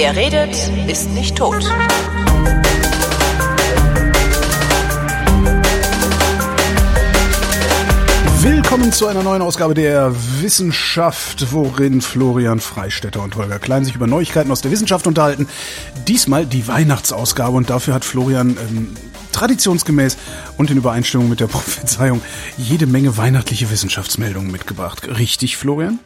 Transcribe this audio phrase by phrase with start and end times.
[0.00, 0.54] Wer redet,
[0.86, 1.64] ist nicht tot.
[8.40, 14.06] Willkommen zu einer neuen Ausgabe der Wissenschaft, worin Florian Freistetter und Holger Klein sich über
[14.06, 15.48] Neuigkeiten aus der Wissenschaft unterhalten.
[16.06, 18.94] Diesmal die Weihnachtsausgabe und dafür hat Florian ähm,
[19.32, 20.16] traditionsgemäß
[20.58, 22.22] und in Übereinstimmung mit der Prophezeiung
[22.56, 25.08] jede Menge weihnachtliche Wissenschaftsmeldungen mitgebracht.
[25.08, 25.98] Richtig, Florian?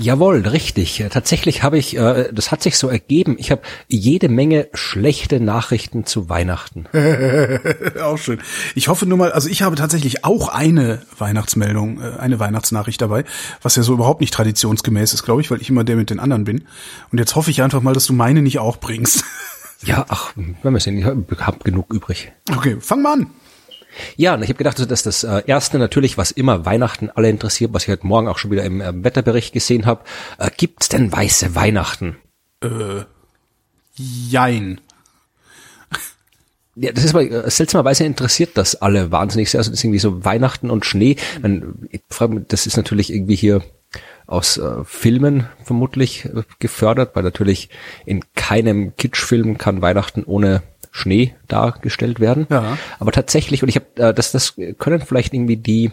[0.00, 1.04] Jawohl, richtig.
[1.10, 6.06] Tatsächlich habe ich, äh, das hat sich so ergeben, ich habe jede Menge schlechte Nachrichten
[6.06, 6.86] zu Weihnachten.
[8.02, 8.40] auch schön.
[8.74, 13.24] Ich hoffe nur mal, also ich habe tatsächlich auch eine Weihnachtsmeldung, äh, eine Weihnachtsnachricht dabei,
[13.60, 16.18] was ja so überhaupt nicht traditionsgemäß ist, glaube ich, weil ich immer der mit den
[16.18, 16.64] anderen bin.
[17.12, 19.24] Und jetzt hoffe ich einfach mal, dass du meine nicht auch bringst.
[19.82, 22.32] ja, ach, wenn wir sehen, ich habe genug übrig.
[22.50, 23.30] Okay, fang mal an.
[24.16, 27.72] Ja, und ich habe gedacht, dass das äh, erste natürlich, was immer Weihnachten alle interessiert,
[27.72, 30.04] was ich heute Morgen auch schon wieder im äh, Wetterbericht gesehen habe,
[30.38, 32.16] äh, gibt's denn weiße Weihnachten?
[32.62, 33.04] Äh,
[33.96, 34.80] jein.
[36.76, 39.58] Ja, das ist aber äh, seltsamerweise interessiert das alle wahnsinnig sehr.
[39.58, 41.16] Also das ist irgendwie so Weihnachten und Schnee.
[41.42, 43.62] Man, ich frage mich, das ist natürlich irgendwie hier
[44.26, 47.68] aus äh, Filmen vermutlich äh, gefördert, weil natürlich
[48.06, 52.46] in keinem Kitschfilm kann Weihnachten ohne Schnee dargestellt werden.
[52.50, 52.76] Ja.
[52.98, 55.92] Aber tatsächlich, und ich habe, äh, das, das können vielleicht irgendwie die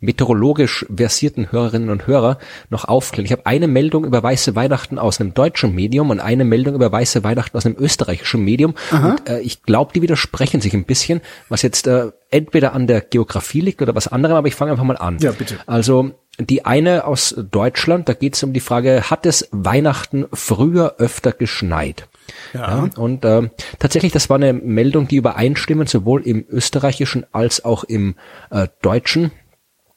[0.00, 3.24] meteorologisch versierten Hörerinnen und Hörer noch aufklären.
[3.24, 6.92] Ich habe eine Meldung über weiße Weihnachten aus einem deutschen Medium und eine Meldung über
[6.92, 8.74] weiße Weihnachten aus einem österreichischen Medium.
[8.90, 9.10] Aha.
[9.10, 13.00] Und äh, ich glaube, die widersprechen sich ein bisschen, was jetzt äh, entweder an der
[13.00, 15.18] Geografie liegt oder was anderem, aber ich fange einfach mal an.
[15.20, 15.56] Ja, bitte.
[15.66, 20.96] Also die eine aus Deutschland, da geht es um die Frage, hat es Weihnachten früher
[20.98, 22.08] öfter geschneit?
[22.52, 22.60] Ja.
[22.86, 27.84] ja und äh, tatsächlich, das war eine Meldung, die übereinstimmen, sowohl im österreichischen als auch
[27.84, 28.16] im
[28.50, 29.30] äh, deutschen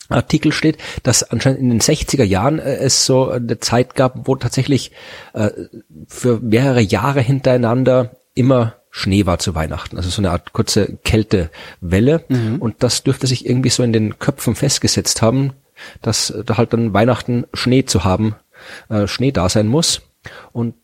[0.09, 4.35] Artikel steht, dass anscheinend in den 60er Jahren äh, es so eine Zeit gab, wo
[4.35, 4.91] tatsächlich
[5.33, 5.49] äh,
[6.07, 9.97] für mehrere Jahre hintereinander immer Schnee war zu Weihnachten.
[9.97, 12.23] Also so eine Art kurze Kältewelle.
[12.29, 12.57] Mhm.
[12.59, 15.53] Und das dürfte sich irgendwie so in den Köpfen festgesetzt haben,
[16.01, 18.35] dass da halt dann Weihnachten Schnee zu haben,
[18.89, 20.01] äh, Schnee da sein muss.
[20.51, 20.75] Und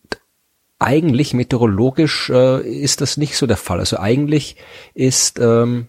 [0.84, 3.80] eigentlich meteorologisch äh, ist das nicht so der Fall.
[3.80, 4.58] Also eigentlich
[4.94, 5.88] ist ähm,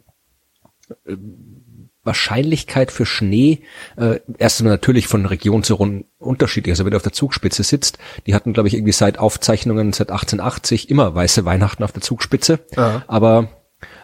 [2.05, 3.61] Wahrscheinlichkeit für Schnee
[3.97, 6.73] äh, erst natürlich von Region zu Region unterschiedlich.
[6.73, 10.11] Also wenn du auf der Zugspitze sitzt, die hatten, glaube ich, irgendwie seit Aufzeichnungen seit
[10.11, 12.61] 1880 immer weiße Weihnachten auf der Zugspitze.
[12.77, 13.03] Ja.
[13.07, 13.49] Aber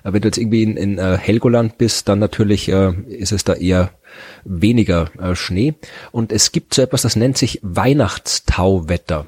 [0.02, 3.44] äh, wenn du jetzt irgendwie in, in äh, Helgoland bist, dann natürlich äh, ist es
[3.44, 3.90] da eher
[4.44, 5.74] weniger äh, Schnee.
[6.10, 9.26] Und es gibt so etwas, das nennt sich Weihnachtstauwetter.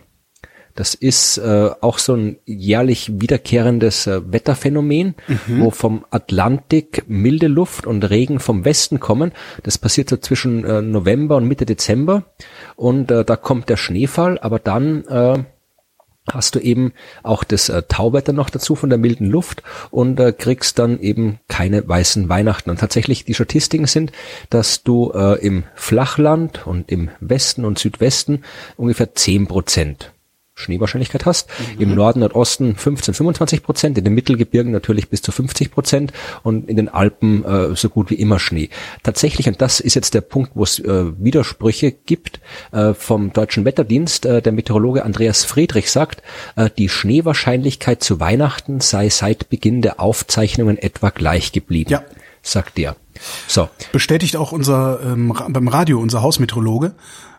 [0.74, 5.60] Das ist äh, auch so ein jährlich wiederkehrendes äh, Wetterphänomen, mhm.
[5.60, 9.32] wo vom Atlantik milde Luft und Regen vom Westen kommen.
[9.62, 12.24] Das passiert so zwischen äh, November und Mitte Dezember
[12.76, 15.44] und äh, da kommt der Schneefall, aber dann äh,
[16.30, 20.32] hast du eben auch das äh, Tauwetter noch dazu von der milden Luft und äh,
[20.32, 22.70] kriegst dann eben keine weißen Weihnachten.
[22.70, 24.12] Und tatsächlich die Statistiken sind,
[24.50, 28.42] dass du äh, im Flachland und im Westen und Südwesten
[28.76, 30.12] ungefähr zehn Prozent
[30.62, 31.48] Schneewahrscheinlichkeit hast.
[31.76, 31.80] Mhm.
[31.80, 36.12] Im Norden und Osten 15, 25 Prozent, in den Mittelgebirgen natürlich bis zu 50 Prozent
[36.42, 38.70] und in den Alpen äh, so gut wie immer Schnee.
[39.02, 42.40] Tatsächlich, und das ist jetzt der Punkt, wo es äh, Widersprüche gibt,
[42.72, 46.22] äh, vom Deutschen Wetterdienst, äh, der Meteorologe Andreas Friedrich sagt,
[46.56, 51.90] äh, die Schneewahrscheinlichkeit zu Weihnachten sei seit Beginn der Aufzeichnungen etwa gleich geblieben.
[51.90, 52.04] Ja.
[52.42, 52.96] Sagt er.
[53.46, 53.68] So.
[53.92, 56.94] Bestätigt auch unser ähm, beim Radio unser Hausmeteorologe.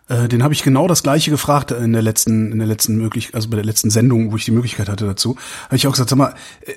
[0.08, 3.34] Äh, den habe ich genau das gleiche gefragt in der letzten, in der letzten möglich,
[3.34, 5.36] also bei der letzten Sendung, wo ich die Möglichkeit hatte dazu.
[5.66, 6.74] Habe ich auch gesagt, sag mal, äh,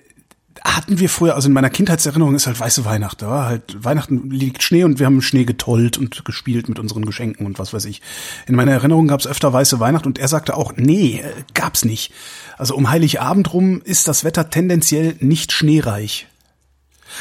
[0.64, 4.30] hatten wir früher, also in meiner Kindheitserinnerung ist halt weiße Weihnachten, da war halt Weihnachten
[4.30, 7.86] liegt Schnee und wir haben Schnee getollt und gespielt mit unseren Geschenken und was weiß
[7.86, 8.02] ich.
[8.48, 11.86] In meiner Erinnerung gab es öfter weiße Weihnachten und er sagte auch, nee, äh, gab's
[11.86, 12.14] nicht.
[12.58, 16.28] Also um Heiligabend rum ist das Wetter tendenziell nicht schneereich.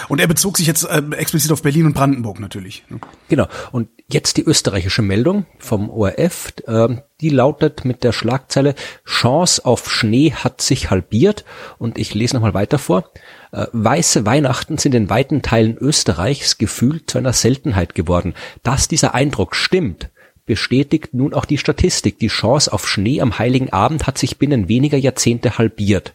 [0.09, 2.84] Und er bezog sich jetzt äh, explizit auf Berlin und Brandenburg natürlich.
[2.89, 2.98] Ne?
[3.28, 3.47] Genau.
[3.71, 8.74] Und jetzt die österreichische Meldung vom ORF, äh, die lautet mit der Schlagzeile
[9.04, 11.44] Chance auf Schnee hat sich halbiert.
[11.78, 13.10] Und ich lese nochmal weiter vor.
[13.53, 18.34] Äh, weiße Weihnachten sind in weiten Teilen Österreichs gefühlt zu einer Seltenheit geworden.
[18.62, 20.10] Dass dieser Eindruck stimmt,
[20.44, 22.18] bestätigt nun auch die Statistik.
[22.18, 26.14] Die Chance auf Schnee am heiligen Abend hat sich binnen weniger Jahrzehnte halbiert.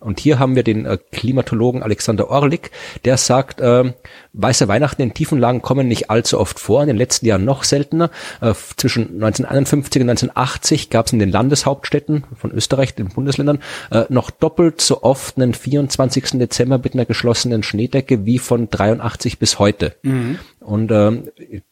[0.00, 2.70] Und hier haben wir den äh, Klimatologen Alexander Orlik,
[3.04, 3.92] der sagt, äh,
[4.32, 7.64] weiße Weihnachten in tiefen Lagen kommen nicht allzu oft vor, in den letzten Jahren noch
[7.64, 8.10] seltener.
[8.40, 13.58] Äh, zwischen 1951 und 1980 gab es in den Landeshauptstädten von Österreich, den Bundesländern,
[13.90, 16.38] äh, noch doppelt so oft einen 24.
[16.38, 19.94] Dezember mit einer geschlossenen Schneedecke wie von 83 bis heute.
[20.02, 20.38] Mhm.
[20.60, 21.22] Und äh,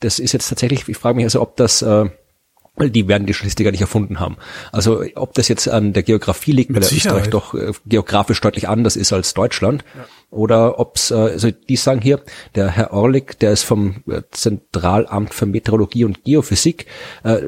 [0.00, 2.10] das ist jetzt tatsächlich, ich frage mich also, ob das äh,
[2.78, 4.36] die werden die Statistiker nicht erfunden haben.
[4.72, 8.96] Also ob das jetzt an der Geografie liegt, weil Österreich doch äh, geografisch deutlich anders
[8.96, 10.06] ist als Deutschland, ja.
[10.30, 12.20] oder ob's, äh, also die sagen hier,
[12.54, 16.86] der Herr Orlik, der ist vom äh, Zentralamt für Meteorologie und Geophysik,
[17.24, 17.42] äh,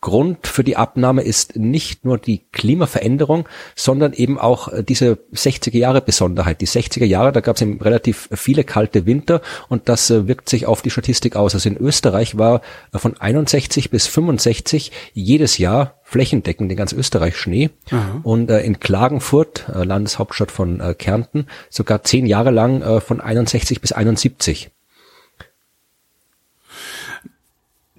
[0.00, 5.76] Grund für die Abnahme ist nicht nur die Klimaveränderung, sondern eben auch äh, diese 60er
[5.76, 6.60] Jahre Besonderheit.
[6.60, 10.48] Die 60er Jahre, da gab es eben relativ viele kalte Winter und das äh, wirkt
[10.48, 11.54] sich auf die Statistik aus.
[11.54, 12.60] Also in Österreich war
[12.92, 18.20] äh, von 61 bis 65 jedes Jahr flächendeckend in ganz Österreich Schnee Aha.
[18.22, 24.70] und in Klagenfurt, Landeshauptstadt von Kärnten, sogar zehn Jahre lang von 61 bis 71.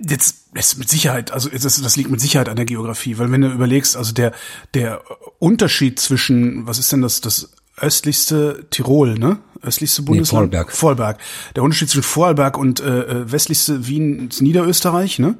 [0.02, 3.42] Jetzt ist mit Sicherheit, also das, das liegt mit Sicherheit an der Geografie, weil wenn
[3.42, 4.32] du überlegst, also der
[4.74, 5.02] der
[5.40, 9.40] Unterschied zwischen, was ist denn das, das östlichste Tirol, ne?
[9.62, 10.52] Östlichste Bundesland?
[10.52, 10.72] Nee, Vorarlberg.
[10.72, 11.18] Vorarlberg.
[11.56, 15.36] Der Unterschied zwischen Vorarlberg und äh, äh westlichste Wien ist Niederösterreich, ne?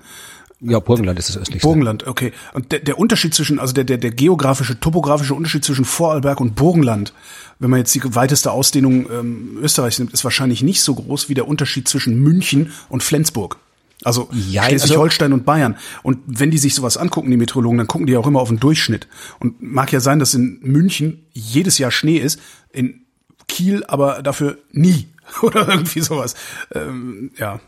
[0.62, 1.66] Ja, Burgenland ist das östlichste.
[1.66, 2.34] Burgenland, okay.
[2.54, 6.56] Und der, der Unterschied zwischen, also der, der, der geografische, topografische Unterschied zwischen Vorarlberg und
[6.56, 7.14] Burgenland,
[7.60, 11.34] wenn man jetzt die weiteste Ausdehnung ähm, Österreichs nimmt, ist wahrscheinlich nicht so groß wie
[11.34, 13.58] der Unterschied zwischen München und Flensburg.
[14.04, 15.78] Also ja, Schleswig-Holstein also, und Bayern.
[16.04, 18.60] Und wenn die sich sowas angucken, die Meteorologen, dann gucken die auch immer auf den
[18.60, 19.08] Durchschnitt.
[19.40, 22.40] Und mag ja sein, dass in München jedes Jahr Schnee ist,
[22.72, 23.02] in
[23.48, 25.08] Kiel aber dafür nie
[25.42, 26.36] oder irgendwie sowas.
[26.74, 27.60] Ähm, ja.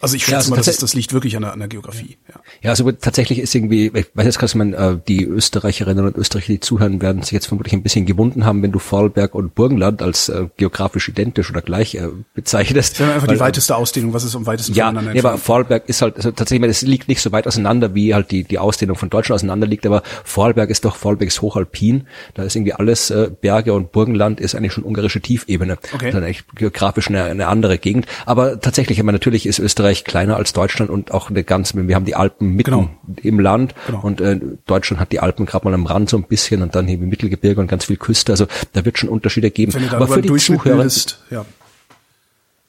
[0.00, 1.68] Also ich schätze ja, also mal, das, ist, das liegt wirklich an der, an der
[1.68, 2.16] Geografie.
[2.28, 2.40] Ja.
[2.62, 6.54] ja, also tatsächlich ist irgendwie, ich weiß jetzt, dass man äh, die Österreicherinnen und Österreicher,
[6.54, 10.00] die zuhören, werden sich jetzt vermutlich ein bisschen gewunden haben, wenn du Vorarlberg und Burgenland
[10.00, 12.98] als äh, geografisch identisch oder gleich äh, bezeichnest.
[12.98, 15.36] Das ist einfach weil, die weiteste Ausdehnung, was ist am weitesten ja, voneinander Ja, aber
[15.36, 18.58] Vorarlberg ist halt, also tatsächlich, es liegt nicht so weit auseinander, wie halt die, die
[18.58, 22.72] Ausdehnung von Deutschland auseinander liegt, aber Vorarlberg ist doch, Vorarlberg ist hochalpin, da ist irgendwie
[22.72, 25.76] alles äh, Berge und Burgenland ist eigentlich schon ungarische Tiefebene.
[25.92, 26.10] Okay.
[26.10, 28.06] Das ist eigentlich geografisch eine, eine andere Gegend.
[28.24, 31.94] Aber tatsächlich, ich meine, natürlich ist Österreich kleiner als Deutschland und auch eine ganze, wir
[31.94, 32.90] haben die Alpen mitten genau.
[33.22, 34.00] im Land genau.
[34.02, 36.86] und äh, Deutschland hat die Alpen gerade mal am Rand so ein bisschen und dann
[36.86, 38.32] hier im Mittelgebirge und ganz viel Küste.
[38.32, 39.72] Also da wird schon Unterschiede geben.
[39.90, 40.86] Aber für die Zuhörer,
[41.30, 41.44] ja.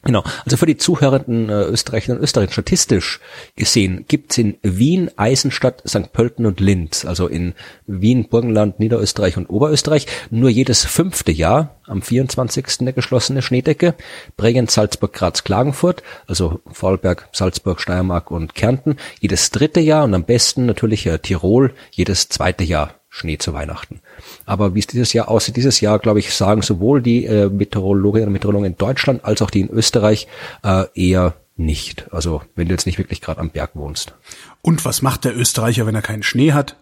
[0.04, 3.20] Genau, also für die zuhörenden äh, Österreicher und Österreicher statistisch
[3.56, 6.12] gesehen gibt's in Wien, Eisenstadt, St.
[6.12, 7.54] Pölten und Linz, also in
[7.86, 12.66] Wien, Burgenland, Niederösterreich und Oberösterreich, nur jedes fünfte Jahr am 24.
[12.80, 13.94] eine geschlossene Schneedecke,
[14.38, 20.24] Bregenz, Salzburg, Graz, Klagenfurt, also Vorarlberg, Salzburg, Steiermark und Kärnten, jedes dritte Jahr und am
[20.24, 24.00] besten natürlich äh, Tirol, jedes zweite Jahr Schnee zu Weihnachten.
[24.46, 28.28] Aber wie es dieses Jahr aussieht, dieses Jahr, glaube ich, sagen sowohl die äh, Meteorologinnen
[28.28, 30.28] und Meteorologen in Deutschland als auch die in Österreich
[30.64, 32.06] äh, eher nicht.
[32.14, 34.14] Also wenn du jetzt nicht wirklich gerade am Berg wohnst.
[34.62, 36.78] Und was macht der Österreicher, wenn er keinen Schnee hat?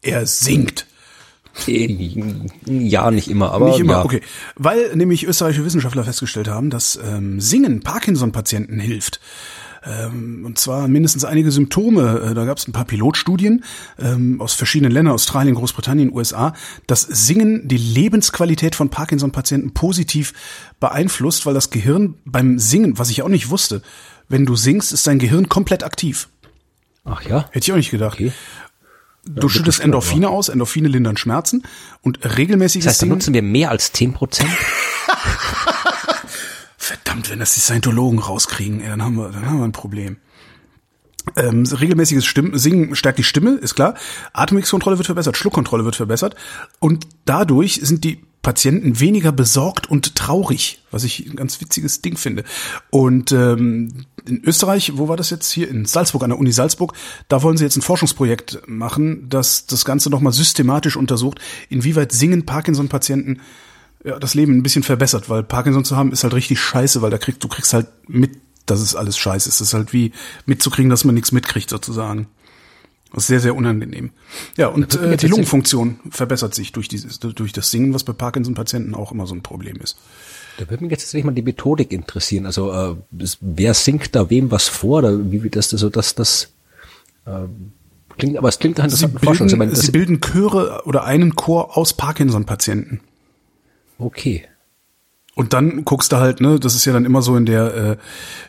[0.00, 0.86] Er singt.
[1.66, 2.08] Äh,
[2.64, 3.92] ja, nicht immer, aber nicht immer.
[3.92, 4.04] Ja.
[4.04, 4.22] Okay,
[4.56, 9.20] weil nämlich österreichische Wissenschaftler festgestellt haben, dass ähm, Singen Parkinson-Patienten hilft.
[9.82, 12.30] Ähm, und zwar mindestens einige Symptome.
[12.30, 13.64] Äh, da gab es ein paar Pilotstudien
[13.98, 16.54] ähm, aus verschiedenen Ländern, Australien, Großbritannien, USA,
[16.86, 20.34] dass Singen die Lebensqualität von Parkinson-Patienten positiv
[20.80, 23.82] beeinflusst, weil das Gehirn beim Singen, was ich auch nicht wusste,
[24.28, 26.28] wenn du singst, ist dein Gehirn komplett aktiv.
[27.04, 27.46] Ach ja.
[27.50, 28.14] Hätte ich auch nicht gedacht.
[28.14, 28.32] Okay.
[29.24, 31.62] Du ja, schüttest Endorphine aus, Endorphine lindern Schmerzen
[32.00, 33.12] und regelmäßiges das heißt, Singen.
[33.12, 34.50] nutzen wir mehr als zehn Prozent?
[36.90, 40.16] Verdammt, wenn das die Scientologen rauskriegen, ey, dann haben wir, dann haben wir ein Problem.
[41.36, 43.94] Ähm, regelmäßiges Stimmen, Singen stärkt die Stimme, ist klar.
[44.32, 46.34] Atemwegskontrolle wird verbessert, Schluckkontrolle wird verbessert.
[46.80, 52.16] Und dadurch sind die Patienten weniger besorgt und traurig, was ich ein ganz witziges Ding
[52.16, 52.42] finde.
[52.90, 55.68] Und ähm, in Österreich, wo war das jetzt hier?
[55.68, 56.94] In Salzburg, an der Uni Salzburg,
[57.28, 62.46] da wollen sie jetzt ein Forschungsprojekt machen, das das Ganze nochmal systematisch untersucht, inwieweit Singen
[62.46, 63.42] Parkinson-Patienten
[64.04, 67.10] ja, das Leben ein bisschen verbessert, weil Parkinson zu haben ist halt richtig scheiße, weil
[67.10, 68.32] da kriegst du kriegst halt mit,
[68.66, 69.56] dass es alles scheiße ist.
[69.56, 70.12] Es ist halt wie
[70.46, 72.26] mitzukriegen, dass man nichts mitkriegt sozusagen.
[73.12, 74.10] Das ist sehr, sehr unangenehm.
[74.56, 78.94] Ja, und äh, die Lungenfunktion verbessert sich durch dieses, durch das Singen, was bei Parkinson-Patienten
[78.94, 79.98] auch immer so ein Problem ist.
[80.58, 82.46] Da würde mich jetzt tatsächlich mal die Methodik interessieren.
[82.46, 82.96] Also äh,
[83.40, 86.52] wer singt da wem was vor oder wie wie das so dass das
[87.26, 87.46] äh,
[88.16, 89.58] klingt, aber es klingt halt Sie bilden, Forschung.
[89.58, 93.00] meine, Sie bilden Chöre oder einen Chor aus Parkinson-Patienten.
[94.00, 94.46] Okay.
[95.34, 97.96] Und dann guckst du halt, ne, das ist ja dann immer so in der, äh,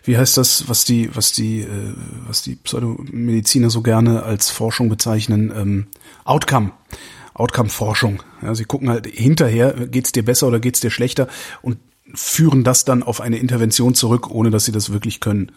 [0.04, 1.94] wie heißt das, was die, was die, äh,
[2.28, 5.88] was die Pseudomediziner so gerne als Forschung bezeichnen, ähm,
[6.26, 6.72] Outcome.
[7.34, 8.24] Outcome-Forschung.
[8.42, 11.28] Ja, sie gucken halt hinterher, geht's dir besser oder geht's dir schlechter
[11.62, 11.78] und
[12.14, 15.52] führen das dann auf eine Intervention zurück, ohne dass sie das wirklich können.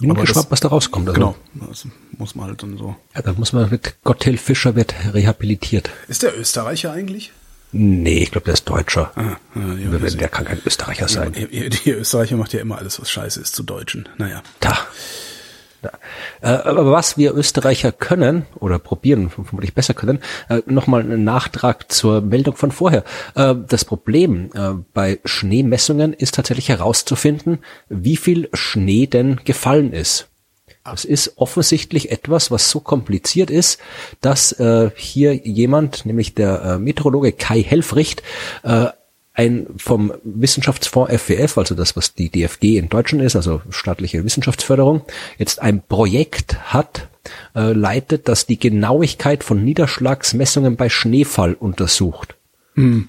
[0.00, 1.08] Bin gespannt, das, was da rauskommt.
[1.08, 1.20] Also.
[1.20, 1.36] Genau,
[1.68, 2.96] das muss man halt dann so.
[3.14, 5.90] Ja, da muss man mit Gotthilf Fischer wird rehabilitiert.
[6.08, 7.32] Ist der Österreicher eigentlich?
[7.72, 9.12] Nee, ich glaube, der ist Deutscher.
[9.14, 11.34] Ah, ja, der, der kann kein Österreicher sein.
[11.50, 14.08] Ja, die Österreicher macht ja immer alles, was scheiße ist, zu Deutschen.
[14.18, 14.42] Naja.
[14.58, 14.76] Da.
[15.82, 15.90] Ja.
[16.42, 21.90] Äh, aber was wir Österreicher können oder probieren, vermutlich besser können, äh, nochmal einen Nachtrag
[21.90, 23.04] zur Meldung von vorher.
[23.34, 24.50] Äh, das Problem
[24.92, 27.58] bei Schneemessungen ist tatsächlich herauszufinden,
[27.88, 30.29] wie viel Schnee denn gefallen ist.
[30.84, 33.80] Das ist offensichtlich etwas, was so kompliziert ist,
[34.20, 38.22] dass äh, hier jemand, nämlich der äh, Meteorologe Kai Helfricht,
[38.62, 38.86] äh,
[39.34, 45.02] ein vom Wissenschaftsfonds FWF, also das, was die DFG in Deutschland ist, also staatliche Wissenschaftsförderung,
[45.38, 47.08] jetzt ein Projekt hat,
[47.54, 52.36] äh, leitet, das die Genauigkeit von Niederschlagsmessungen bei Schneefall untersucht.
[52.74, 53.08] Mhm.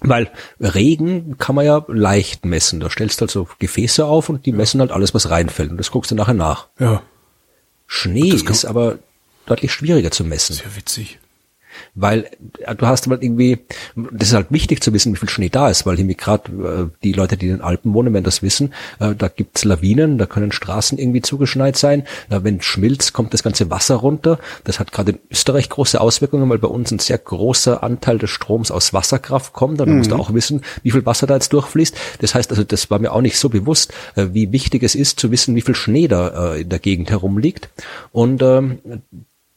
[0.00, 0.30] Weil
[0.60, 2.80] Regen kann man ja leicht messen.
[2.80, 5.70] Da stellst du halt so Gefäße auf und die messen halt alles, was reinfällt.
[5.70, 6.68] Und das guckst du nachher nach.
[6.78, 7.02] Ja.
[7.86, 8.98] Schnee ist aber
[9.46, 10.54] deutlich schwieriger zu messen.
[10.56, 11.18] Sehr witzig
[11.94, 12.26] weil
[12.60, 13.58] äh, du hast halt irgendwie,
[13.94, 16.96] das ist halt wichtig zu wissen, wie viel Schnee da ist, weil irgendwie gerade äh,
[17.02, 20.26] die Leute, die in den Alpen wohnen, werden das wissen, äh, da gibt's Lawinen, da
[20.26, 25.12] können Straßen irgendwie zugeschneit sein, wenn schmilzt, kommt das ganze Wasser runter, das hat gerade
[25.12, 29.52] in Österreich große Auswirkungen, weil bei uns ein sehr großer Anteil des Stroms aus Wasserkraft
[29.52, 29.98] kommt, dann mhm.
[29.98, 32.98] musst du auch wissen, wie viel Wasser da jetzt durchfließt, das heißt also, das war
[32.98, 36.54] mir auch nicht so bewusst, wie wichtig es ist zu wissen, wie viel Schnee da
[36.54, 37.68] in der Gegend herumliegt.
[38.12, 38.78] Und ähm,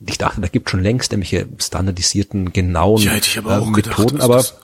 [0.08, 3.72] ich dachte, da gibt schon längst irgendwelche standardisierten, genauen ja, hätte ich aber auch äh,
[3.72, 4.56] Methoden, gedacht, aber das,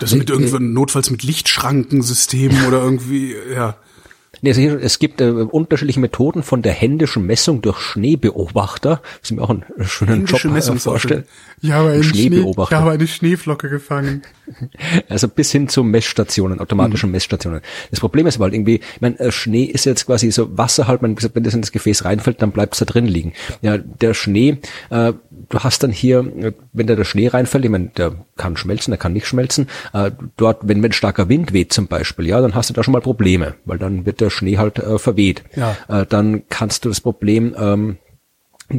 [0.00, 3.76] das mit irgendwie notfalls mit Lichtschrankensystemen oder irgendwie, ja.
[4.40, 9.02] Nee, also hier, es gibt äh, unterschiedliche Methoden von der händischen Messung durch Schneebeobachter.
[9.20, 11.24] Das ist mir auch ein schöner Job äh, vorstellen.
[11.60, 12.76] Ja, aber ein Schneebeobachter.
[12.76, 14.22] Schnee, ich habe eine Schneeflocke gefangen.
[15.08, 17.12] Also bis hin zu Messstationen, automatischen mhm.
[17.12, 17.60] Messstationen.
[17.90, 21.02] Das Problem ist halt irgendwie, ich meine, äh, Schnee ist jetzt quasi so Wasser halt,
[21.02, 23.32] man wenn das in das Gefäß reinfällt, dann bleibt es da drin liegen.
[23.60, 24.58] Ja, der Schnee,
[24.90, 25.12] äh,
[25.48, 28.90] du hast dann hier, äh, wenn da der Schnee reinfällt, ich meine, der kann schmelzen,
[28.90, 29.68] der kann nicht schmelzen.
[29.92, 32.92] Äh, dort, wenn, wenn starker Wind weht zum Beispiel, ja, dann hast du da schon
[32.92, 35.44] mal Probleme, weil dann wird der Schnee halt äh, verweht.
[35.54, 35.76] Ja.
[35.88, 37.98] Äh, dann kannst du das Problem ähm,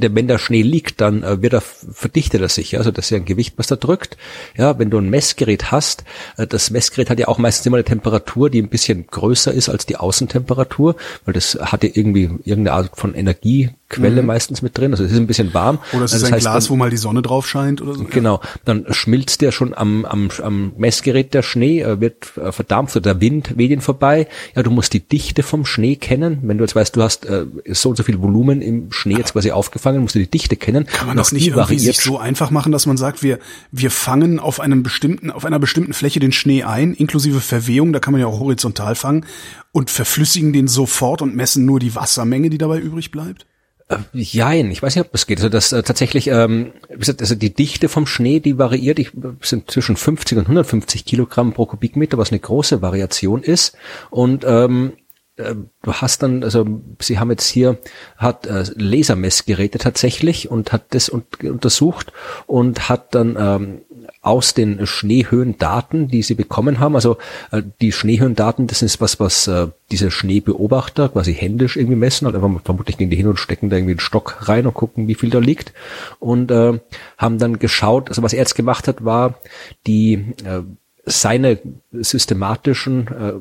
[0.01, 3.17] wenn der Schnee liegt, dann äh, wird er verdichtet er sich, also das ist ja
[3.17, 4.17] ein Gewicht, was da drückt.
[4.57, 6.03] Ja, wenn du ein Messgerät hast,
[6.37, 9.69] äh, das Messgerät hat ja auch meistens immer eine Temperatur, die ein bisschen größer ist
[9.69, 10.95] als die Außentemperatur,
[11.25, 14.27] weil das hat ja irgendwie irgendeine Art von Energie Quelle mhm.
[14.27, 14.91] meistens mit drin.
[14.91, 15.77] Also es ist ein bisschen warm.
[15.93, 17.93] Oder es ist das ein heißt, Glas, dann, wo mal die Sonne drauf scheint oder
[17.93, 18.05] so.
[18.05, 18.41] Genau.
[18.65, 23.13] Dann schmilzt der schon am, am, am Messgerät der Schnee, äh, wird äh, verdampft oder
[23.13, 24.27] der Wind weht ihn vorbei.
[24.55, 26.39] Ja, du musst die Dichte vom Schnee kennen.
[26.41, 29.33] Wenn du jetzt weißt, du hast äh, so und so viel Volumen im Schnee jetzt
[29.33, 29.51] quasi
[29.83, 30.85] aufgefangen, musst du die Dichte kennen.
[30.85, 33.39] Kann man das nicht irgendwie sich so einfach machen, dass man sagt, wir,
[33.71, 37.99] wir fangen auf einem bestimmten, auf einer bestimmten Fläche den Schnee ein, inklusive Verwehung, da
[37.99, 39.25] kann man ja auch horizontal fangen
[39.71, 43.45] und verflüssigen den sofort und messen nur die Wassermenge, die dabei übrig bleibt?
[43.89, 45.39] Äh, jein, ich weiß nicht, ob das geht.
[45.39, 49.11] Also das äh, tatsächlich, ähm, also die Dichte vom Schnee, die variiert, ich,
[49.41, 53.75] sind zwischen 50 und 150 Kilogramm pro Kubikmeter, was eine große Variation ist.
[54.09, 55.02] Und ähm, äh,
[55.35, 56.65] du hast dann, also
[56.99, 57.77] sie haben jetzt hier,
[58.17, 62.13] hat äh, Lasermessgeräte tatsächlich und hat das un untersucht
[62.45, 63.81] und hat dann ähm,
[64.21, 66.95] aus den Schneehöhendaten, die sie bekommen haben.
[66.95, 67.17] Also
[67.51, 72.35] äh, die Schneehöhendaten, das ist was, was äh, diese Schneebeobachter quasi händisch irgendwie messen, halt
[72.35, 75.15] einfach vermutlich gehen die hin und stecken da irgendwie einen Stock rein und gucken, wie
[75.15, 75.73] viel da liegt.
[76.19, 76.79] Und äh,
[77.17, 79.39] haben dann geschaut, also was er jetzt gemacht hat, war
[79.87, 80.13] die
[80.45, 80.61] äh,
[81.05, 81.59] seine
[81.91, 83.33] systematischen äh,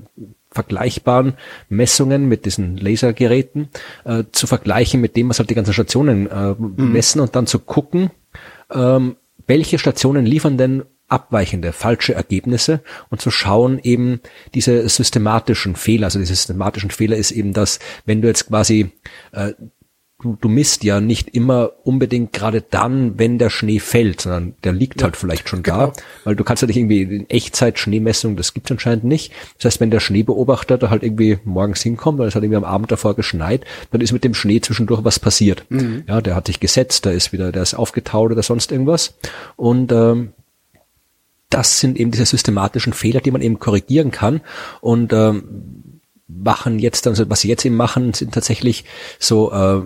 [0.52, 1.35] vergleichbaren
[1.68, 3.68] Messungen mit diesen Lasergeräten
[4.04, 6.92] äh, zu vergleichen mit dem, was halt die ganzen Stationen äh, mhm.
[6.92, 8.11] messen und dann zu gucken,
[8.71, 9.16] ähm,
[9.47, 12.80] welche Stationen liefern denn abweichende, falsche Ergebnisse
[13.11, 14.21] und zu schauen eben
[14.54, 16.06] diese systematischen Fehler.
[16.06, 18.92] Also diese systematischen Fehler ist eben das, wenn du jetzt quasi
[19.32, 19.52] äh,
[20.23, 24.73] du, du misst ja nicht immer unbedingt gerade dann, wenn der Schnee fällt, sondern der
[24.73, 25.88] liegt ja, halt vielleicht schon genau.
[25.88, 25.93] da,
[26.25, 29.33] weil du kannst ja nicht irgendwie in Echtzeit Schneemessung, das gibt's anscheinend nicht.
[29.59, 32.64] Das heißt, wenn der Schneebeobachter da halt irgendwie morgens hinkommt, weil es hat irgendwie am
[32.64, 35.64] Abend davor geschneit, dann ist mit dem Schnee zwischendurch was passiert.
[35.69, 36.05] Mhm.
[36.07, 39.14] Ja, der hat sich gesetzt, da ist wieder, der ist aufgetaut oder sonst irgendwas.
[39.57, 40.33] Und ähm,
[41.52, 44.41] das sind eben diese systematischen Fehler, die man eben korrigieren kann.
[44.81, 45.82] Und ähm,
[46.43, 48.85] machen jetzt, also was sie jetzt eben machen, sind tatsächlich
[49.19, 49.83] so äh,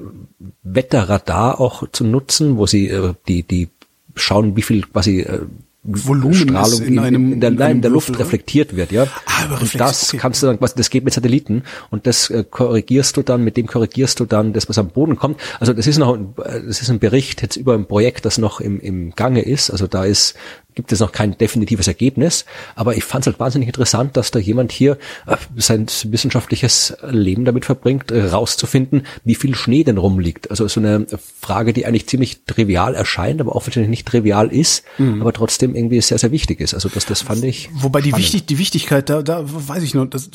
[0.62, 3.68] Wetterradar auch zu nutzen, wo sie äh, die die
[4.14, 5.40] schauen, wie viel quasi äh,
[5.86, 9.06] Volumen Strahlung in, einem, in, der, in, in der Luft Würfel, reflektiert wird, ja.
[9.26, 10.18] Ah, und das okay.
[10.18, 13.66] kannst du dann, das geht mit Satelliten und das äh, korrigierst du dann, mit dem
[13.68, 15.40] korrigierst du dann das, was am Boden kommt.
[15.60, 18.60] Also das ist noch, ein, das ist ein Bericht jetzt über ein Projekt, das noch
[18.60, 19.70] im, im Gange ist.
[19.70, 20.34] Also da ist
[20.76, 22.44] gibt es noch kein definitives Ergebnis,
[22.76, 27.44] aber ich fand es halt wahnsinnig interessant, dass da jemand hier äh, sein wissenschaftliches Leben
[27.44, 30.50] damit verbringt, äh, rauszufinden, wie viel Schnee denn rumliegt.
[30.50, 31.06] Also so eine
[31.40, 35.22] Frage, die eigentlich ziemlich trivial erscheint, aber offensichtlich nicht trivial ist, mhm.
[35.22, 36.74] aber trotzdem irgendwie sehr, sehr wichtig ist.
[36.74, 37.70] Also das, das fand ich.
[37.72, 40.30] Wobei die, wichtig, die Wichtigkeit, da, da weiß ich nur, das,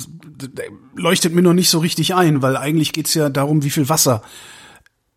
[0.95, 4.23] leuchtet mir noch nicht so richtig ein, weil eigentlich geht's ja darum, wie viel Wasser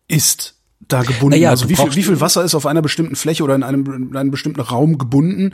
[0.07, 1.29] ist da gebunden.
[1.29, 4.09] Naja, also wie viel, wie viel Wasser ist auf einer bestimmten Fläche oder in einem,
[4.09, 5.53] in einem bestimmten Raum gebunden,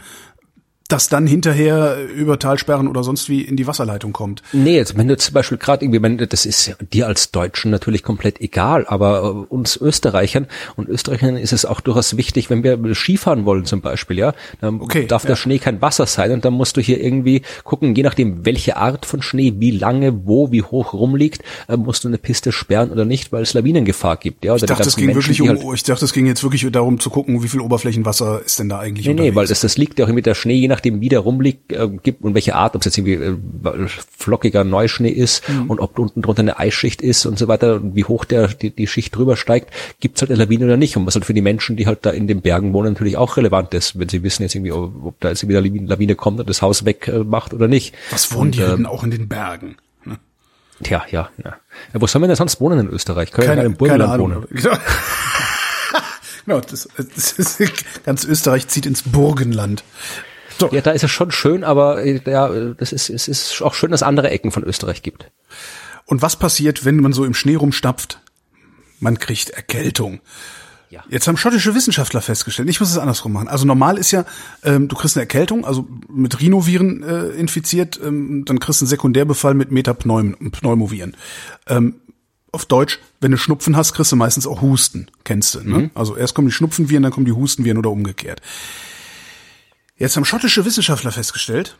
[0.92, 4.42] das dann hinterher über Talsperren oder sonst wie in die Wasserleitung kommt.
[4.54, 8.04] Nee, jetzt, wenn du zum Beispiel gerade irgendwie, wenn, das ist dir als Deutschen natürlich
[8.04, 9.20] komplett egal, aber
[9.50, 13.82] äh, uns Österreichern und Österreichern ist es auch durchaus wichtig, wenn wir Skifahren wollen zum
[13.82, 15.30] Beispiel, ja, dann Okay, darf ja.
[15.30, 18.78] der Schnee kein Wasser sein und dann musst du hier irgendwie gucken, je nachdem welche
[18.78, 22.92] Art von Schnee, wie lange, wo, wie hoch rumliegt, äh, musst du eine Piste sperren
[22.92, 24.52] oder nicht, weil es Lawinengefahr gibt, ja.
[24.54, 26.66] Oder Ich dachte, es ging Menschen, wirklich um, halt- ich dachte, es ging jetzt wirklich
[26.72, 29.36] darum zu gucken, wie viel Oberflächenwasser ist denn da eigentlich Nee, nee, unterwegs.
[29.36, 31.88] weil das, das liegt ja auch mit der Schnee, je nachdem wie der rumliegt, äh,
[31.88, 35.70] gibt und welche Art, ob es jetzt irgendwie äh, flockiger Neuschnee ist Mhm.
[35.70, 38.72] und ob unten drunter eine Eisschicht ist und so weiter und wie hoch der die,
[38.72, 40.98] die Schicht drüber steigt, gibt's halt eine Lawine oder nicht.
[40.98, 43.38] Und was halt für die Menschen, die halt da in den Bergen wohnen, natürlich auch
[43.38, 46.16] relevant ist, wenn sie wissen jetzt irgendwie, ob, ob da jetzt wieder eine Lawine, Lawine
[46.16, 47.94] kommt und das Haus weg äh, oder nicht.
[48.10, 49.78] Was wohnen und, die denn auch in den Bergen?
[50.04, 50.18] Ne?
[50.82, 51.56] Tja, ja, ja.
[51.94, 52.02] ja.
[52.02, 53.32] Wo soll man denn sonst wohnen in Österreich?
[53.32, 54.48] Können wir Keine, in einem keine Burgenland wohnen?
[54.50, 54.78] Genau,
[56.46, 57.62] genau das, das ist,
[58.04, 59.84] ganz Österreich zieht ins Burgenland.
[60.62, 63.74] So, Ja, da ist es schon schön, aber äh, ja, das ist, es ist auch
[63.74, 65.32] schön, dass es andere Ecken von Österreich gibt.
[66.06, 68.22] und was passiert, wenn man so im Schnee rumstapft?
[69.00, 70.22] Man kriegt Erkältung.
[70.92, 71.04] Ja.
[71.10, 73.48] Jetzt haben schottische Wissenschaftler festgestellt, ich muss es andersrum machen.
[73.48, 74.26] Also normal ist ja,
[74.64, 78.90] ähm, du kriegst eine Erkältung, also mit Rhinoviren äh, infiziert, ähm, dann kriegst du einen
[78.90, 81.16] Sekundärbefall mit Metapneumoviren.
[81.68, 81.96] Ähm,
[82.52, 85.62] auf Deutsch, wenn du Schnupfen hast, kriegst du meistens auch Husten, kennst du.
[85.62, 85.90] Ne?
[85.96, 88.42] Also erst kommen die Schnupfenviren, dann kommen die Hustenviren oder umgekehrt.
[90.02, 91.78] Jetzt haben schottische Wissenschaftler festgestellt,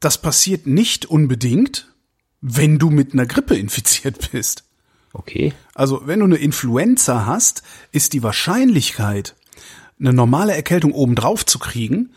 [0.00, 1.94] das passiert nicht unbedingt,
[2.40, 4.64] wenn du mit einer Grippe infiziert bist.
[5.12, 5.52] Okay.
[5.74, 9.36] Also wenn du eine Influenza hast, ist die Wahrscheinlichkeit,
[10.00, 12.14] eine normale Erkältung obendrauf zu kriegen,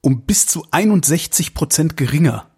[0.00, 2.48] um bis zu 61 Prozent geringer.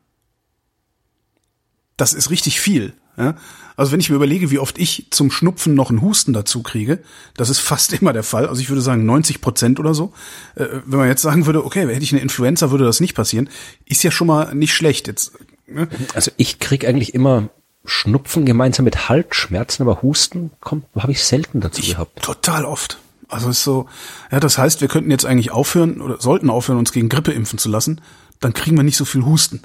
[1.97, 2.95] Das ist richtig viel.
[3.17, 3.35] Ja?
[3.81, 6.99] Also wenn ich mir überlege, wie oft ich zum Schnupfen noch einen Husten dazu kriege,
[7.39, 8.47] das ist fast immer der Fall.
[8.47, 10.13] Also ich würde sagen 90 Prozent oder so.
[10.55, 13.49] Äh, wenn man jetzt sagen würde, okay, hätte ich eine Influenza, würde das nicht passieren,
[13.87, 15.07] ist ja schon mal nicht schlecht.
[15.07, 15.33] Jetzt,
[15.67, 15.89] ne?
[16.13, 17.49] Also ich krieg eigentlich immer
[17.87, 22.21] Schnupfen gemeinsam mit Halsschmerzen, aber Husten kommt, habe ich selten dazu gehabt.
[22.21, 22.99] Total oft.
[23.29, 23.89] Also ist so,
[24.31, 27.59] ja, das heißt, wir könnten jetzt eigentlich aufhören oder sollten aufhören, uns gegen Grippe impfen
[27.59, 28.03] zu lassen,
[28.41, 29.63] dann kriegen wir nicht so viel Husten.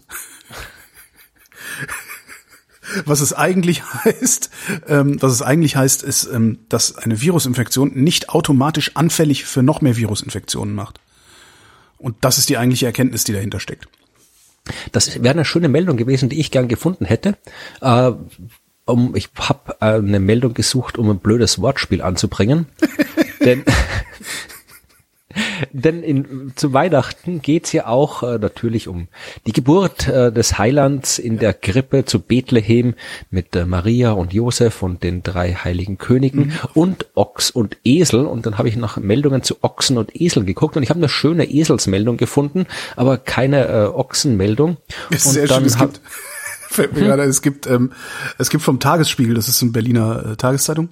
[3.06, 4.50] Was es eigentlich heißt,
[4.88, 9.82] ähm, was es eigentlich heißt, ist, ähm, dass eine Virusinfektion nicht automatisch anfällig für noch
[9.82, 11.00] mehr Virusinfektionen macht.
[11.98, 13.88] Und das ist die eigentliche Erkenntnis, die dahinter steckt.
[14.92, 17.38] Das wäre eine schöne Meldung gewesen, die ich gern gefunden hätte.
[17.82, 18.12] Äh,
[18.86, 22.68] um, ich habe eine Meldung gesucht, um ein blödes Wortspiel anzubringen.
[23.40, 23.64] denn
[25.72, 29.08] denn in, zu Weihnachten geht's ja auch äh, natürlich um
[29.46, 32.96] die Geburt äh, des Heilands in der Krippe zu Bethlehem
[33.30, 38.26] mit äh, Maria und Josef und den drei heiligen Königen und Ochs und Esel.
[38.26, 41.10] Und dann habe ich nach Meldungen zu Ochsen und Esel geguckt und ich habe eine
[41.10, 44.78] schöne Eselsmeldung gefunden, aber keine äh, Ochsenmeldung.
[45.10, 46.02] Es ist und sehr schön, es gibt,
[46.96, 47.92] gerade, es gibt, ähm,
[48.38, 50.90] es gibt vom Tagesspiegel, das ist eine Berliner äh, Tageszeitung,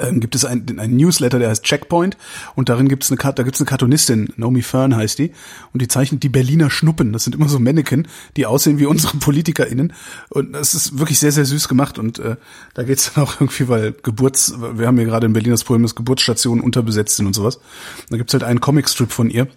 [0.00, 2.16] ähm, gibt es einen, einen Newsletter, der heißt Checkpoint
[2.54, 5.32] und darin gibt es eine, da gibt es eine Cartoonistin, Naomi Fern heißt die,
[5.72, 7.12] und die zeichnet die Berliner Schnuppen.
[7.12, 9.92] Das sind immer so Mannequin, die aussehen wie unsere PolitikerInnen
[10.30, 12.36] und das ist wirklich sehr, sehr süß gemacht und äh,
[12.74, 15.64] da geht es dann auch irgendwie, weil Geburts, wir haben hier gerade in Berlin das
[15.64, 17.60] Problem, dass Geburtsstationen unterbesetzt sind und sowas.
[18.08, 19.48] Da gibt es halt einen Comicstrip von ihr,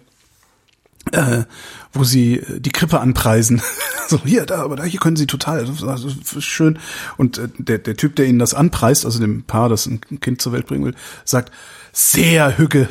[1.12, 1.44] äh,
[1.92, 3.62] wo sie äh, die Krippe anpreisen.
[4.08, 6.78] so, hier, da, aber da, hier können sie total, also, schön.
[7.16, 10.42] Und äh, der, der Typ, der ihnen das anpreist, also dem Paar, das ein Kind
[10.42, 11.52] zur Welt bringen will, sagt,
[11.92, 12.88] sehr Hügge.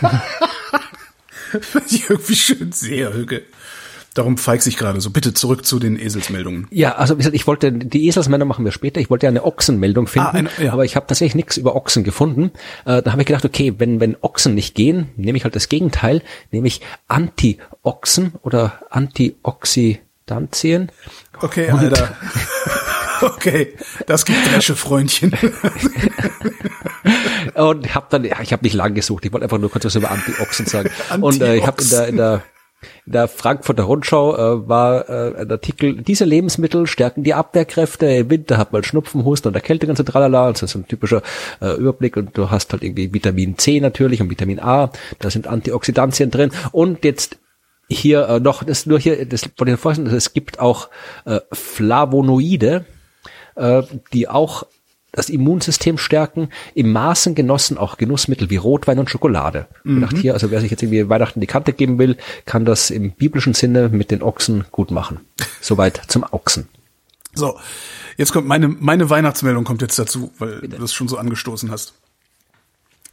[1.60, 3.42] Fand ich irgendwie schön, sehr Hügge.
[4.14, 5.10] Darum feig ich gerade so.
[5.10, 6.66] Bitte zurück zu den Eselsmeldungen.
[6.70, 9.44] Ja, also wie gesagt, ich wollte, die Eselsmänner machen wir später, ich wollte ja eine
[9.44, 10.72] Ochsenmeldung finden, Ah, eine- ja.
[10.72, 12.50] aber ich habe tatsächlich nichts über Ochsen gefunden.
[12.86, 15.68] Äh, da habe ich gedacht, okay, wenn, wenn Ochsen nicht gehen, nehme ich halt das
[15.68, 20.90] Gegenteil, nämlich Anti-Ochsen oder Antioxidantien.
[21.40, 22.16] Okay, Alter.
[23.22, 23.74] Okay,
[24.06, 25.32] das gibt Dresche, Freundchen.
[27.54, 29.94] Und habe dann, ja, ich habe nicht lang gesucht, ich wollte einfach nur kurz was
[29.94, 30.88] über Antioxen sagen.
[31.20, 32.42] Und äh, ich habe in der, in der
[33.06, 38.30] in der Frankfurter Rundschau äh, war äh, ein Artikel, diese Lebensmittel stärken die Abwehrkräfte, im
[38.30, 41.22] Winter hat man Schnupfen, Husten und Erkältung und so tralala, das ist ein typischer
[41.60, 42.16] äh, Überblick.
[42.16, 46.50] Und du hast halt irgendwie Vitamin C natürlich und Vitamin A, da sind Antioxidantien drin.
[46.72, 47.38] Und jetzt
[47.88, 50.88] hier äh, noch, das nur hier, das von den Forschern, es gibt auch
[51.24, 52.84] äh, Flavonoide,
[53.56, 54.64] äh, die auch
[55.12, 59.66] das Immunsystem stärken, im Maßen genossen auch Genussmittel wie Rotwein und Schokolade.
[59.84, 62.90] Ich dachte hier, also wer sich jetzt irgendwie Weihnachten die Kante geben will, kann das
[62.90, 65.20] im biblischen Sinne mit den Ochsen gut machen.
[65.60, 66.68] Soweit zum Ochsen.
[67.34, 67.58] So,
[68.16, 70.76] jetzt kommt meine, meine Weihnachtsmeldung kommt jetzt dazu, weil Bitte.
[70.76, 71.94] du das schon so angestoßen hast.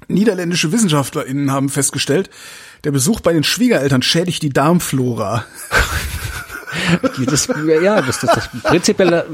[0.08, 2.30] Niederländische WissenschaftlerInnen haben festgestellt,
[2.84, 5.46] der Besuch bei den Schwiegereltern schädigt die Darmflora.
[7.26, 7.48] das,
[7.82, 9.26] ja, das, das, das prinzipiell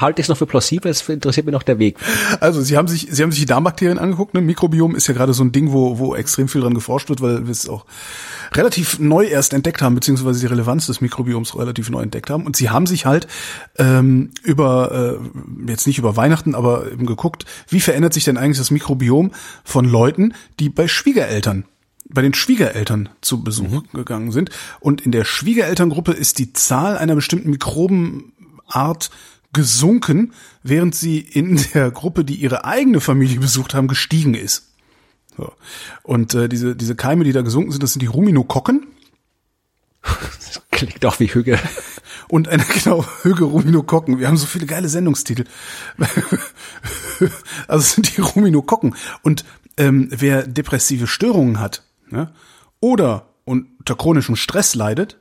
[0.00, 1.96] halte ich es noch für plausibel, es interessiert mich noch der Weg.
[2.40, 4.40] Also sie haben sich, sie haben sich die Darmbakterien angeguckt, ne?
[4.40, 7.44] Mikrobiom ist ja gerade so ein Ding, wo, wo extrem viel dran geforscht wird, weil
[7.44, 7.86] wir es auch
[8.54, 12.46] relativ neu erst entdeckt haben, beziehungsweise die Relevanz des Mikrobioms relativ neu entdeckt haben.
[12.46, 13.26] Und sie haben sich halt
[13.78, 18.58] ähm, über, äh, jetzt nicht über Weihnachten, aber eben geguckt, wie verändert sich denn eigentlich
[18.58, 19.32] das Mikrobiom
[19.64, 21.64] von Leuten, die bei Schwiegereltern
[22.08, 23.88] bei den Schwiegereltern zu Besuch mhm.
[23.92, 24.50] gegangen sind.
[24.80, 29.10] Und in der Schwiegerelterngruppe ist die Zahl einer bestimmten Mikrobenart
[29.52, 34.74] gesunken, während sie in der Gruppe, die ihre eigene Familie besucht haben, gestiegen ist.
[35.36, 35.52] So.
[36.02, 38.86] Und äh, diese, diese Keime, die da gesunken sind, das sind die Ruminokokken.
[40.02, 41.58] Das klingt auch wie Hüge.
[42.28, 44.18] Und eine, genau, Hüge Ruminokokken.
[44.18, 45.44] Wir haben so viele geile Sendungstitel.
[47.68, 48.94] also es sind die Ruminokokken.
[49.22, 49.44] Und
[49.76, 52.32] ähm, wer depressive Störungen hat, ne,
[52.80, 55.18] oder unter chronischem Stress leidet,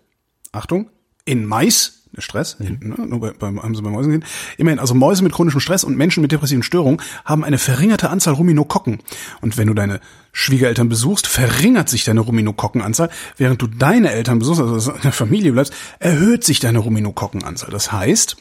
[0.52, 0.90] Achtung,
[1.26, 2.80] in Mais, der Stress, mhm.
[2.82, 4.26] ne, nur bei, bei, haben sie bei Mäusen gesehen,
[4.58, 8.34] immerhin, also Mäuse mit chronischem Stress und Menschen mit depressiven Störungen haben eine verringerte Anzahl
[8.34, 9.00] Ruminokokken.
[9.42, 10.00] Und wenn du deine
[10.32, 15.52] Schwiegereltern besuchst, verringert sich deine Ruminokokkenanzahl, während du deine Eltern besuchst, also in der Familie
[15.52, 17.70] bleibst, erhöht sich deine Ruminokokkenanzahl.
[17.70, 18.38] Das heißt,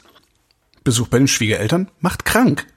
[0.85, 2.67] Besuch bei den Schwiegereltern macht krank.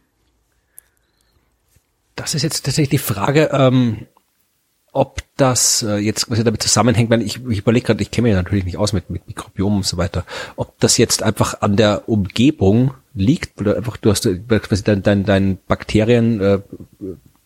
[2.17, 4.07] Das ist jetzt tatsächlich die Frage, ähm,
[4.99, 8.37] ob das äh, jetzt quasi damit zusammenhängt, weil ich, ich überlege gerade, ich kenne mich
[8.37, 10.25] natürlich nicht aus mit, mit Mikrobiomen und so weiter,
[10.57, 15.05] ob das jetzt einfach an der Umgebung liegt, oder einfach du hast äh, quasi dein,
[15.05, 16.59] dein, dein Bakterien, äh,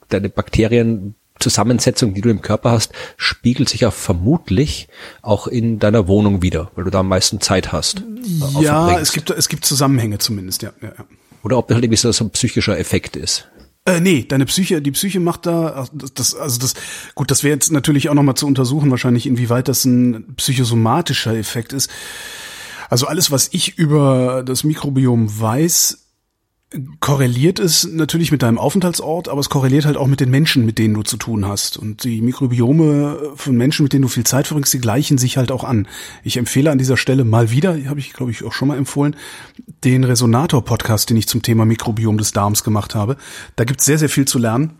[0.09, 4.88] deine Bakterienzusammensetzung, die du im Körper hast, spiegelt sich ja vermutlich
[5.21, 8.01] auch in deiner Wohnung wieder, weil du da am meisten Zeit hast.
[8.01, 10.73] Äh, ja, es gibt, es gibt Zusammenhänge zumindest, ja.
[10.81, 11.05] ja, ja.
[11.43, 13.49] Oder ob das halt irgendwie so, so ein psychischer Effekt ist.
[13.85, 16.75] Äh, nee, deine Psyche, die Psyche macht da, das, also das,
[17.16, 21.73] gut, das wäre jetzt natürlich auch nochmal zu untersuchen, wahrscheinlich, inwieweit das ein psychosomatischer Effekt
[21.73, 21.90] ist.
[22.88, 26.02] Also alles, was ich über das Mikrobiom weiß,
[27.01, 30.79] korreliert es natürlich mit deinem Aufenthaltsort, aber es korreliert halt auch mit den Menschen, mit
[30.79, 31.77] denen du zu tun hast.
[31.77, 35.53] Und die Mikrobiome von Menschen, mit denen du viel Zeit verbringst, die gleichen sich halt
[35.53, 35.87] auch an.
[36.25, 39.17] Ich empfehle an dieser Stelle mal wieder, habe ich glaube ich auch schon mal empfohlen,
[39.85, 43.17] den Resonator-Podcast, den ich zum Thema Mikrobiom des Darms gemacht habe.
[43.57, 44.79] Da gibt's sehr, sehr viel zu lernen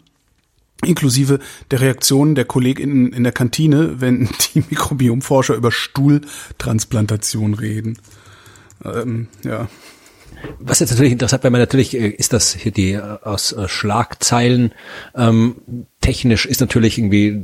[0.85, 1.39] inklusive
[1.71, 7.99] der Reaktionen der KollegInnen in der Kantine, wenn die Mikrobiomforscher über Stuhltransplantation reden.
[8.85, 9.69] Ähm, ja.
[10.59, 13.69] Was jetzt natürlich interessant, weil man natürlich äh, ist das hier die äh, aus äh,
[13.69, 14.73] Schlagzeilen
[15.15, 15.57] ähm,
[16.01, 17.43] technisch ist natürlich irgendwie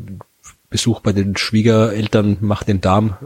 [0.70, 3.16] Besuch bei den Schwiegereltern macht den Darm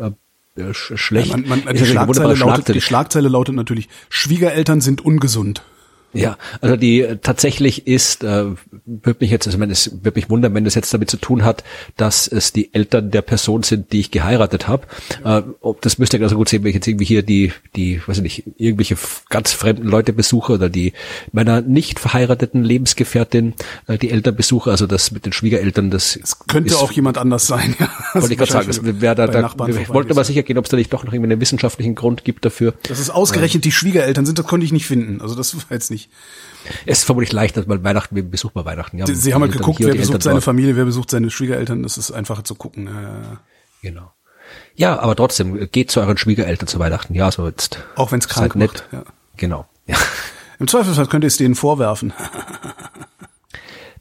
[0.57, 1.31] äh, schlecht.
[1.31, 5.63] Ja, man, man, die, Schlagzeile lautet, die Schlagzeile lautet natürlich Schwiegereltern sind ungesund.
[6.14, 8.44] Ja, also die tatsächlich ist, äh,
[8.85, 11.44] würde mich jetzt, also meine, es würde mich wundern, wenn das jetzt damit zu tun
[11.44, 11.64] hat,
[11.96, 14.87] dass es die Eltern der Person sind, die ich geheiratet habe.
[15.25, 18.01] Äh, ob das müsste ich also gut sehen, wenn ich jetzt irgendwie hier die, die,
[18.07, 18.96] weiß ich nicht, irgendwelche
[19.31, 20.92] ganz fremden Leute besuche oder die
[21.33, 23.55] meiner nicht verheirateten Lebensgefährtin
[23.87, 27.16] äh, die Eltern besuche, also das mit den Schwiegereltern, das es könnte ist, auch jemand
[27.16, 27.75] anders sein.
[27.79, 27.90] Ja.
[28.20, 30.70] Wollte ich gerade sagen, das wäre da, da ich wollte mal sicher gehen, ob es
[30.70, 32.75] da nicht doch noch irgendwie einen wissenschaftlichen Grund gibt dafür.
[32.88, 35.20] Dass es ausgerechnet die Schwiegereltern sind, das konnte ich nicht finden.
[35.20, 36.11] Also das war jetzt nicht nicht.
[36.87, 38.99] Es ist vermutlich leichter, weil Weihnachten, wir besuchen mal Weihnachten.
[38.99, 41.83] Ja, Sie haben halt geguckt, wer besucht seine Familie, wer besucht seine Schwiegereltern.
[41.83, 42.88] Das ist einfacher zu gucken.
[43.83, 44.12] Genau.
[44.75, 47.15] Ja, aber trotzdem, geht zu euren Schwiegereltern zu Weihnachten.
[47.15, 47.79] Ja, so jetzt.
[47.97, 48.85] Auch wenn es krank nett.
[48.93, 49.05] Ja.
[49.37, 49.67] Genau.
[49.87, 49.97] Ja.
[50.59, 52.12] Im Zweifelsfall könnt ihr es denen vorwerfen.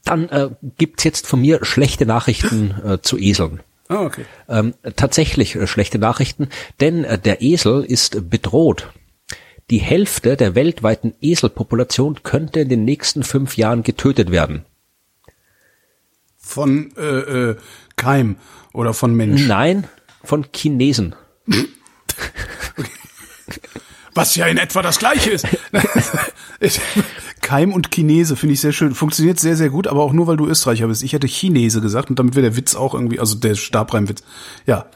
[0.03, 3.61] Dann äh, gibt's jetzt von mir schlechte Nachrichten äh, zu Eseln.
[3.87, 4.25] Ah, okay.
[4.47, 8.89] Ähm, tatsächlich äh, schlechte Nachrichten, denn äh, der Esel ist bedroht.
[9.71, 14.65] Die Hälfte der weltweiten Eselpopulation könnte in den nächsten fünf Jahren getötet werden.
[16.37, 17.55] Von äh, äh,
[17.95, 18.35] Keim
[18.73, 19.47] oder von Mensch?
[19.47, 19.87] Nein,
[20.25, 21.15] von Chinesen.
[24.13, 25.47] Was ja in etwa das gleiche ist.
[27.41, 28.93] Keim und Chinese finde ich sehr schön.
[28.93, 31.01] Funktioniert sehr, sehr gut, aber auch nur, weil du Österreicher bist.
[31.01, 34.21] Ich hätte Chinese gesagt und damit wäre der Witz auch irgendwie, also der Stabreimwitz.
[34.65, 34.87] Ja.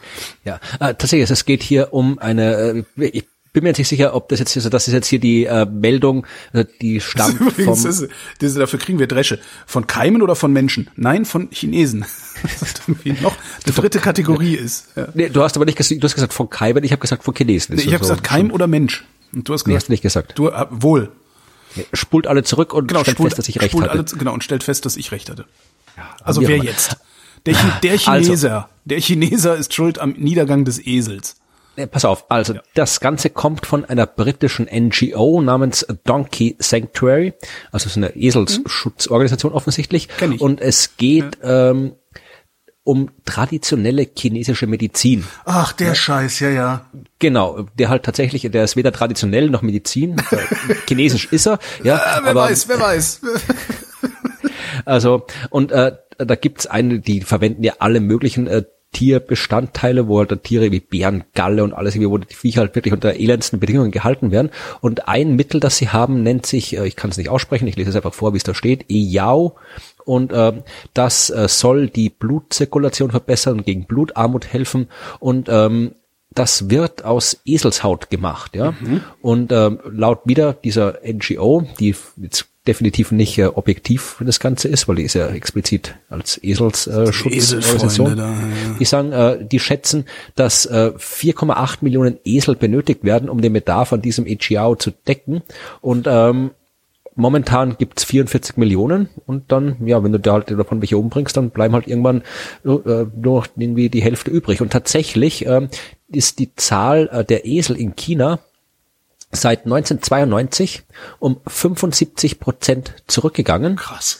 [0.43, 4.13] Ja, äh, tatsächlich, es geht hier um eine, äh, ich bin mir jetzt nicht sicher,
[4.13, 7.53] ob das jetzt hier so, das ist jetzt hier die äh, Meldung, äh, die stammt
[7.53, 7.81] vom...
[7.81, 8.05] Das,
[8.39, 9.39] das, dafür kriegen wir Dresche.
[9.65, 10.89] Von Keimen oder von Menschen?
[10.95, 12.05] Nein, von Chinesen.
[12.59, 12.87] Das
[13.21, 14.89] noch eine dritte Kategorie ist.
[14.95, 15.07] Ja.
[15.13, 17.33] Nee, du hast aber nicht gesagt, du hast gesagt von Keimen, ich habe gesagt von
[17.33, 17.75] Chinesen.
[17.75, 19.05] Nee, ich habe so, gesagt Keim oder Mensch.
[19.33, 20.37] Und du hast gesagt, nee, hast du nicht gesagt.
[20.37, 21.11] Du, äh, wohl.
[21.93, 23.89] Spult alle zurück und genau, stellt spult, fest, dass ich recht hatte.
[23.89, 25.45] Alle, genau, und stellt fest, dass ich recht hatte.
[25.97, 26.97] Ja, also wer jetzt?
[27.45, 28.55] Der, der Chineser.
[28.55, 28.67] Also.
[28.85, 31.35] Der Chineser ist schuld am Niedergang des Esels.
[31.77, 32.61] Nee, pass auf, also ja.
[32.73, 37.33] das Ganze kommt von einer britischen NGO namens Donkey Sanctuary,
[37.71, 40.07] also so eine Eselsschutzorganisation offensichtlich.
[40.07, 40.41] Kenn ich.
[40.41, 41.71] Und es geht ja.
[41.71, 41.95] ähm,
[42.85, 45.25] um traditionelle chinesische Medizin.
[45.43, 45.95] Ach, der ja.
[45.95, 46.85] Scheiß, ja, ja.
[47.19, 50.17] Genau, der halt tatsächlich, der ist weder traditionell noch Medizin.
[50.31, 51.97] Äh, Chinesisch ist er, ja.
[51.97, 53.21] Äh, wer aber, weiß, wer weiß.
[54.85, 58.63] also, und äh, da gibt's eine, die verwenden ja alle möglichen äh,
[58.95, 63.59] Tierbestandteile, wo halt Tiere wie Bärengalle und alles, wo die Viecher halt wirklich unter elendsten
[63.59, 64.51] Bedingungen gehalten werden.
[64.79, 67.75] Und ein Mittel, das sie haben, nennt sich, äh, ich kann es nicht aussprechen, ich
[67.75, 69.57] lese es einfach vor, wie es da steht, Eyao.
[70.05, 74.87] Und äh, das äh, soll die Blutzirkulation verbessern und gegen Blutarmut helfen.
[75.19, 75.95] Und ähm,
[76.33, 78.71] das wird aus Eselshaut gemacht, ja.
[78.79, 79.01] Mhm.
[79.21, 84.87] Und ähm, laut wieder dieser NGO, die jetzt definitiv nicht äh, objektiv das Ganze ist,
[84.87, 88.17] weil die ist ja explizit als Eselsschutzorganisation.
[88.17, 88.33] Äh, ja.
[88.79, 93.93] Die sagen, äh, die schätzen, dass äh, 4,8 Millionen Esel benötigt werden, um den Bedarf
[93.93, 95.41] an diesem EGAO zu decken.
[95.81, 96.51] Und ähm,
[97.15, 101.49] momentan gibt's 44 Millionen und dann, ja, wenn du da halt davon welche umbringst, dann
[101.49, 102.21] bleiben halt irgendwann
[102.65, 104.61] äh, nur irgendwie die Hälfte übrig.
[104.61, 105.67] Und tatsächlich äh,
[106.11, 108.39] ist die Zahl äh, der Esel in China
[109.31, 110.83] seit 1992
[111.19, 113.75] um 75 Prozent zurückgegangen.
[113.75, 114.19] Krass.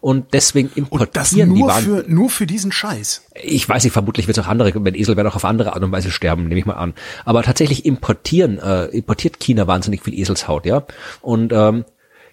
[0.00, 1.84] Und deswegen importieren und die Waren.
[1.84, 3.22] Für, nur für diesen Scheiß.
[3.42, 5.82] Ich weiß nicht, vermutlich wird es auch andere, wenn Esel werden auch auf andere Art
[5.82, 6.94] und Weise sterben, nehme ich mal an.
[7.24, 10.86] Aber tatsächlich importieren, äh, importiert China wahnsinnig viel Eselshaut, ja.
[11.20, 11.84] Und ähm,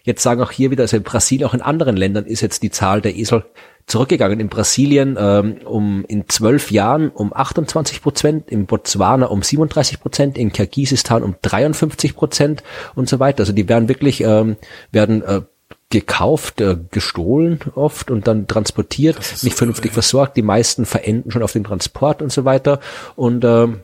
[0.03, 2.71] jetzt sagen auch hier wieder, also in Brasilien, auch in anderen Ländern ist jetzt die
[2.71, 3.43] Zahl der Esel
[3.87, 4.39] zurückgegangen.
[4.39, 10.37] In Brasilien ähm, um in zwölf Jahren um 28 Prozent, in Botswana um 37 Prozent,
[10.37, 12.63] in Kirgisistan um 53 Prozent
[12.95, 13.41] und so weiter.
[13.41, 14.57] Also die werden wirklich ähm,
[14.91, 15.41] werden äh,
[15.89, 20.37] gekauft, äh, gestohlen oft und dann transportiert, nicht vernünftig versorgt.
[20.37, 22.79] Die meisten verenden schon auf dem Transport und so weiter.
[23.15, 23.81] Und ähm,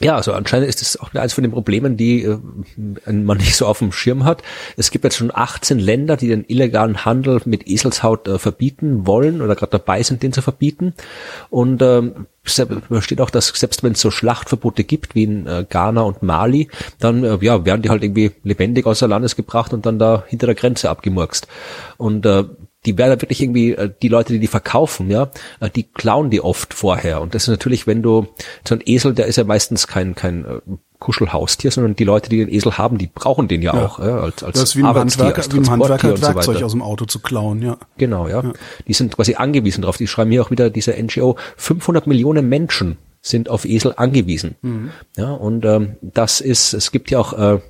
[0.00, 2.38] ja, also anscheinend ist es auch eines von den Problemen, die äh,
[3.12, 4.42] man nicht so auf dem Schirm hat.
[4.76, 9.42] Es gibt jetzt schon 18 Länder, die den illegalen Handel mit Eselshaut äh, verbieten wollen
[9.42, 10.94] oder gerade dabei sind, den zu verbieten.
[11.50, 16.02] Und ähm, steht auch, dass selbst wenn es so Schlachtverbote gibt wie in äh, Ghana
[16.02, 16.68] und Mali,
[16.98, 20.46] dann äh, ja werden die halt irgendwie lebendig außer Landes gebracht und dann da hinter
[20.46, 21.48] der Grenze abgemurkst.
[21.96, 22.44] Und äh,
[22.84, 26.40] die werden wirklich irgendwie, äh, die Leute, die die verkaufen, ja, äh, die klauen die
[26.40, 27.20] oft vorher.
[27.20, 28.26] Und das ist natürlich, wenn du,
[28.66, 30.60] so ein Esel, der ist ja meistens kein, kein äh,
[30.98, 33.86] Kuschelhaustier, sondern die Leute, die den Esel haben, die brauchen den ja, ja.
[33.86, 36.72] auch, ja, als, als das ist wie ein Handwerker, wie ein Handwerker so Werkzeug aus
[36.72, 37.76] dem Auto zu klauen, ja.
[37.98, 38.42] Genau, ja.
[38.42, 38.52] ja.
[38.86, 39.96] Die sind quasi angewiesen drauf.
[39.96, 44.56] Die schreiben hier auch wieder diese NGO, 500 Millionen Menschen sind auf Esel angewiesen.
[44.62, 44.90] Mhm.
[45.16, 47.60] Ja, und ähm, das ist, es gibt ja auch äh,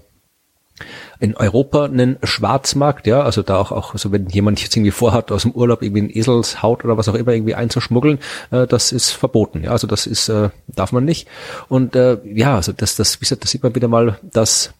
[1.22, 5.30] in Europa einen Schwarzmarkt, ja, also da auch, auch, also wenn jemand jetzt irgendwie vorhat,
[5.30, 8.18] aus dem Urlaub irgendwie ein Eselshaut oder was auch immer irgendwie einzuschmuggeln,
[8.50, 11.28] äh, das ist verboten, ja, also das ist, äh, darf man nicht.
[11.68, 14.74] Und äh, ja, also das, das, wie gesagt, das sieht man wieder mal, dass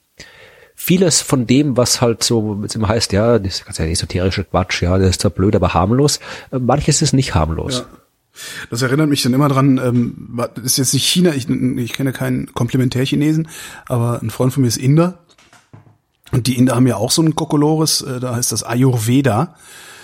[0.75, 4.83] vieles von dem, was halt so jetzt immer heißt, ja, das ist ganz esoterische Quatsch,
[4.83, 6.19] ja, das ist zwar blöd, aber harmlos,
[6.51, 7.85] äh, manches ist nicht harmlos.
[7.89, 7.99] Ja.
[8.71, 12.53] Das erinnert mich dann immer dran, ähm, ist jetzt nicht China, ich, ich kenne keinen
[12.53, 13.49] Komplementärchinesen,
[13.87, 15.19] aber ein Freund von mir ist Inder
[16.33, 19.55] und die Inder haben ja auch so ein Kokolores, äh, da heißt das Ayurveda.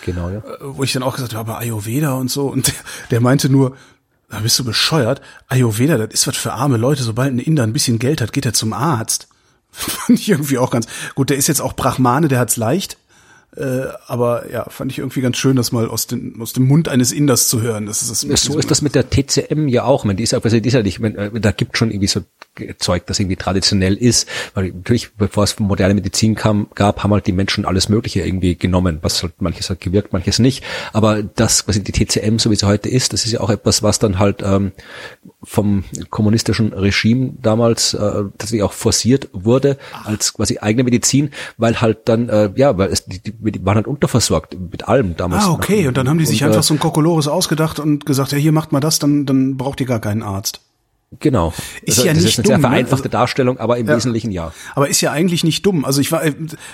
[0.04, 0.38] Genau, ja.
[0.38, 2.46] Äh, wo ich dann auch gesagt habe, aber Ayurveda und so.
[2.46, 2.74] Und der,
[3.10, 3.76] der meinte nur,
[4.30, 5.22] da bist du bescheuert.
[5.48, 7.02] Ayurveda, das ist was für arme Leute.
[7.02, 9.28] Sobald ein Inder ein bisschen Geld hat, geht er zum Arzt.
[9.70, 11.30] Fand ich irgendwie auch ganz gut.
[11.30, 12.98] Der ist jetzt auch Brahmane, der hat's leicht.
[13.56, 16.88] Äh, aber ja, fand ich irgendwie ganz schön, das mal aus, den, aus dem Mund
[16.88, 17.86] eines Inders zu hören.
[17.86, 20.04] Das ist das so ist das mit der TCM ja auch.
[20.04, 22.20] Man, die ist, also die ist ja nicht, man, äh, da gibt schon irgendwie so
[22.78, 24.28] Zeug, das irgendwie traditionell ist.
[24.54, 28.56] Weil natürlich, bevor es moderne Medizin kam, gab, haben halt die Menschen alles Mögliche irgendwie
[28.56, 30.64] genommen, was halt manches hat gewirkt, manches nicht.
[30.92, 33.82] Aber das, was die TCM so wie sie heute ist, das ist ja auch etwas,
[33.82, 34.72] was dann halt ähm,
[35.42, 42.08] vom kommunistischen Regime damals äh, tatsächlich auch forciert wurde als quasi eigene Medizin, weil halt
[42.08, 45.44] dann, äh, ja, weil es die, die waren halt unterversorgt mit allem damals.
[45.44, 45.86] Ah, okay.
[45.86, 48.38] Und dann haben die sich und, einfach äh, so ein Kokolores ausgedacht und gesagt, ja,
[48.38, 50.60] hier macht mal das, dann, dann braucht ihr gar keinen Arzt.
[51.20, 51.54] Genau.
[51.82, 52.62] Ist also, ja das nicht ist eine dumm, sehr ne?
[52.62, 53.10] vereinfachte ne?
[53.10, 53.96] Darstellung, aber im ja.
[53.96, 54.52] Wesentlichen ja.
[54.74, 55.86] Aber ist ja eigentlich nicht dumm.
[55.86, 56.22] Also ich war,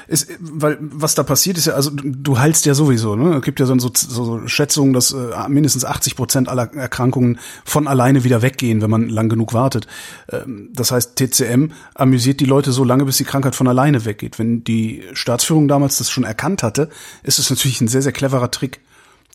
[0.09, 3.15] ist, äh, weil was da passiert ist ja, also du heilst ja sowieso.
[3.15, 7.39] Ne, es gibt ja so, so, so Schätzungen, dass äh, mindestens 80 Prozent aller Erkrankungen
[7.65, 9.87] von alleine wieder weggehen, wenn man lang genug wartet.
[10.33, 14.41] Ähm, das heißt, TCM amüsiert die Leute so lange, bis die Krankheit von alleine weggeht.
[14.41, 16.89] Wenn die Staatsführung damals das schon erkannt hatte,
[17.23, 18.81] ist es natürlich ein sehr sehr cleverer Trick.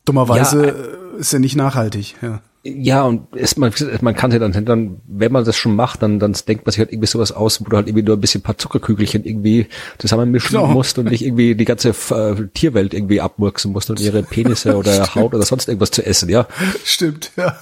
[0.03, 2.15] Dummerweise ja, äh, ist er nicht nachhaltig.
[2.21, 2.41] Ja.
[2.63, 6.19] Ja, und es, man, man kann sich dann, dann, wenn man das schon macht, dann,
[6.19, 8.41] dann denkt man sich halt irgendwie sowas aus, wo du halt irgendwie nur ein bisschen
[8.41, 9.67] ein paar Zuckerkügelchen irgendwie
[9.98, 10.67] zusammenmischen genau.
[10.67, 15.15] musst und nicht irgendwie die ganze äh, Tierwelt irgendwie abmurksen musst und ihre Penisse oder
[15.15, 16.48] Haut oder sonst irgendwas zu essen, ja.
[16.84, 17.56] Stimmt, ja.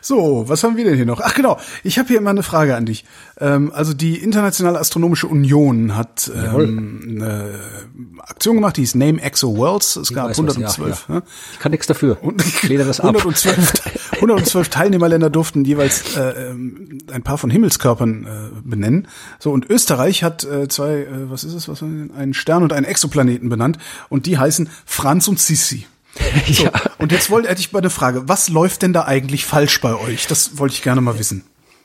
[0.00, 1.20] So, was haben wir denn hier noch?
[1.22, 3.04] Ach genau, ich habe hier immer eine Frage an dich.
[3.40, 7.54] Ähm, also die Internationale Astronomische Union hat ähm, eine
[8.20, 9.96] Aktion gemacht, die hieß Name Exo Worlds.
[9.96, 11.06] Es gab weiß was, 112.
[11.08, 12.18] ja, Ja, Ich kann nichts dafür.
[12.22, 13.08] Und Ich lehne das ab.
[13.08, 13.72] 112,
[14.16, 19.08] 112 Teilnehmerländer durften jeweils äh, ähm, ein paar von Himmelskörpern äh, benennen.
[19.38, 22.86] So und Österreich hat äh, zwei, äh, was ist es, was einen Stern und einen
[22.86, 25.86] Exoplaneten benannt und die heißen Franz und Sissi.
[26.52, 26.72] So, Ja.
[26.98, 28.28] Und jetzt wollte hätte ich mal eine Frage.
[28.28, 30.26] Was läuft denn da eigentlich falsch bei euch?
[30.26, 31.44] Das wollte ich gerne mal wissen.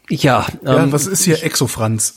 [0.10, 2.16] Ja, Ja, ähm, was ist hier Exofranz?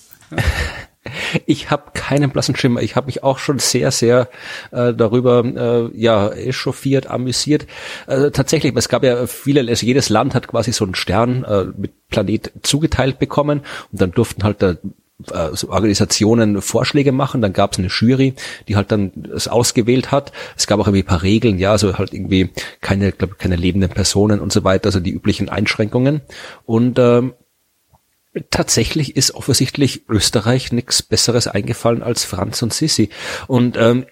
[1.47, 2.83] Ich habe keinen blassen Schimmer.
[2.83, 4.29] Ich habe mich auch schon sehr, sehr
[4.73, 7.67] äh, darüber äh, ja echauffiert, amüsiert.
[8.07, 11.67] Äh, tatsächlich, es gab ja viele, also jedes Land hat quasi so einen Stern äh,
[11.77, 13.61] mit Planet zugeteilt bekommen
[13.93, 14.75] und dann durften halt da
[15.33, 18.35] äh, so Organisationen Vorschläge machen, dann gab es eine Jury,
[18.69, 20.33] die halt dann es ausgewählt hat.
[20.57, 22.51] Es gab auch irgendwie ein paar Regeln, ja, also halt irgendwie
[22.81, 26.21] keine, glaube keine lebenden Personen und so weiter, also die üblichen Einschränkungen.
[26.65, 27.35] Und ähm,
[28.51, 33.09] tatsächlich ist offensichtlich Österreich nichts Besseres eingefallen als Franz und Sissi.
[33.47, 34.05] Und ähm,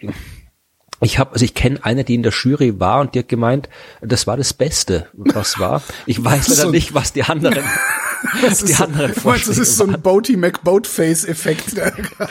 [1.01, 3.69] ich habe, also ich kenne eine, die in der Jury war und die hat gemeint,
[4.01, 5.83] das war das Beste, was war.
[6.07, 7.63] Ich weiß leider So- nicht, was die anderen,
[8.43, 11.75] was die anderen du meinst, das ist so ein Boaty McBoatface-Effekt.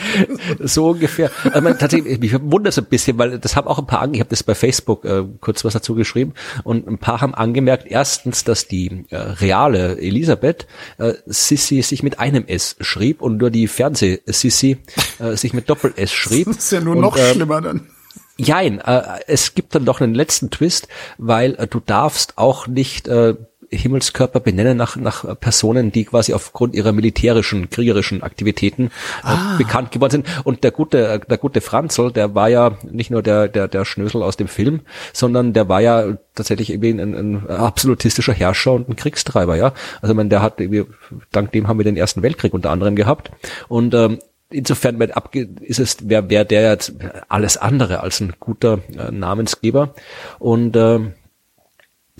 [0.59, 1.31] so ungefähr.
[1.43, 4.15] Also man, tatsächlich, mich wundert es ein bisschen, weil das haben auch ein paar ange,
[4.15, 7.85] ich habe das bei Facebook äh, kurz was dazu geschrieben und ein paar haben angemerkt,
[7.87, 13.49] erstens, dass die äh, reale Elisabeth äh, Sissi sich mit einem S schrieb und nur
[13.49, 14.77] die Fernseh-Sissi
[15.19, 16.47] äh, sich mit Doppel-S schrieb.
[16.47, 17.87] Das ist ja nur und, noch ähm, schlimmer dann.
[18.37, 20.87] Jein, äh, es gibt dann doch einen letzten Twist,
[21.19, 23.35] weil äh, du darfst auch nicht äh,
[23.75, 28.91] Himmelskörper benennen nach, nach Personen, die quasi aufgrund ihrer militärischen, kriegerischen Aktivitäten
[29.23, 30.27] äh, bekannt geworden sind.
[30.43, 34.23] Und der gute, der gute Franzl, der war ja nicht nur der, der, der Schnösel
[34.23, 34.81] aus dem Film,
[35.11, 39.73] sondern der war ja tatsächlich irgendwie ein, ein absolutistischer Herrscher und ein Kriegstreiber, ja.
[40.01, 40.85] Also man, der hat irgendwie,
[41.31, 43.31] dank dem haben wir den Ersten Weltkrieg unter anderem gehabt.
[43.67, 44.19] Und ähm,
[44.53, 46.93] insofern wird abge ist es wer wer der jetzt
[47.27, 49.95] alles andere als ein guter äh, Namensgeber
[50.39, 51.13] und ähm,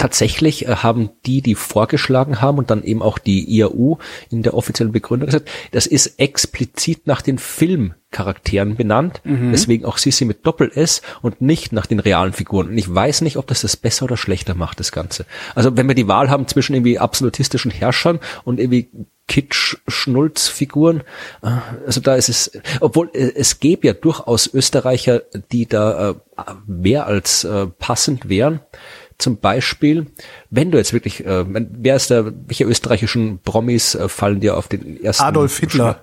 [0.04, 4.54] tatsächlich äh, haben die, die vorgeschlagen haben und dann eben auch die IAU in der
[4.54, 11.04] offiziellen Begründung gesagt, das ist explizit nach den Filmcharakteren benannt, deswegen auch Sissi mit Doppel-S
[11.22, 12.68] und nicht nach den realen Figuren.
[12.68, 15.26] Und ich weiß nicht, ob das das besser oder schlechter macht, das Ganze.
[15.56, 18.90] Also wenn wir die Wahl haben zwischen irgendwie absolutistischen Herrschern und irgendwie
[19.30, 21.04] Kitsch-Schnulz-Figuren.
[21.44, 21.50] äh,
[21.86, 25.22] Also da ist es, obwohl äh, es gäbe ja durchaus Österreicher,
[25.54, 26.16] die da
[26.68, 27.48] mehr als
[27.80, 28.60] passend wären.
[29.18, 30.08] Zum Beispiel,
[30.50, 34.68] wenn du jetzt wirklich, äh, wer ist der, welche österreichischen Promis äh, fallen dir auf
[34.68, 35.24] den ersten?
[35.24, 36.02] Adolf Hitler.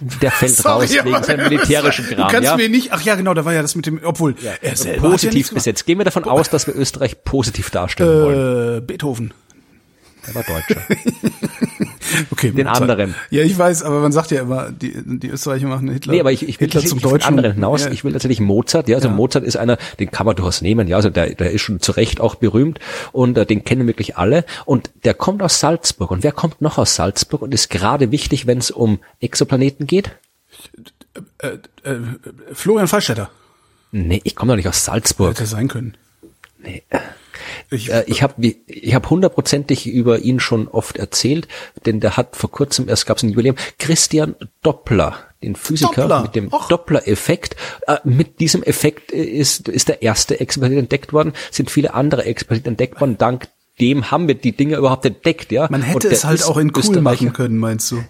[0.00, 2.28] Der fällt raus wegen seinem militärischen Du Kram.
[2.28, 2.56] kannst ja?
[2.56, 5.10] mir nicht, ach ja, genau, da war ja das mit dem, obwohl er selber ja
[5.10, 5.54] positiv gemacht.
[5.54, 5.86] besetzt.
[5.86, 8.78] Gehen wir davon aus, dass wir Österreich positiv darstellen wollen.
[8.78, 9.32] Äh, Beethoven.
[10.26, 10.82] Er war Deutscher.
[12.30, 13.14] Okay, Den anderen.
[13.30, 16.12] Ja, ich weiß, aber man sagt ja immer, die, die Österreicher machen Hitler.
[16.12, 17.28] Nee, aber ich, ich will Hitler zum den Deutschen.
[17.28, 17.84] anderen hinaus.
[17.86, 17.90] Ja.
[17.90, 19.14] Ich will tatsächlich Mozart, ja, also Ja.
[19.14, 21.92] Mozart ist einer, den kann man durchaus nehmen, ja, also der, der ist schon zu
[21.92, 22.80] Recht auch berühmt
[23.12, 26.76] und äh, den kennen wirklich alle und der kommt aus Salzburg und wer kommt noch
[26.76, 30.10] aus Salzburg und ist gerade wichtig, wenn es um Exoplaneten geht?
[31.38, 31.48] äh,
[31.88, 31.98] äh,
[32.52, 33.30] Florian Fallstätter
[33.90, 35.30] Nee, ich komme doch nicht aus Salzburg.
[35.30, 35.96] hätte sein können.
[36.62, 36.82] Nee.
[37.72, 41.48] Ich, Äh, ich habe ich hab hundertprozentig über ihn schon oft erzählt,
[41.86, 46.22] denn der hat vor kurzem, erst gab es ein Jubiläum, Christian Doppler, den Physiker Doppler,
[46.22, 46.50] mit dem.
[46.68, 47.56] Doppler-Effekt.
[47.86, 52.68] Äh, mit diesem Effekt ist, ist der erste Experiment entdeckt worden, sind viele andere Experimente
[52.68, 53.48] entdeckt worden, dank
[53.80, 55.66] dem haben wir die Dinge überhaupt entdeckt, ja.
[55.70, 58.04] man hätte es halt auch in cool machen können, meinst du?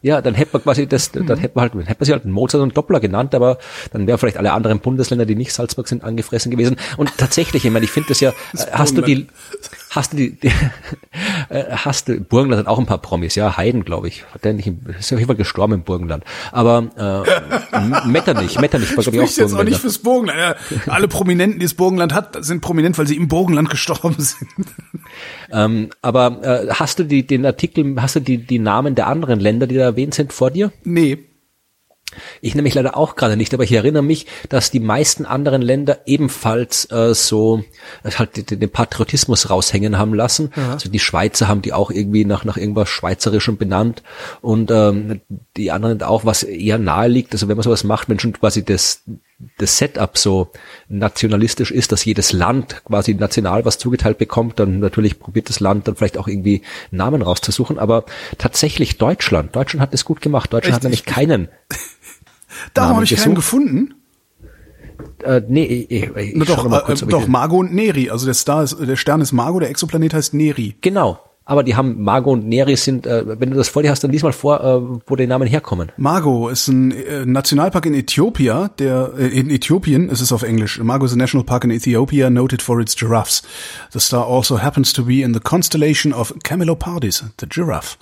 [0.00, 1.26] Ja, dann hätte man quasi das, Mhm.
[1.26, 3.58] dann hätte man halt, hätte man sie halt Mozart und Doppler genannt, aber
[3.92, 6.76] dann wären vielleicht alle anderen Bundesländer, die nicht Salzburg sind, angefressen gewesen.
[6.96, 8.34] Und tatsächlich, ich meine, ich finde das ja, äh,
[8.72, 9.26] hast du die,
[9.90, 10.48] hast du die, die
[11.48, 14.52] äh, hast du, Burgenland hat auch ein paar Promis, ja, Heiden, glaube ich, hat der
[14.52, 16.24] nicht, ist auf jeden Fall gestorben im Burgenland.
[16.52, 20.38] Aber, äh, Metternich, Metternich war, glaube ich, auch jetzt auch nicht fürs Burgenland.
[20.38, 24.50] Ja, alle Prominenten, die das Burgenland hat, sind prominent, weil sie im Burgenland gestorben sind.
[25.50, 29.40] Ähm, aber äh, hast du die, den Artikel, hast du die, die Namen der anderen
[29.40, 30.72] Länder, die da erwähnt sind, vor dir?
[30.84, 31.27] Nee.
[32.40, 36.00] Ich nämlich leider auch gerade nicht, aber ich erinnere mich, dass die meisten anderen Länder
[36.06, 37.62] ebenfalls äh, so
[38.02, 40.50] äh, halt den, den Patriotismus raushängen haben lassen.
[40.56, 44.02] Also die Schweizer haben die auch irgendwie nach nach irgendwas Schweizerischem benannt
[44.40, 45.20] und ähm,
[45.56, 47.32] die anderen auch, was eher nahe liegt.
[47.34, 49.02] Also wenn man sowas macht, wenn schon quasi das
[49.58, 50.50] das Setup so
[50.88, 55.86] nationalistisch ist, dass jedes Land quasi national was zugeteilt bekommt, dann natürlich probiert das Land
[55.86, 57.78] dann vielleicht auch irgendwie Namen rauszusuchen.
[57.78, 58.04] Aber
[58.38, 60.52] tatsächlich Deutschland, Deutschland hat es gut gemacht.
[60.52, 60.74] Deutschland Echt?
[60.76, 61.48] hat nämlich Ich- keinen
[62.74, 63.94] Darum Namen habe ich keinen gefunden.
[65.22, 68.10] Äh, nee, ich, ich Na doch, mal äh, kurz, ich doch Margo und Neri.
[68.10, 70.76] Also der Star ist, der Stern ist Margo, der Exoplanet heißt Neri.
[70.80, 71.20] Genau.
[71.48, 74.10] Aber die haben Margot und Neri sind, äh, wenn du das vor dir hast, dann
[74.10, 75.90] lies mal vor, äh, wo die Namen herkommen.
[75.96, 80.78] Margo ist ein äh, Nationalpark in Äthiopien, der äh, in Äthiopien, es ist auf Englisch.
[80.78, 83.42] Margo is a national park in Ethiopia noted for its giraffes.
[83.92, 87.96] The star also happens to be in the constellation of Camelopardis, the giraffe.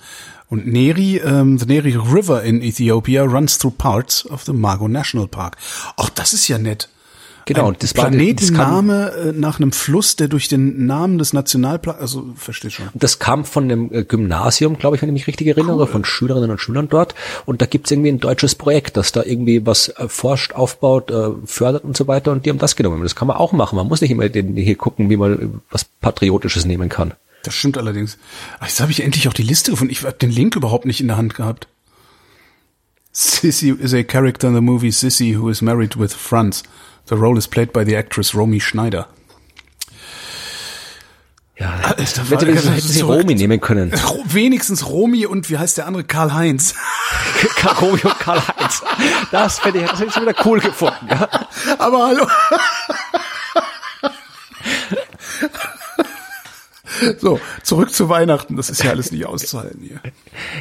[0.49, 5.27] Und Neri, ähm, the Neri River in Ethiopia runs through parts of the Margo National
[5.27, 5.57] Park.
[5.97, 6.89] Ach, das ist ja nett.
[7.47, 11.17] Genau, Ein das war das kam, Planetenname äh, nach einem Fluss, der durch den Namen
[11.17, 12.89] des Nationalparks, also versteht schon.
[12.93, 16.03] das kam von einem äh, Gymnasium, glaube ich, wenn ich mich richtig erinnere, oder von
[16.03, 17.15] Schülerinnen und Schülern dort.
[17.45, 21.11] Und da gibt's irgendwie ein deutsches Projekt, das da irgendwie was äh, forscht, aufbaut,
[21.45, 22.33] fördert und so weiter.
[22.33, 23.01] Und die haben das genommen.
[23.03, 23.77] Das kann man auch machen.
[23.77, 27.13] Man muss nicht immer hier gucken, wie man was Patriotisches nehmen kann.
[27.47, 28.17] Das stimmt allerdings.
[28.59, 29.93] Ach, jetzt habe ich endlich auch die Liste gefunden.
[29.93, 31.69] Ich habe den Link überhaupt nicht in der Hand gehabt.
[33.13, 36.63] Sissy is a character in the movie Sissy who is married with Franz.
[37.05, 39.07] The role is played by the actress Romy Schneider.
[41.57, 42.99] Ja, Alter, hätte, hätte, das hätte ist sie.
[42.99, 43.93] Romy nehmen können.
[44.25, 46.03] Wenigstens Romy und wie heißt der andere?
[46.03, 46.75] Karl-Heinz.
[47.81, 48.83] Romy und Karl-Heinz.
[49.31, 51.07] Das hätte ich, das hätte ich wieder cool gefunden.
[51.09, 51.29] Ja.
[51.79, 52.27] Aber hallo.
[57.19, 58.55] So, zurück zu Weihnachten.
[58.55, 60.01] Das ist ja alles nicht auszuhalten hier.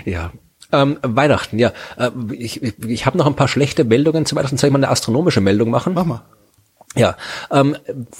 [0.04, 0.32] Ja.
[0.72, 1.72] Ähm, Weihnachten, ja.
[1.96, 4.56] Äh, ich ich, ich habe noch ein paar schlechte Meldungen zu Weihnachten.
[4.56, 5.94] Soll ich mal eine astronomische Meldung machen?
[5.94, 6.22] Mach mal.
[6.96, 7.16] Ja,
[7.50, 7.76] ähm,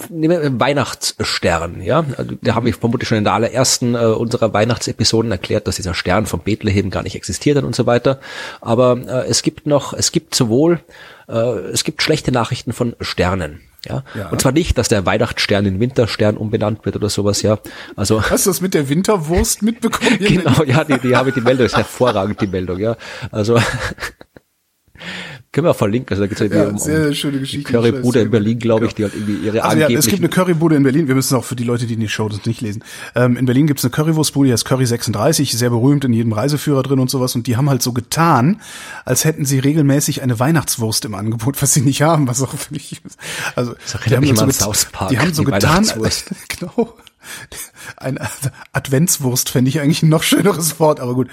[0.09, 2.05] nehmen wir Weihnachtsstern, ja.
[2.15, 5.95] Also, Da habe ich vermutlich schon in der allerersten äh, unserer Weihnachtsepisoden erklärt, dass dieser
[5.95, 8.19] Stern von Bethlehem gar nicht existiert hat und so weiter.
[8.61, 10.79] Aber äh, es gibt noch, es gibt sowohl,
[11.27, 13.61] äh, es gibt schlechte Nachrichten von Sternen.
[13.87, 14.03] Ja?
[14.15, 14.29] Ja.
[14.29, 17.57] Und zwar nicht, dass der Weihnachtsstern in Winterstern umbenannt wird oder sowas, ja.
[17.95, 20.17] Also Hast du das mit der Winterwurst mitbekommen?
[20.19, 22.95] Genau, ja, die, die habe ich die Meldung, ist hervorragend, die Meldung, ja.
[23.31, 23.59] Also
[25.57, 27.71] können wir auch verlinken, also da geht's ja Ja, um, sehr um schöne die Geschichte.
[27.71, 28.29] Currybude in.
[28.29, 31.07] Berlin, glaube ich, die hat irgendwie ihre Also ja, es gibt eine Currybude in Berlin.
[31.07, 32.83] Wir müssen auch für die Leute, die in die Show das nicht lesen.
[33.15, 36.83] Ähm, in Berlin gibt's eine Currywurstbude, die heißt Curry 36, sehr berühmt in jedem Reiseführer
[36.83, 37.33] drin und sowas.
[37.33, 38.61] Und die haben halt so getan,
[39.03, 42.53] als hätten sie regelmäßig eine Weihnachtswurst im Angebot, was sie nicht haben, was auch
[43.55, 45.85] Also erinnert mich dann immer an get- South Park, die haben so die getan,
[46.59, 46.93] genau.
[47.97, 48.27] Eine
[48.73, 51.29] Adventswurst fände ich eigentlich ein noch schöneres Wort, aber gut.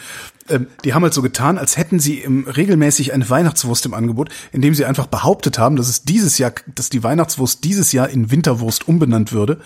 [0.48, 4.28] Ähm, die haben halt so getan, als hätten sie im, regelmäßig eine Weihnachtswurst im Angebot,
[4.52, 8.30] indem sie einfach behauptet haben, dass es dieses Jahr, dass die Weihnachtswurst dieses Jahr in
[8.30, 9.60] Winterwurst umbenannt würde.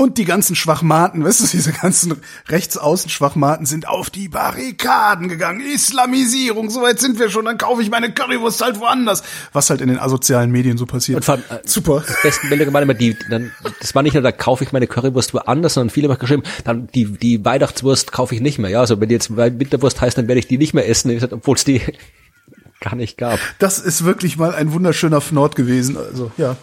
[0.00, 2.14] Und die ganzen Schwachmaten, weißt du, diese ganzen
[2.48, 5.60] Rechtsaußen-Schwachmaten sind auf die Barrikaden gegangen.
[5.60, 9.22] Islamisierung, so weit sind wir schon, dann kaufe ich meine Currywurst halt woanders.
[9.52, 11.16] Was halt in den asozialen Medien so passiert.
[11.16, 12.02] Und vor allem, äh, Super.
[12.08, 14.86] Die besten Meldungen waren immer die, dann, das war nicht nur, da kaufe ich meine
[14.86, 18.70] Currywurst woanders, sondern viele haben geschrieben, dann die, die Weihnachtswurst kaufe ich nicht mehr.
[18.70, 21.56] Ja, also wenn die jetzt Winterwurst heißt, dann werde ich die nicht mehr essen, obwohl
[21.56, 21.82] es die
[22.80, 23.38] gar nicht gab.
[23.58, 25.98] Das ist wirklich mal ein wunderschöner Fnord gewesen.
[25.98, 26.56] Also, ja.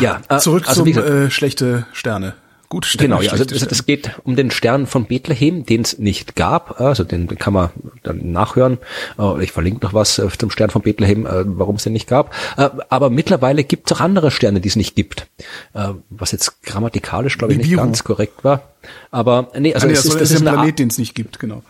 [0.00, 2.34] Ja, äh, Zurück also zum gesagt, äh, schlechte Sterne.
[2.68, 3.08] Gute Sterne.
[3.08, 6.80] Genau, ja, also es, es geht um den Stern von Bethlehem, den es nicht gab.
[6.80, 7.70] Also den kann man
[8.02, 8.78] dann nachhören.
[9.18, 12.08] Äh, Ich verlinke noch was äh, zum Stern von Bethlehem, äh, warum es den nicht
[12.08, 12.34] gab.
[12.56, 15.28] Äh, Aber mittlerweile gibt es auch andere Sterne, die es nicht gibt.
[15.74, 18.62] Äh, Was jetzt grammatikalisch, glaube ich, nicht ganz korrekt war.
[19.10, 21.14] Aber nee, also nee, es das, ist, das das ist ein Planet, den es nicht
[21.14, 21.62] gibt, genau.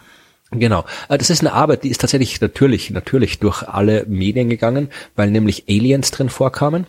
[0.58, 0.84] Genau.
[1.08, 5.30] Äh, Das ist eine Arbeit, die ist tatsächlich natürlich, natürlich durch alle Medien gegangen, weil
[5.30, 6.86] nämlich Aliens drin vorkamen.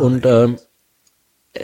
[0.00, 0.56] Und ähm,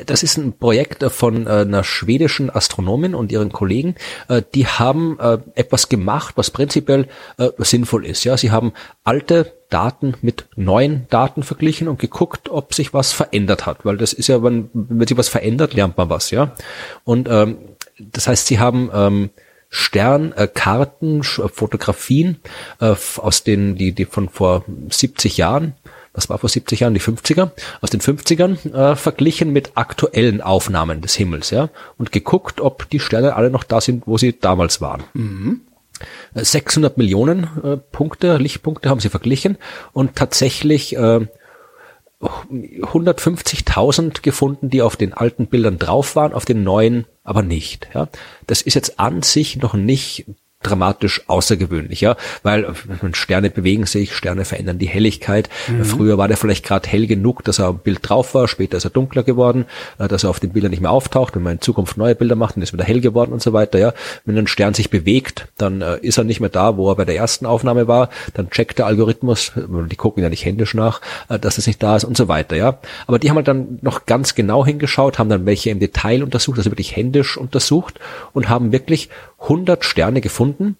[0.06, 3.96] das ist ein Projekt von äh, einer schwedischen Astronomin und ihren Kollegen.
[4.28, 8.22] Äh, Die haben äh, etwas gemacht, was prinzipiell äh, sinnvoll ist.
[8.22, 8.72] Ja, sie haben
[9.02, 14.12] alte Daten mit neuen Daten verglichen und geguckt, ob sich was verändert hat, weil das
[14.12, 16.52] ist ja, wenn, wenn sich was verändert, lernt man was, ja.
[17.04, 17.58] Und ähm,
[17.98, 19.30] das heißt, sie haben ähm,
[19.70, 22.38] Sternkarten, Sch- Fotografien
[22.80, 25.74] äh, f- aus den, die, die von vor 70 Jahren,
[26.12, 27.50] was war vor 70 Jahren, die 50er,
[27.80, 33.00] aus den 50ern äh, verglichen mit aktuellen Aufnahmen des Himmels, ja, und geguckt, ob die
[33.00, 35.04] Sterne alle noch da sind, wo sie damals waren.
[36.34, 39.56] Äh, 600 Millionen äh, Punkte, Lichtpunkte haben sie verglichen
[39.92, 41.26] und tatsächlich äh,
[42.20, 47.88] 150.000 gefunden, die auf den alten Bildern drauf waren, auf den neuen aber nicht.
[47.94, 48.08] Ja,
[48.46, 50.26] das ist jetzt an sich noch nicht
[50.62, 52.74] dramatisch außergewöhnlich, ja, weil
[53.12, 55.48] Sterne bewegen sich, Sterne verändern die Helligkeit.
[55.82, 58.84] Früher war der vielleicht gerade hell genug, dass er am Bild drauf war, später ist
[58.84, 59.64] er dunkler geworden,
[59.98, 61.34] äh, dass er auf den Bildern nicht mehr auftaucht.
[61.34, 63.54] Wenn man in Zukunft neue Bilder macht, dann ist er wieder hell geworden und so
[63.54, 63.94] weiter, ja.
[64.26, 67.06] Wenn ein Stern sich bewegt, dann äh, ist er nicht mehr da, wo er bei
[67.06, 71.00] der ersten Aufnahme war, dann checkt der Algorithmus, äh, die gucken ja nicht händisch nach,
[71.28, 72.78] dass es nicht da ist und so weiter, ja.
[73.06, 76.58] Aber die haben halt dann noch ganz genau hingeschaut, haben dann welche im Detail untersucht,
[76.58, 77.98] also wirklich händisch untersucht
[78.32, 79.08] und haben wirklich
[79.40, 80.76] 100 Sterne gefunden,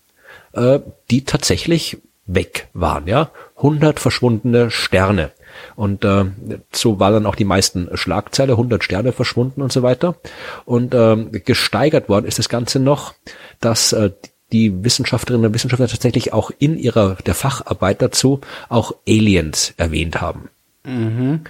[0.53, 0.81] äh,
[1.11, 3.31] die tatsächlich weg waren, ja.
[3.57, 5.33] 100 verschwundene Sterne.
[5.75, 6.27] Und äh,
[6.73, 10.17] so war dann auch die meisten Schlagzeile, 100 Sterne verschwunden und so weiter.
[10.65, 13.15] Und äh, gesteigert worden ist das Ganze noch,
[13.61, 14.11] dass äh,
[14.53, 20.51] die Wissenschaftlerinnen und Wissenschaftler tatsächlich auch in ihrer der Facharbeit dazu auch Aliens erwähnt haben.
[20.85, 21.43] Mhm.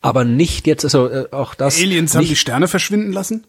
[0.00, 1.78] Aber nicht jetzt, also äh, auch das.
[1.78, 3.46] Aliens haben die Sterne verschwinden lassen?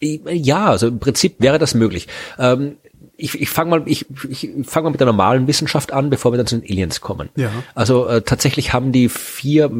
[0.00, 2.08] Ja, also im Prinzip wäre das möglich.
[2.38, 2.76] Ähm,
[3.16, 6.38] ich, ich fange mal, ich, ich fang mal mit der normalen Wissenschaft an, bevor wir
[6.38, 7.28] dann zu den Aliens kommen.
[7.36, 7.50] Ja.
[7.74, 9.70] Also äh, tatsächlich haben die vier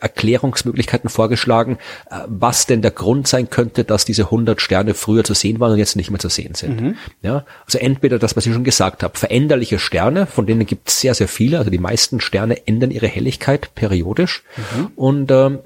[0.00, 1.78] Erklärungsmöglichkeiten vorgeschlagen,
[2.10, 5.72] äh, was denn der Grund sein könnte, dass diese 100 Sterne früher zu sehen waren
[5.72, 6.80] und jetzt nicht mehr zu sehen sind.
[6.80, 6.96] Mhm.
[7.22, 11.00] Ja, also entweder das, was ich schon gesagt habe, veränderliche Sterne, von denen gibt es
[11.00, 14.90] sehr, sehr viele, also die meisten Sterne ändern ihre Helligkeit periodisch mhm.
[14.94, 15.58] und ähm,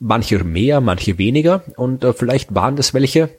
[0.00, 3.30] manche mehr, manche weniger und äh, vielleicht waren das welche,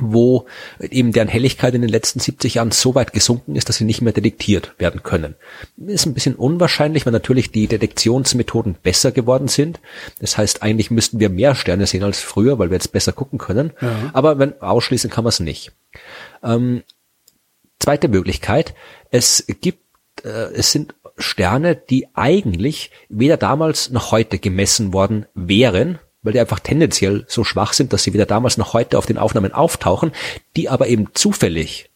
[0.00, 0.46] wo
[0.80, 4.00] eben deren Helligkeit in den letzten 70 Jahren so weit gesunken ist, dass sie nicht
[4.00, 5.34] mehr detektiert werden können.
[5.76, 9.80] Ist ein bisschen unwahrscheinlich, weil natürlich die Detektionsmethoden besser geworden sind.
[10.20, 13.38] Das heißt, eigentlich müssten wir mehr Sterne sehen als früher, weil wir jetzt besser gucken
[13.38, 13.72] können.
[13.80, 14.10] Ja.
[14.12, 15.72] Aber wenn ausschließen kann man es nicht.
[16.42, 16.82] Ähm,
[17.80, 18.74] zweite Möglichkeit,
[19.10, 19.82] es gibt,
[20.24, 26.40] äh, es sind Sterne, die eigentlich weder damals noch heute gemessen worden wären, weil die
[26.40, 30.12] einfach tendenziell so schwach sind, dass sie weder damals noch heute auf den Aufnahmen auftauchen,
[30.56, 31.87] die aber eben zufällig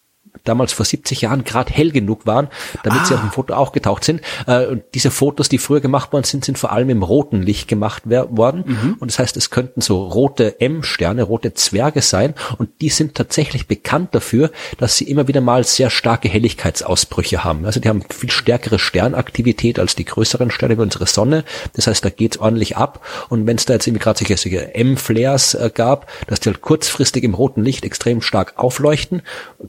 [0.45, 2.49] damals vor 70 Jahren gerade hell genug waren,
[2.83, 3.05] damit ah.
[3.05, 4.21] sie auf dem Foto auch getaucht sind.
[4.47, 7.69] Äh, und diese Fotos, die früher gemacht worden sind, sind vor allem im roten Licht
[7.69, 8.65] gemacht worden.
[8.67, 8.97] Mhm.
[8.99, 12.35] Und das heißt, es könnten so rote M-Sterne, rote Zwerge sein.
[12.59, 17.65] Und die sind tatsächlich bekannt dafür, dass sie immer wieder mal sehr starke Helligkeitsausbrüche haben.
[17.65, 21.45] Also die haben viel stärkere Sternaktivität als die größeren Sterne wie unsere Sonne.
[21.75, 23.05] Das heißt, da geht's ordentlich ab.
[23.29, 26.61] Und wenn es da jetzt irgendwie gerade solche, solche M-Flares äh, gab, dass die halt
[26.63, 29.23] kurzfristig im roten Licht extrem stark aufleuchten,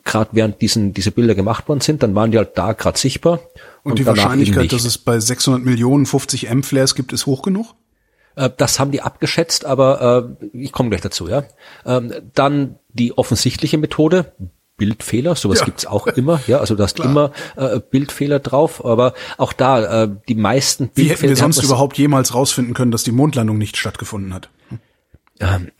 [0.03, 3.39] gerade während diesen, diese Bilder gemacht worden sind, dann waren die halt da gerade sichtbar.
[3.84, 7.76] Und, und die Wahrscheinlichkeit, dass es bei 600 Millionen 50 M-Flares gibt, ist hoch genug?
[8.36, 11.43] Äh, das haben die abgeschätzt, aber äh, ich komme gleich dazu, ja.
[11.86, 14.34] Ähm, dann die offensichtliche Methode,
[14.78, 15.66] Bildfehler, sowas ja.
[15.66, 20.10] gibt's auch immer, ja, also da ist immer äh, Bildfehler drauf, aber auch da, äh,
[20.28, 21.06] die meisten Bildfehler.
[21.06, 24.49] Wie hätten wir sonst überhaupt jemals rausfinden können, dass die Mondlandung nicht stattgefunden hat?
[25.40, 25.72] Ähm,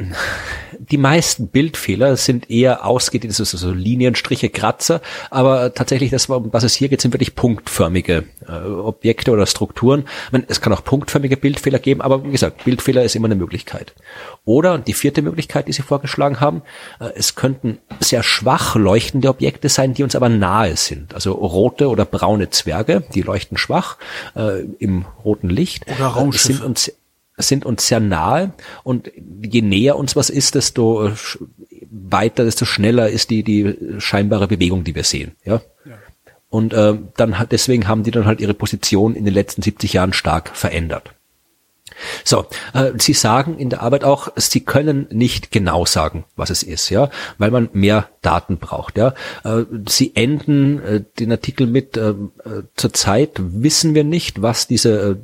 [0.80, 5.00] die meisten Bildfehler sind eher ausgedehnt, so, so Linienstriche, Kratzer,
[5.30, 10.06] aber tatsächlich, das, um was es hier geht, sind wirklich punktförmige äh, Objekte oder Strukturen.
[10.32, 13.94] Meine, es kann auch punktförmige Bildfehler geben, aber wie gesagt, Bildfehler ist immer eine Möglichkeit.
[14.44, 16.64] Oder die vierte Möglichkeit, die Sie vorgeschlagen haben,
[17.00, 21.14] äh, es könnten sehr schwach leuchtende Objekte sein, die uns aber nahe sind.
[21.14, 23.98] Also rote oder braune Zwerge, die leuchten schwach
[24.36, 26.54] äh, im roten Licht, oder Raumschiffe.
[26.54, 26.92] sind uns
[27.38, 28.54] sind uns sehr nahe
[28.84, 29.12] und
[29.42, 31.12] je näher uns was ist, desto äh,
[31.90, 35.34] weiter, desto schneller ist die die scheinbare Bewegung, die wir sehen.
[35.44, 35.62] Ja.
[35.86, 35.98] ja.
[36.50, 39.94] Und äh, dann hat deswegen haben die dann halt ihre Position in den letzten 70
[39.94, 41.14] Jahren stark verändert.
[42.24, 46.64] So, äh, Sie sagen in der Arbeit auch, Sie können nicht genau sagen, was es
[46.64, 49.14] ist, ja, weil man mehr Daten braucht, ja.
[49.44, 55.02] Äh, Sie enden äh, den Artikel mit, äh, äh zurzeit wissen wir nicht, was diese
[55.02, 55.16] äh,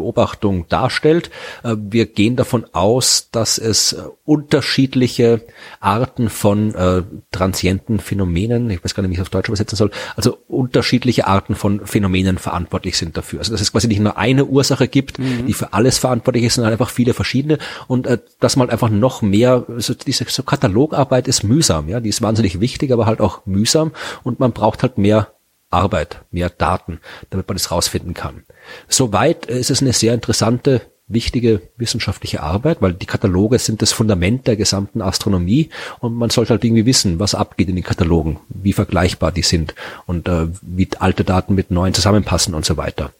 [0.00, 1.30] Beobachtung darstellt.
[1.62, 5.42] Äh, wir gehen davon aus, dass es äh, unterschiedliche
[5.80, 9.76] Arten von äh, transienten Phänomenen, ich weiß gar nicht, wie ich es auf Deutsch übersetzen
[9.76, 13.40] soll, also unterschiedliche Arten von Phänomenen verantwortlich sind dafür.
[13.40, 15.46] Also dass es quasi nicht nur eine Ursache gibt, mhm.
[15.46, 19.20] die für alles verantwortlich ist, sondern einfach viele verschiedene und äh, dass man einfach noch
[19.22, 23.44] mehr, also diese so Katalogarbeit ist mühsam, ja, die ist wahnsinnig wichtig, aber halt auch
[23.46, 23.92] mühsam
[24.22, 25.28] und man braucht halt mehr
[25.70, 27.00] Arbeit, mehr Daten,
[27.30, 28.44] damit man das rausfinden kann.
[28.88, 34.46] Soweit ist es eine sehr interessante, wichtige wissenschaftliche Arbeit, weil die Kataloge sind das Fundament
[34.46, 35.68] der gesamten Astronomie
[35.98, 39.74] und man sollte halt irgendwie wissen, was abgeht in den Katalogen, wie vergleichbar die sind
[40.06, 43.10] und äh, wie alte Daten mit neuen zusammenpassen und so weiter.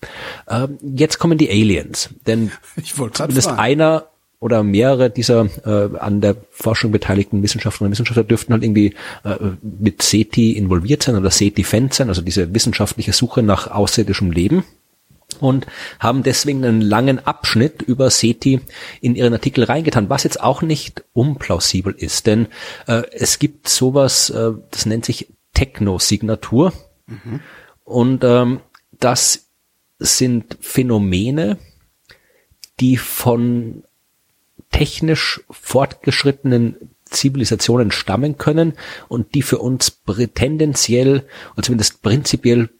[0.48, 2.52] Ähm, jetzt kommen die Aliens, denn
[3.12, 4.06] zumindest einer
[4.40, 9.36] oder mehrere dieser äh, an der Forschung beteiligten Wissenschaftlerinnen und Wissenschaftler dürften halt irgendwie äh,
[9.62, 14.64] mit SETI involviert sein oder SETI-Fans sein, also diese wissenschaftliche Suche nach außerirdischem Leben
[15.40, 15.66] und
[15.98, 18.60] haben deswegen einen langen Abschnitt über SETI
[19.02, 22.48] in ihren Artikel reingetan, was jetzt auch nicht unplausibel ist, denn
[22.86, 26.72] äh, es gibt sowas, äh, das nennt sich Technosignatur
[27.06, 27.40] mhm.
[27.84, 28.60] und ähm,
[28.98, 29.48] das
[29.98, 31.58] sind Phänomene,
[32.80, 33.82] die von
[34.70, 38.74] technisch fortgeschrittenen Zivilisationen stammen können
[39.08, 40.00] und die für uns
[40.34, 42.70] tendenziell oder zumindest prinzipiell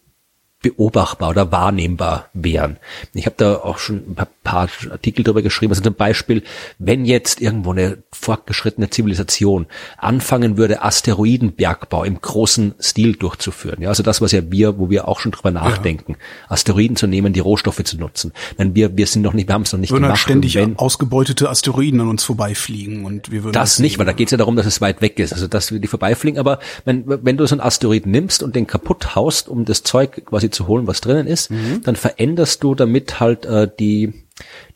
[0.63, 2.79] beobachtbar oder wahrnehmbar wären.
[3.15, 5.71] Ich habe da auch schon ein paar, paar Artikel darüber geschrieben.
[5.71, 6.43] Also zum Beispiel,
[6.79, 13.81] wenn jetzt irgendwo eine fortgeschrittene Zivilisation anfangen würde, Asteroidenbergbau im großen Stil durchzuführen.
[13.81, 16.51] Ja, also das, was ja wir, wo wir auch schon drüber nachdenken, ja.
[16.51, 18.33] Asteroiden zu nehmen, die Rohstoffe zu nutzen.
[18.59, 20.21] Denn wir, wir sind noch nicht, wir haben es noch nicht würden gemacht.
[20.21, 24.13] ständig wenn, ausgebeutete Asteroiden an uns vorbeifliegen und wir würden das, das nicht, weil da
[24.13, 26.41] geht es ja darum, dass es weit weg ist, also dass wir die vorbeifliegen.
[26.41, 30.25] Aber wenn, wenn du so einen Asteroiden nimmst und den kaputt haust, um das Zeug
[30.27, 31.83] quasi zu holen, was drinnen ist, mhm.
[31.85, 34.13] dann veränderst du damit halt äh, die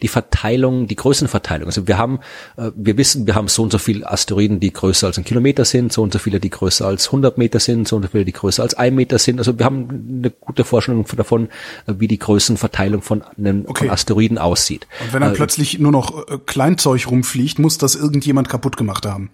[0.02, 1.66] die Verteilung, die Größenverteilung.
[1.66, 2.20] Also wir haben,
[2.56, 5.64] äh, wir wissen, wir haben so und so viele Asteroiden, die größer als ein Kilometer
[5.64, 8.24] sind, so und so viele, die größer als 100 Meter sind, so und so viele,
[8.24, 9.38] die größer als ein Meter sind.
[9.38, 11.48] Also wir haben eine gute Vorstellung davon,
[11.86, 13.84] äh, wie die Größenverteilung von einem okay.
[13.84, 14.86] von Asteroiden aussieht.
[15.02, 19.06] Und wenn dann äh, plötzlich nur noch äh, Kleinzeug rumfliegt, muss das irgendjemand kaputt gemacht
[19.06, 19.30] haben.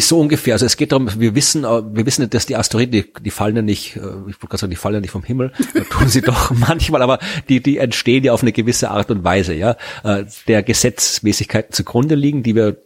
[0.00, 0.54] So ungefähr.
[0.54, 3.54] Also es geht darum, wir wissen, äh, wir wissen, dass die Asteroiden, die, die fallen
[3.54, 5.52] ja nicht, äh, ich wollte gerade sagen, die fallen ja nicht vom Himmel,
[5.90, 7.18] tun sie doch manchmal, aber
[7.50, 12.14] die, die entstehen ja auf eine gewisse Art und Weise, ja, äh, der Gesetzmäßigkeiten zugrunde
[12.14, 12.78] liegen, die wir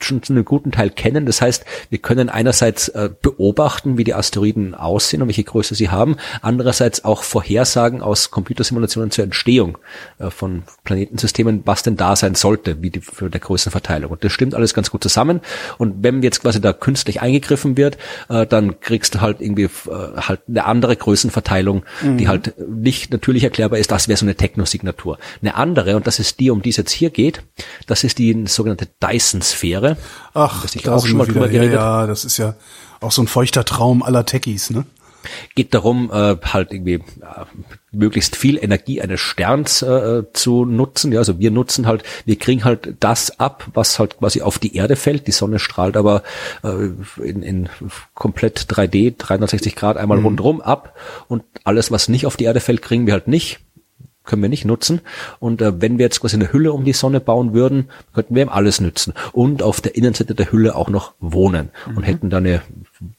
[0.00, 1.26] schon zu einem guten Teil kennen.
[1.26, 5.90] Das heißt, wir können einerseits äh, beobachten, wie die Asteroiden aussehen und welche Größe sie
[5.90, 9.78] haben, andererseits auch Vorhersagen aus Computersimulationen zur Entstehung
[10.18, 14.12] äh, von Planetensystemen, was denn da sein sollte, wie die für der Größenverteilung.
[14.12, 15.40] Und das stimmt alles ganz gut zusammen.
[15.78, 19.68] Und wenn jetzt quasi da künstlich eingegriffen wird, äh, dann kriegst du halt irgendwie äh,
[20.16, 22.18] halt eine andere Größenverteilung, mhm.
[22.18, 23.90] die halt nicht natürlich erklärbar ist.
[23.90, 25.18] Das wäre so eine Technosignatur.
[25.42, 27.42] Eine andere, und das ist die, um die es jetzt hier geht,
[27.86, 29.87] das ist die sogenannte Dyson-Sphäre.
[29.88, 29.98] Jahre.
[30.34, 31.74] Ach, das ich auch schon mal drüber geredet.
[31.74, 32.54] Ja, ja, das ist ja
[33.00, 34.84] auch so ein feuchter Traum aller Techies, ne?
[35.54, 37.02] Geht darum, äh, halt irgendwie äh,
[37.90, 41.12] möglichst viel Energie eines Sterns äh, zu nutzen.
[41.12, 44.76] Ja, also wir nutzen halt, wir kriegen halt das ab, was halt quasi auf die
[44.76, 45.26] Erde fällt.
[45.26, 46.22] Die Sonne strahlt aber
[46.62, 46.90] äh,
[47.22, 47.68] in, in
[48.14, 50.26] komplett 3D, 360 Grad einmal mhm.
[50.26, 50.94] rundherum ab
[51.26, 53.60] und alles, was nicht auf die Erde fällt, kriegen wir halt nicht
[54.28, 55.00] können wir nicht nutzen.
[55.40, 58.42] Und äh, wenn wir jetzt quasi eine Hülle um die Sonne bauen würden, könnten wir
[58.42, 59.14] ihm alles nützen.
[59.32, 62.02] Und auf der Innenseite der Hülle auch noch wohnen und mhm.
[62.02, 62.62] hätten dann eine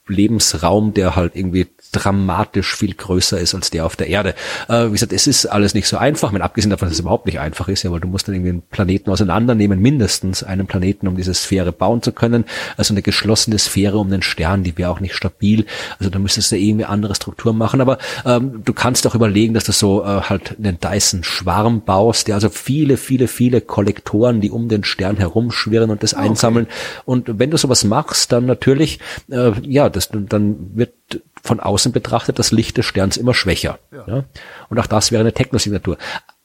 [0.07, 4.35] Lebensraum, der halt irgendwie dramatisch viel größer ist als der auf der Erde.
[4.67, 7.25] Äh, wie gesagt, es ist alles nicht so einfach, wenn abgesehen davon, dass es überhaupt
[7.25, 11.07] nicht einfach ist, ja, weil du musst dann irgendwie einen Planeten auseinandernehmen, mindestens einen Planeten,
[11.07, 12.45] um diese Sphäre bauen zu können.
[12.77, 15.65] Also eine geschlossene Sphäre um den Stern, die wäre auch nicht stabil.
[15.97, 17.81] Also da müsstest du irgendwie andere Strukturen machen.
[17.81, 22.35] Aber ähm, du kannst auch überlegen, dass du so äh, halt einen Dyson-Schwarm baust, der
[22.35, 26.23] also viele, viele, viele Kollektoren, die um den Stern herumschwirren und das okay.
[26.29, 26.67] einsammeln.
[27.05, 28.99] Und wenn du sowas machst, dann natürlich,
[29.29, 30.93] äh, ja, das, dann wird
[31.41, 33.79] von außen betrachtet das Licht des Sterns immer schwächer.
[33.91, 34.03] Ja.
[34.07, 34.23] ja?
[34.69, 35.97] Und auch das wäre eine Technosignatur.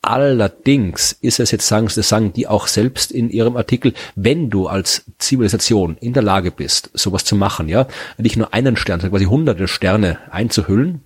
[0.03, 4.67] Allerdings ist es jetzt, sagen, das sagen die auch selbst in ihrem Artikel, wenn du
[4.69, 7.87] als Zivilisation in der Lage bist, sowas zu machen, ja,
[8.19, 11.01] nicht nur einen Stern, sondern quasi hunderte Sterne einzuhüllen,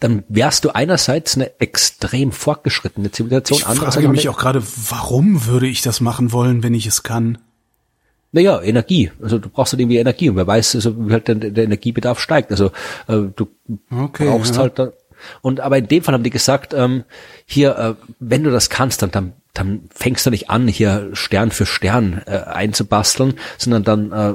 [0.00, 3.58] dann wärst du einerseits eine extrem fortgeschrittene Zivilisation.
[3.58, 7.38] Ich frage mich auch gerade, warum würde ich das machen wollen, wenn ich es kann?
[8.32, 9.10] Naja, Energie.
[9.20, 12.20] Also du brauchst halt irgendwie Energie und wer weiß, also wie halt der, der Energiebedarf
[12.20, 12.50] steigt.
[12.50, 12.66] Also
[13.08, 13.48] äh, du
[13.90, 14.62] okay, brauchst ja.
[14.62, 14.92] halt da,
[15.42, 17.04] und aber in dem Fall haben die gesagt, ähm,
[17.44, 21.50] hier, äh, wenn du das kannst, dann, dann, dann fängst du nicht an, hier Stern
[21.50, 24.34] für Stern äh, einzubasteln, sondern dann äh,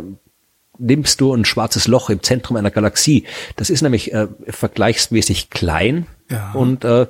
[0.77, 3.25] nimmst du ein schwarzes Loch im Zentrum einer Galaxie.
[3.55, 6.51] Das ist nämlich äh, vergleichsmäßig klein ja.
[6.53, 7.07] und äh,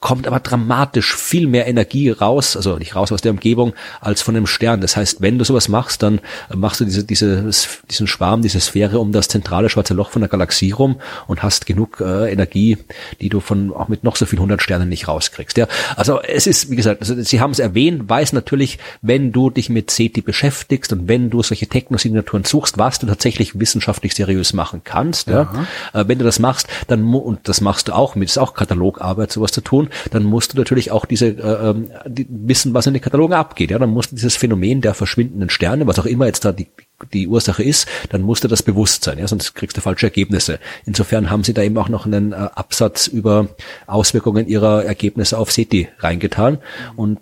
[0.00, 4.36] kommt aber dramatisch viel mehr Energie raus, also nicht raus aus der Umgebung, als von
[4.36, 4.80] einem Stern.
[4.80, 6.20] Das heißt, wenn du sowas machst, dann
[6.54, 7.50] machst du diese, diese,
[7.90, 11.66] diesen Schwarm, diese Sphäre um das zentrale schwarze Loch von der Galaxie rum und hast
[11.66, 12.78] genug äh, Energie,
[13.20, 15.56] die du von auch mit noch so viel 100 Sternen nicht rauskriegst.
[15.56, 19.50] Ja, also es ist, wie gesagt, also sie haben es erwähnt, weiß natürlich, wenn du
[19.50, 24.52] dich mit SETI beschäftigst und wenn du solche Technosignaturen suchst, was du tatsächlich wissenschaftlich seriös
[24.52, 26.00] machen kannst, ja, ja.
[26.00, 29.32] Äh, wenn du das machst, dann und das machst du auch mit, ist auch Katalogarbeit,
[29.32, 32.94] sowas zu tun, dann musst du natürlich auch diese äh, ähm, die, wissen, was in
[32.94, 33.70] den Katalogen abgeht.
[33.70, 36.68] Ja, dann musst du dieses Phänomen der verschwindenden Sterne, was auch immer jetzt da die
[37.12, 40.58] die Ursache ist, dann musst du das bewusst sein, ja, sonst kriegst du falsche Ergebnisse.
[40.84, 43.48] Insofern haben sie da eben auch noch einen äh, Absatz über
[43.86, 46.58] Auswirkungen ihrer Ergebnisse auf SETI reingetan
[46.96, 47.20] und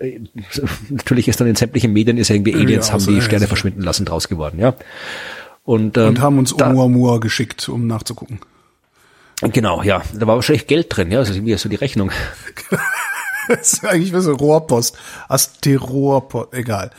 [0.00, 0.20] äh,
[0.88, 4.04] natürlich ist dann in sämtlichen Medien ist irgendwie Aliens ja, haben die Sterne verschwinden lassen
[4.04, 4.74] draus geworden, ja.
[5.64, 8.40] Und, ähm, und haben uns Oumuamua geschickt, um nachzugucken.
[9.42, 10.02] Genau, ja.
[10.12, 11.24] Da war wahrscheinlich Geld drin, ja.
[11.26, 12.10] Wie ist so die Rechnung.
[13.48, 14.96] das ist eigentlich wie so Rohrpost.
[15.28, 16.90] Asterohrpost, egal.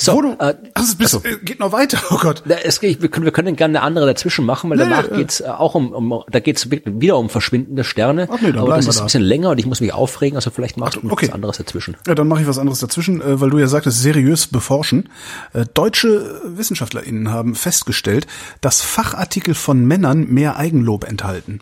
[0.00, 2.44] So, Wo du, äh, also bist, also, geht noch weiter, oh Gott.
[2.62, 5.40] Es, wir, können, wir können gerne eine andere dazwischen machen, weil nee, danach äh, geht's
[5.40, 8.28] äh, auch um, um da geht's wieder um verschwindende Sterne.
[8.30, 9.02] Ach nee, dann aber das ist da.
[9.02, 11.26] ein bisschen länger und ich muss mich aufregen, also vielleicht machst du okay.
[11.26, 11.96] was anderes dazwischen.
[12.06, 15.08] Ja, dann mache ich was anderes dazwischen, äh, weil du ja sagtest, seriös beforschen.
[15.52, 18.28] Äh, deutsche WissenschaftlerInnen haben festgestellt,
[18.60, 21.60] dass Fachartikel von Männern mehr Eigenlob enthalten.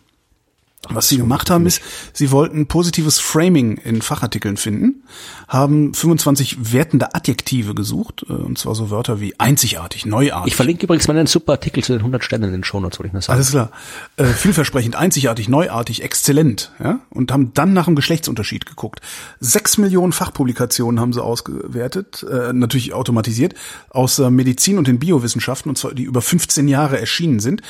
[0.90, 1.80] Was sie gemacht haben, ist,
[2.12, 5.02] sie wollten positives Framing in Fachartikeln finden,
[5.48, 10.52] haben 25 wertende Adjektive gesucht, äh, und zwar so Wörter wie einzigartig, neuartig.
[10.52, 13.08] Ich verlinke übrigens mal einen super Artikel zu den 100 Sternen in den Shownotes, wollte
[13.08, 13.36] ich nur sagen.
[13.36, 13.70] Alles klar.
[14.16, 19.00] Äh, vielversprechend, einzigartig, neuartig, exzellent, ja, und haben dann nach dem Geschlechtsunterschied geguckt.
[19.40, 23.54] Sechs Millionen Fachpublikationen haben sie ausgewertet, äh, natürlich automatisiert,
[23.90, 27.62] aus äh, Medizin und den Biowissenschaften, und zwar die über 15 Jahre erschienen sind,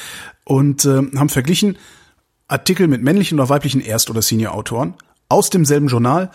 [0.44, 1.76] und äh, haben verglichen,
[2.48, 4.94] Artikel mit männlichen oder weiblichen Erst- oder Senior-Autoren
[5.28, 6.30] aus demselben Journal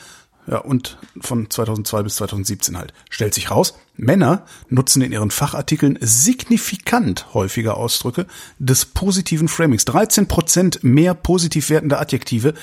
[0.47, 2.93] ja, und von 2002 bis 2017 halt.
[3.09, 8.25] Stellt sich raus, Männer nutzen in ihren Fachartikeln signifikant häufiger Ausdrücke
[8.59, 9.85] des positiven Framings.
[9.85, 12.53] 13 Prozent mehr positiv wertende Adjektive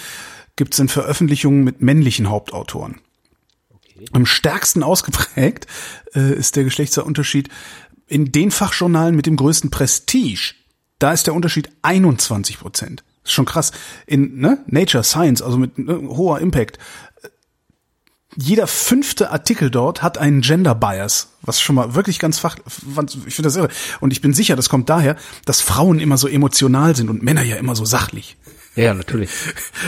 [0.57, 3.01] gibt es in Veröffentlichungen mit männlichen Hauptautoren.
[3.71, 4.07] Okay.
[4.13, 5.67] Am stärksten ausgeprägt
[6.15, 7.49] äh, ist der Geschlechtsunterschied
[8.09, 10.55] in den Fachjournalen mit dem größten Prestige.
[10.99, 13.72] Da ist der Unterschied 21 Prozent ist schon krass.
[14.07, 16.79] In ne, Nature Science, also mit ne, hoher Impact.
[18.37, 23.35] Jeder fünfte Artikel dort hat einen Gender Bias, was schon mal wirklich ganz fach, ich
[23.35, 23.68] finde das irre.
[24.01, 27.43] Und ich bin sicher, das kommt daher, dass Frauen immer so emotional sind und Männer
[27.43, 28.37] ja immer so sachlich.
[28.76, 29.31] Ja, natürlich.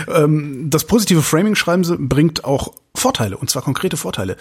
[0.08, 4.36] Ähm, das positive Framing, schreiben sie, bringt auch Vorteile, und zwar konkrete Vorteile.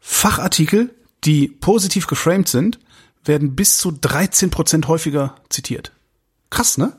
[0.00, 0.94] Fachartikel,
[1.24, 2.78] die positiv geframed sind,
[3.24, 5.92] werden bis zu 13 Prozent häufiger zitiert.
[6.50, 6.92] Krass, ne?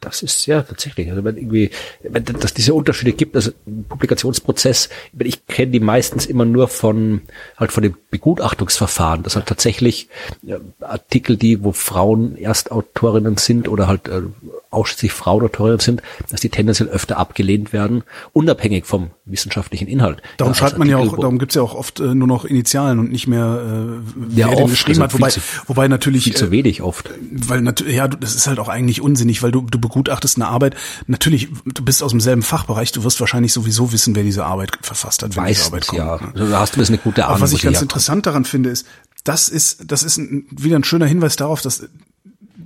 [0.00, 1.70] Das ist ja tatsächlich, also wenn irgendwie,
[2.02, 3.50] wenn dass diese Unterschiede gibt, also
[3.88, 4.88] Publikationsprozess,
[5.18, 7.20] ich kenne die meistens immer nur von
[7.56, 10.08] halt von dem Begutachtungsverfahren, dass halt tatsächlich
[10.46, 14.22] äh, Artikel, die wo Frauen Erstautorinnen sind oder halt äh,
[14.70, 20.22] ausschließlich Frauenautorinnen sind, dass die tendenziell öfter abgelehnt werden, unabhängig vom wissenschaftlichen Inhalt.
[20.36, 22.44] Darum ja, schreibt man Artikel, ja auch, darum gibt's ja auch oft äh, nur noch
[22.44, 26.24] Initialen und nicht mehr äh, wer ja, oft, geschrieben also hat, wobei, zu, wobei natürlich
[26.24, 29.62] viel zu wenig oft, weil natürlich ja, das ist halt auch eigentlich unsinnig, weil du
[29.62, 30.76] du begutachtest eine Arbeit.
[31.06, 35.22] Natürlich, du bist aus demselben Fachbereich, du wirst wahrscheinlich sowieso wissen, wer diese Arbeit verfasst
[35.22, 36.32] hat, wenn Meistens, diese Arbeit kommt.
[36.32, 36.42] Ja, ne?
[36.42, 37.36] also, hast du eine gute Ahnung.
[37.36, 38.86] Aber was ich ganz interessant daran finde, ist,
[39.24, 41.82] das ist, das ist ein, wieder ein schöner Hinweis darauf, dass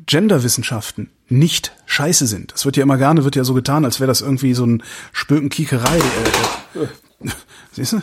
[0.06, 2.52] Genderwissenschaften nicht scheiße sind.
[2.54, 4.82] Es wird ja immer gerne, wird ja so getan, als wäre das irgendwie so ein
[5.12, 5.98] Spökenkiekerei.
[5.98, 7.30] Äh, äh,
[7.72, 8.02] siehst du?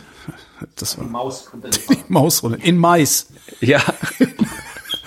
[0.76, 1.50] Das war die Maus.
[1.90, 3.28] Die Maus in Mais.
[3.60, 3.82] Ja.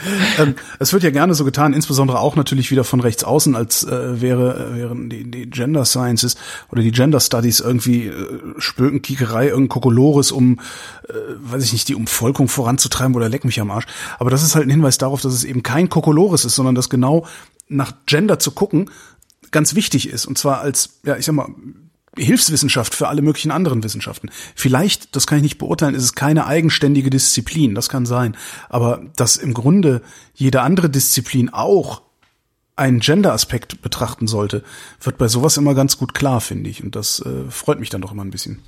[0.39, 3.85] ähm, es wird ja gerne so getan, insbesondere auch natürlich wieder von rechts außen, als
[3.85, 6.37] äh, wäre äh, wären die, die Gender Sciences
[6.71, 8.15] oder die Gender Studies irgendwie äh,
[8.59, 10.61] Spökenkiekerei, irgendein Kokolores, um,
[11.09, 13.87] äh, weiß ich nicht, die Umvolkung voranzutreiben oder leck mich am Arsch.
[14.19, 16.91] Aber das ist halt ein Hinweis darauf, dass es eben kein Kokolores ist, sondern dass
[16.91, 17.27] genau
[17.69, 18.91] nach Gender zu gucken
[19.51, 20.27] ganz wichtig ist.
[20.27, 21.49] Und zwar als, ja, ich sag mal,
[22.17, 24.31] Hilfswissenschaft für alle möglichen anderen Wissenschaften.
[24.55, 28.37] Vielleicht, das kann ich nicht beurteilen, ist es keine eigenständige Disziplin, das kann sein.
[28.69, 30.03] Aber dass im Grunde
[30.35, 32.03] jede andere Disziplin auch
[32.77, 34.65] einen Gender-Aspekt betrachten sollte,
[35.01, 36.83] wird bei sowas immer ganz gut klar, finde ich.
[36.83, 38.61] Und das äh, freut mich dann doch immer ein bisschen.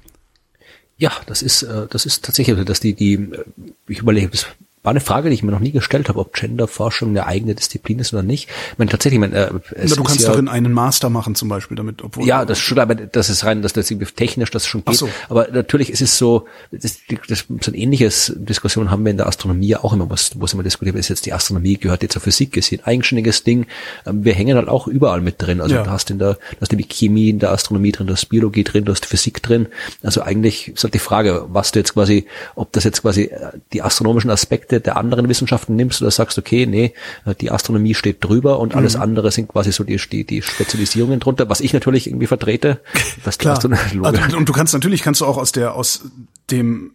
[0.98, 3.44] Ja, das ist, äh, das ist tatsächlich, dass die, die, äh,
[3.88, 4.30] ich überlege,
[4.86, 7.98] war eine Frage, die ich mir noch nie gestellt habe, ob Genderforschung eine eigene Disziplin
[7.98, 8.48] ist oder nicht.
[8.72, 11.34] Ich meine, tatsächlich, ich meine, äh, es Na, du kannst ja, darin einen Master machen
[11.34, 14.66] zum Beispiel damit, obwohl ja, das schon, aber das ist rein, dass das technisch das
[14.66, 14.96] schon geht.
[14.96, 15.08] So.
[15.28, 19.26] Aber natürlich ist es so, das, das, so ein ähnliches Diskussion haben wir in der
[19.26, 22.22] Astronomie auch immer, was, wo es immer diskutiert ist jetzt die Astronomie gehört jetzt zur
[22.22, 23.66] Physik, ist hier ein eigenständiges Ding.
[24.06, 25.60] Ähm, wir hängen halt auch überall mit drin.
[25.60, 25.82] Also ja.
[25.82, 28.64] du hast in der, du hast die Chemie in der Astronomie drin, du hast Biologie
[28.64, 29.66] drin, du hast Physik drin.
[30.02, 33.52] Also eigentlich ist halt die Frage, was du jetzt quasi, ob das jetzt quasi äh,
[33.72, 36.92] die astronomischen Aspekte der anderen Wissenschaften Wissenschaften nimmst oder sagst, okay, nee,
[37.40, 39.02] die Astronomie steht drüber und alles mhm.
[39.02, 42.80] andere sind quasi so die, die, die Spezialisierungen drunter, was ich natürlich irgendwie vertrete.
[43.24, 43.54] Das Klar.
[44.02, 46.02] Also, und du kannst natürlich, kannst du auch aus der, aus
[46.50, 46.92] dem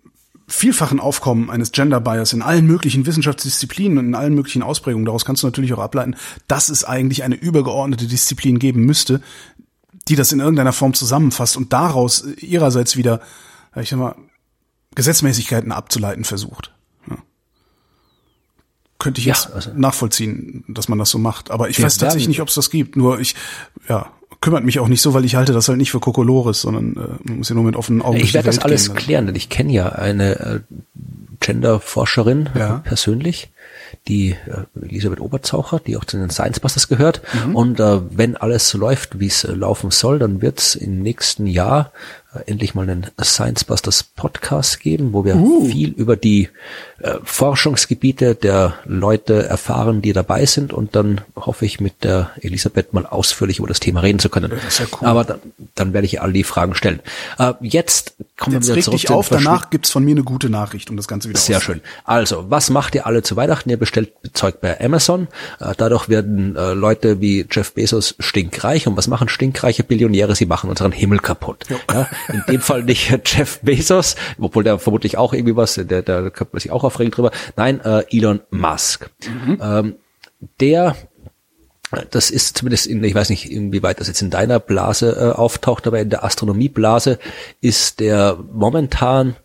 [0.48, 5.06] vielfachen Aufkommen eines Gender Bias in allen möglichen Wissenschaftsdisziplinen und in allen möglichen Ausprägungen.
[5.06, 6.16] Daraus kannst du natürlich auch ableiten,
[6.48, 9.22] dass es eigentlich eine übergeordnete Disziplin geben müsste,
[10.08, 13.22] die das in irgendeiner Form zusammenfasst und daraus ihrerseits wieder,
[13.76, 14.16] ich sag mal,
[14.96, 16.72] Gesetzmäßigkeiten abzuleiten versucht
[19.02, 21.52] könnte ich jetzt ja, also, nachvollziehen, dass man das so macht.
[21.52, 22.96] Aber ich weiß tatsächlich nicht, ob es das gibt.
[22.96, 23.36] Nur ich,
[23.90, 26.96] ja, kümmert mich auch nicht so, weil ich halte das halt nicht für Kokolores, sondern
[26.96, 28.18] äh, man muss ja nur mit offenen Augen.
[28.18, 30.60] Ich werde das alles gehen, klären, denn ich kenne ja eine äh,
[31.40, 32.78] Genderforscherin ja.
[32.84, 33.50] persönlich,
[34.08, 37.22] die äh, Elisabeth Oberzaucher, die auch zu den Science Busters gehört.
[37.46, 37.56] Mhm.
[37.56, 41.02] Und äh, wenn alles so läuft, wie es äh, laufen soll, dann wird es im
[41.02, 41.92] nächsten Jahr
[42.46, 45.66] endlich mal einen Science Busters Podcast geben, wo wir uh.
[45.66, 46.50] viel über die
[47.00, 52.94] äh, Forschungsgebiete der Leute erfahren, die dabei sind und dann hoffe ich mit der Elisabeth
[52.94, 54.52] mal ausführlich über das Thema reden zu können.
[54.52, 55.08] Ja cool.
[55.08, 55.40] Aber dann,
[55.76, 57.02] dann werde ich all die Fragen stellen.
[57.38, 59.00] Äh, jetzt kommen jetzt wir wieder zurück.
[59.00, 61.82] Dich auf, danach gibt's von mir eine gute Nachricht, um das Ganze wieder Sehr schön.
[62.06, 63.70] Also, was macht ihr alle zu Weihnachten?
[63.70, 65.28] Ihr bestellt Zeug bei Amazon.
[65.60, 68.88] Äh, dadurch werden äh, Leute wie Jeff Bezos stinkreich.
[68.88, 70.36] Und was machen stinkreiche Billionäre?
[70.36, 71.66] Sie machen unseren Himmel kaputt.
[71.70, 76.30] Ja, in dem Fall nicht Jeff Bezos, obwohl der vermutlich auch irgendwie was, der, da
[76.30, 77.32] könnte man sich auch aufregen drüber.
[77.56, 79.10] Nein, äh, Elon Musk.
[79.28, 79.60] Mhm.
[79.62, 79.96] Ähm,
[80.60, 80.96] der
[82.10, 85.88] das ist zumindest in, ich weiß nicht, inwieweit das jetzt in deiner Blase äh, auftaucht,
[85.88, 87.20] aber in der Astronomieblase
[87.60, 89.36] ist der momentan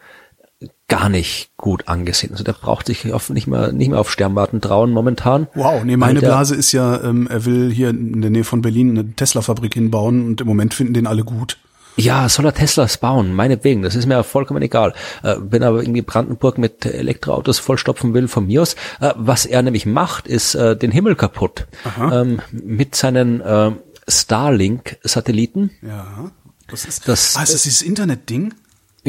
[0.89, 2.33] gar nicht gut angesehen.
[2.33, 5.49] Also der braucht sich auf, nicht mehr nicht mehr auf Sternwarten trauen momentan.
[5.55, 8.91] Wow, nee, meine Blase ist ja, ähm, er will hier in der Nähe von Berlin
[8.91, 11.59] eine Tesla-Fabrik hinbauen und im Moment finden den alle gut.
[11.97, 14.95] Ja, soll er Teslas bauen, meinetwegen, das ist mir vollkommen egal.
[15.23, 18.75] Äh, wenn er irgendwie Brandenburg mit Elektroautos vollstopfen will, von mir aus.
[19.01, 21.67] Äh, was er nämlich macht, ist äh, den Himmel kaputt.
[21.99, 23.73] Ähm, mit seinen äh,
[24.09, 25.71] Starlink-Satelliten.
[25.83, 26.31] Ja.
[26.69, 28.53] Das ist, das, ist das dieses Internet-Ding?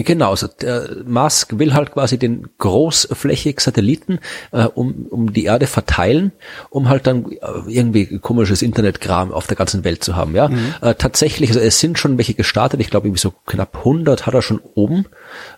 [0.03, 4.19] Genau, also der Musk will halt quasi den großflächig Satelliten
[4.51, 6.31] äh, um, um die Erde verteilen,
[6.69, 7.37] um halt dann äh,
[7.67, 10.35] irgendwie komisches Internetkram auf der ganzen Welt zu haben.
[10.35, 10.75] Ja, mhm.
[10.81, 12.79] äh, tatsächlich, also es sind schon welche gestartet.
[12.79, 15.05] Ich glaube, irgendwie so knapp 100 hat er schon oben.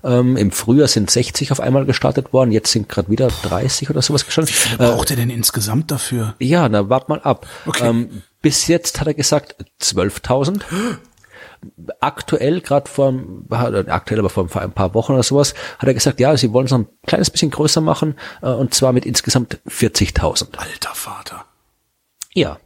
[0.06, 2.52] Ähm, Im Frühjahr sind 60 auf einmal gestartet worden.
[2.52, 4.54] Jetzt sind gerade wieder 30 oder sowas gestartet.
[4.54, 6.36] Wie viele braucht äh, er denn insgesamt dafür?
[6.40, 7.46] Ja, na wart mal ab.
[7.66, 7.88] Okay.
[7.88, 10.62] Ähm, bis jetzt hat er gesagt 12.000.
[12.00, 13.14] aktuell, gerade vor,
[13.50, 16.72] aktuell, aber vor ein paar Wochen oder sowas, hat er gesagt, ja, sie wollen es
[16.72, 20.58] noch ein kleines bisschen größer machen, äh, und zwar mit insgesamt 40.000.
[20.58, 21.46] Alter Vater.
[22.34, 22.58] Ja.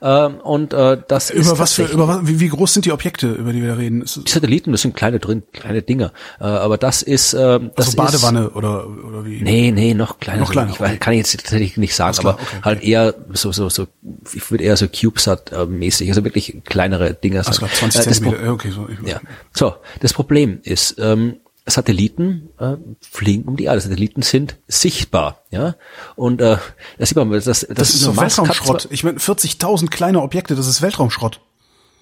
[0.00, 3.28] Ähm, und äh, das über was für über was, wie, wie groß sind die Objekte,
[3.32, 4.04] über die wir reden?
[4.04, 6.12] Die Satelliten, das sind kleine drin, kleine Dinger.
[6.40, 9.42] Äh, aber das ist äh, das also Badewanne ist, oder oder wie?
[9.42, 10.40] Nee, nee, noch kleiner.
[10.40, 10.70] Noch kleiner.
[10.70, 10.96] Ich okay.
[10.98, 12.62] kann ich jetzt tatsächlich nicht sagen, aber okay, okay.
[12.62, 13.86] halt eher so so so
[14.32, 17.54] ich würde eher so CubeSat äh, mäßig, also wirklich kleinere Dinger sein.
[17.54, 18.52] 20 äh, Zentimeter.
[18.52, 18.88] okay, so.
[19.04, 19.20] Ja.
[19.52, 23.80] So, das Problem ist, ähm, Satelliten äh, fliegen um die Erde.
[23.80, 25.76] Satelliten sind sichtbar, ja.
[26.16, 26.56] Und äh,
[26.98, 28.88] das sieht man, das, das, das ist so Weltraumschrott.
[28.90, 31.40] Ich meine, 40.000 kleine Objekte, das ist Weltraumschrott.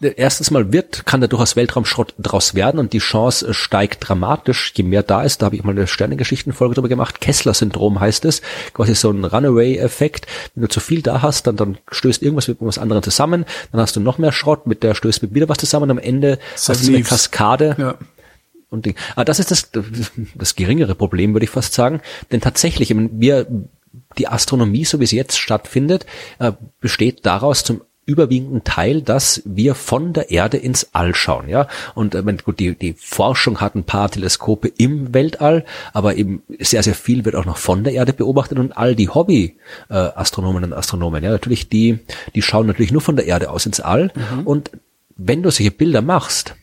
[0.02, 4.72] Erstens mal wird, kann da durchaus Weltraumschrott draus werden und die Chance äh, steigt dramatisch,
[4.74, 5.42] je mehr da ist.
[5.42, 7.20] Da habe ich mal eine Sternengeschichtenfolge drüber gemacht.
[7.20, 8.40] Kessler-Syndrom heißt es.
[8.72, 10.26] Quasi so ein Runaway-Effekt.
[10.54, 13.44] Wenn du zu viel da hast, dann, dann stößt irgendwas mit was anderem zusammen.
[13.72, 15.90] Dann hast du noch mehr Schrott, mit der stößt mit wieder was zusammen.
[15.90, 17.76] Am Ende hast du eine Kaskade.
[17.78, 17.98] Ja
[18.70, 18.94] und Ding.
[19.14, 19.70] Aber das ist das,
[20.34, 22.00] das geringere Problem, würde ich fast sagen.
[22.32, 23.46] Denn tatsächlich, wir,
[24.18, 26.06] die Astronomie, so wie sie jetzt stattfindet,
[26.38, 31.68] äh, besteht daraus zum überwiegenden Teil, dass wir von der Erde ins All schauen, ja.
[31.94, 36.82] Und äh, gut, die, die Forschung hat ein paar Teleskope im Weltall, aber eben sehr,
[36.82, 40.72] sehr viel wird auch noch von der Erde beobachtet und all die Hobby-Astronomen äh, und
[40.72, 42.00] Astronomen, ja, natürlich, die,
[42.34, 44.10] die schauen natürlich nur von der Erde aus ins All.
[44.14, 44.46] Mhm.
[44.46, 44.70] Und
[45.16, 46.56] wenn du solche Bilder machst,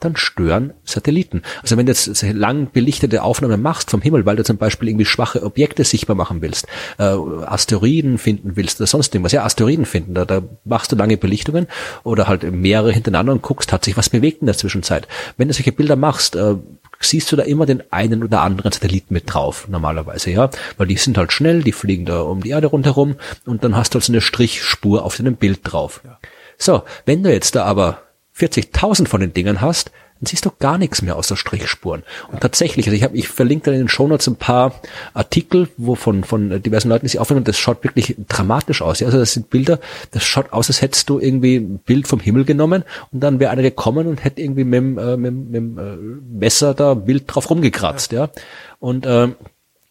[0.00, 1.42] dann stören Satelliten.
[1.62, 5.06] Also wenn du jetzt lang belichtete Aufnahmen machst vom Himmel, weil du zum Beispiel irgendwie
[5.06, 6.66] schwache Objekte sichtbar machen willst,
[6.98, 11.16] äh, Asteroiden finden willst oder sonst irgendwas, ja, Asteroiden finden, da, da machst du lange
[11.16, 11.66] Belichtungen
[12.04, 15.08] oder halt mehrere hintereinander und guckst, hat sich was bewegt in der Zwischenzeit.
[15.38, 16.56] Wenn du solche Bilder machst, äh,
[17.00, 20.96] siehst du da immer den einen oder anderen Satelliten mit drauf, normalerweise, ja, weil die
[20.96, 23.16] sind halt schnell, die fliegen da um die Erde rundherum
[23.46, 26.02] und dann hast du halt so eine Strichspur auf deinem Bild drauf.
[26.04, 26.18] Ja.
[26.58, 28.02] So, wenn du jetzt da aber
[28.38, 32.02] 40.000 von den Dingern hast, dann siehst du gar nichts mehr außer Strichspuren.
[32.32, 34.80] Und tatsächlich, also ich habe, ich verlinke dann in den Shownotes ein paar
[35.12, 39.00] Artikel, wo von, von diversen Leuten, sich aufnehmen, das schaut wirklich dramatisch aus.
[39.00, 39.06] Ja?
[39.06, 39.78] Also das sind Bilder,
[40.12, 43.50] das schaut aus, als hättest du irgendwie ein Bild vom Himmel genommen und dann wäre
[43.50, 45.96] einer gekommen und hätte irgendwie mit, äh, mit, mit dem äh,
[46.38, 48.12] Messer da Bild drauf rumgekratzt.
[48.12, 48.24] Ja.
[48.24, 48.30] ja?
[48.78, 49.28] Und äh,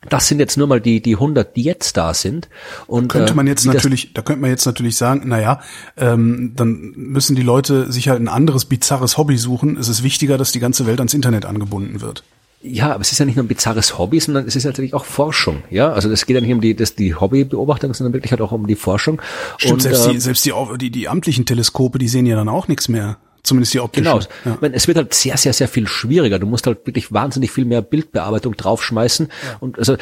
[0.10, 2.50] das sind jetzt nur mal die die 100, die jetzt da sind.
[2.88, 5.62] Und könnte man äh, jetzt natürlich, da könnte man jetzt natürlich sagen, na ja,
[5.98, 9.78] ähm, dann müssen die Leute sich halt ein anderes bizarres Hobby suchen.
[9.78, 12.24] Es ist wichtiger, dass die ganze Welt ans Internet angebunden wird.
[12.68, 15.06] Ja, aber es ist ja nicht nur ein bizarres Hobby, sondern es ist natürlich auch
[15.06, 15.64] Forschung.
[15.70, 18.52] Ja, also es geht ja nicht um die, das, die Hobbybeobachtung, sondern wirklich halt auch
[18.52, 19.22] um die Forschung.
[19.58, 22.50] Stimmt, und, selbst, äh, die, selbst die, die, die amtlichen Teleskope, die sehen ja dann
[22.50, 23.18] auch nichts mehr.
[23.46, 24.04] Zumindest die optische.
[24.04, 24.20] Genau.
[24.44, 24.58] Ja.
[24.60, 26.40] Meine, es wird halt sehr, sehr, sehr viel schwieriger.
[26.40, 29.28] Du musst halt wirklich wahnsinnig viel mehr Bildbearbeitung draufschmeißen.
[29.28, 29.58] Ja.
[29.60, 29.98] Und also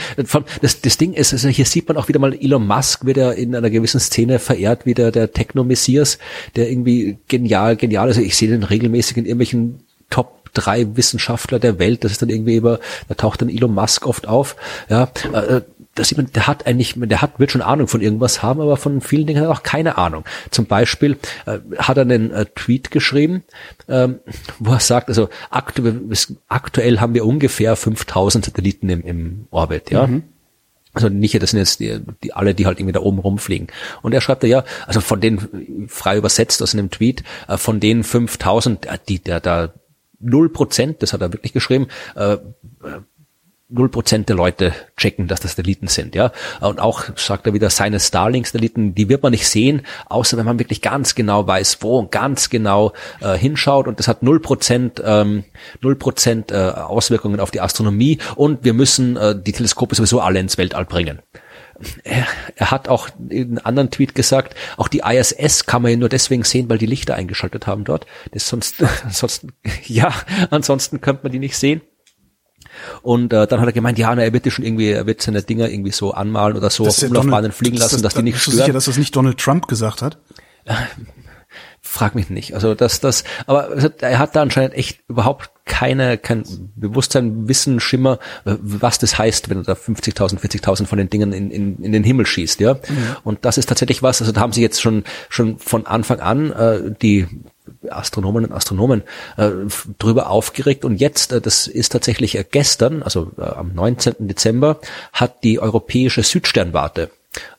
[0.61, 3.31] das, das Ding ist, also hier sieht man auch wieder mal Elon Musk wird ja
[3.31, 6.19] in einer gewissen Szene verehrt, wie der, der Techno-Messias,
[6.55, 8.15] der irgendwie genial, genial ist.
[8.15, 12.03] Also ich sehe den regelmäßig in irgendwelchen Top drei Wissenschaftler der Welt.
[12.03, 14.55] Das ist dann irgendwie über, da taucht dann Elon Musk oft auf.
[14.89, 15.61] Ja, äh,
[15.95, 19.01] dass jemand, der hat eigentlich, der hat, wird schon Ahnung von irgendwas haben, aber von
[19.01, 20.25] vielen Dingen hat er auch keine Ahnung.
[20.49, 23.43] Zum Beispiel äh, hat er einen äh, Tweet geschrieben,
[23.87, 24.19] ähm,
[24.59, 26.01] wo er sagt, also aktuell,
[26.47, 30.07] aktuell haben wir ungefähr 5000 Satelliten im, im Orbit, ja.
[30.07, 30.23] Mhm.
[30.95, 33.67] Also nicht, das sind jetzt die, die alle, die halt irgendwie da oben rumfliegen.
[34.03, 38.03] Und er schreibt ja, also von denen, frei übersetzt aus einem Tweet, äh, von denen
[38.03, 39.73] 5000, äh, die, der da
[40.19, 42.37] null Prozent, das hat er wirklich geschrieben, äh,
[43.73, 46.31] null Prozent der Leute checken, dass das Satelliten sind, ja.
[46.61, 50.59] Und auch sagt er wieder, seine Starlink-Satelliten, die wird man nicht sehen, außer wenn man
[50.59, 53.87] wirklich ganz genau weiß, wo und ganz genau äh, hinschaut.
[53.87, 55.43] Und das hat null Prozent, ähm,
[55.81, 58.19] null Prozent äh, Auswirkungen auf die Astronomie.
[58.35, 61.19] Und wir müssen äh, die Teleskope sowieso alle ins Weltall bringen.
[62.03, 65.97] Er, er hat auch in einem anderen Tweet gesagt, auch die ISS kann man ja
[65.97, 68.05] nur deswegen sehen, weil die Lichter eingeschaltet haben dort.
[68.31, 69.53] Das sonst, ansonsten,
[69.85, 70.13] ja,
[70.51, 71.81] ansonsten könnte man die nicht sehen.
[73.01, 75.21] Und äh, dann hat er gemeint, ja, na, er wird die schon irgendwie, er wird
[75.21, 78.23] seine Dinger irgendwie so anmalen oder so das auf Umlaufbahnen fliegen lassen, das, dass die
[78.23, 78.57] nicht stören.
[78.57, 80.17] Sicher, dass das nicht Donald Trump gesagt hat?
[81.85, 82.55] Frag mich nicht.
[82.55, 86.43] Also das, das, aber er hat da anscheinend echt überhaupt keine, kein
[86.75, 91.51] Bewusstsein, Wissen, Schimmer, was das heißt, wenn du da 50.000, 40.000 von den Dingen in,
[91.51, 92.75] in, in den Himmel schießt, ja.
[92.75, 93.15] Mhm.
[93.23, 96.51] Und das ist tatsächlich was, also da haben sie jetzt schon, schon von Anfang an
[96.51, 97.27] äh, die
[97.89, 99.03] Astronomen und Astronomen
[99.37, 99.49] äh,
[99.99, 104.15] drüber aufgeregt und jetzt, äh, das ist tatsächlich äh, gestern, also äh, am 19.
[104.19, 104.79] Dezember,
[105.11, 107.09] hat die europäische Südsternwarte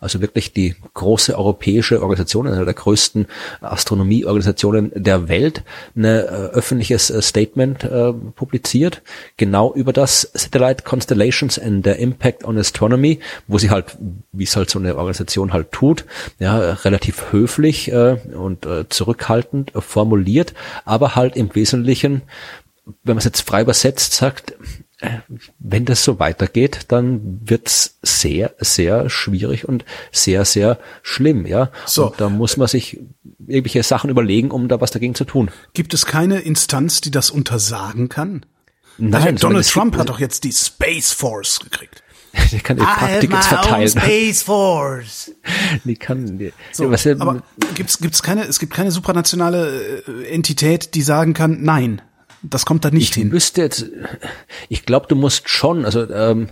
[0.00, 3.26] also wirklich die große europäische Organisation, eine der größten
[3.60, 5.62] Astronomieorganisationen der Welt,
[5.96, 9.02] ein äh, öffentliches äh, Statement äh, publiziert,
[9.36, 13.96] genau über das Satellite Constellations and the Impact on Astronomy, wo sie halt,
[14.32, 16.04] wie es halt so eine Organisation halt tut,
[16.38, 20.54] ja, relativ höflich äh, und äh, zurückhaltend formuliert,
[20.84, 22.22] aber halt im Wesentlichen
[23.02, 24.54] wenn man es jetzt frei übersetzt sagt,
[25.58, 31.70] wenn das so weitergeht, dann wird's sehr, sehr schwierig und sehr, sehr schlimm, ja.
[31.86, 32.10] So.
[32.10, 33.00] Und da muss man sich
[33.46, 35.50] irgendwelche Sachen überlegen, um da was dagegen zu tun.
[35.72, 38.46] Gibt es keine Instanz, die das untersagen kann?
[38.98, 39.22] Nein.
[39.22, 42.02] Also Donald Trump hat doch jetzt die Space Force gekriegt.
[42.50, 43.88] Die kann die Papptickets verteilen.
[43.88, 45.30] Space Force.
[45.84, 47.44] Die kann, die, so, was, aber
[47.76, 52.02] gibt's, gibt's keine, es gibt keine supranationale äh, Entität, die sagen kann, nein,
[52.50, 53.28] das kommt da nicht ich hin.
[53.28, 53.86] Ich wüsste jetzt,
[54.68, 56.48] ich glaube, du musst schon, also ähm,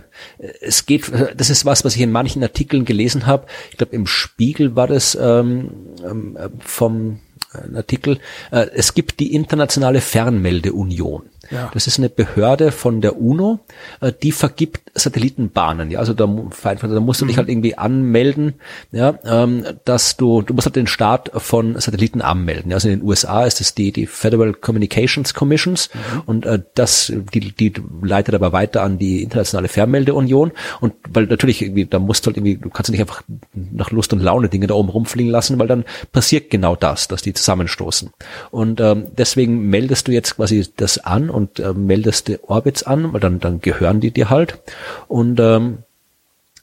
[0.61, 3.47] es geht, das ist was, was ich in manchen Artikeln gelesen habe.
[3.71, 5.69] Ich glaube, im Spiegel war das ähm,
[6.03, 7.19] ähm vom
[7.53, 8.19] ein Artikel.
[8.51, 11.23] Äh, es gibt die internationale Fernmeldeunion.
[11.53, 11.69] Ja.
[11.73, 13.59] Das ist eine Behörde von der UNO,
[14.01, 15.91] äh, die vergibt Satellitenbahnen.
[15.91, 17.39] Ja, also da, da musst du dich mhm.
[17.39, 18.55] halt irgendwie anmelden,
[18.91, 22.71] ja, ähm, dass du, du musst halt den Start von Satelliten anmelden.
[22.71, 26.21] Ja, also in den USA ist es die, die Federal Communications Commissions mhm.
[26.25, 30.51] und äh, das, die, die leitet aber weiter an die internationale Fernmeldeunion
[30.81, 33.23] und weil natürlich irgendwie, da musst du halt irgendwie, du kannst nicht einfach
[33.53, 37.21] nach Lust und Laune Dinge da oben rumfliegen lassen, weil dann passiert genau das, dass
[37.21, 38.11] die zusammenstoßen.
[38.51, 43.13] Und ähm, deswegen meldest du jetzt quasi das an und äh, meldest die Orbits an,
[43.13, 44.59] weil dann, dann gehören die dir halt.
[45.07, 45.79] Und ähm,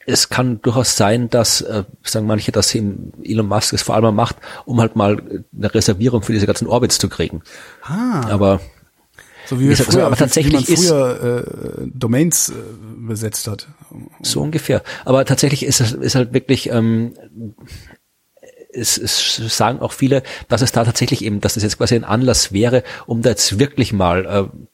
[0.07, 4.37] es kann durchaus sein, dass, äh, sagen manche, dass Elon Musk es vor allem macht,
[4.65, 5.23] um halt mal
[5.57, 7.43] eine Reservierung für diese ganzen Orbits zu kriegen.
[7.83, 8.23] Ah.
[8.29, 8.61] Aber
[9.47, 12.55] so wie, gesagt, früher, aber tatsächlich wie man früher äh, Domains äh,
[12.99, 13.67] besetzt hat.
[14.23, 14.83] So ungefähr.
[15.05, 17.15] Aber tatsächlich ist es ist halt wirklich ähm,
[18.73, 22.05] es, es sagen auch viele, dass es da tatsächlich eben, dass es jetzt quasi ein
[22.05, 24.27] Anlass wäre, um da jetzt wirklich mal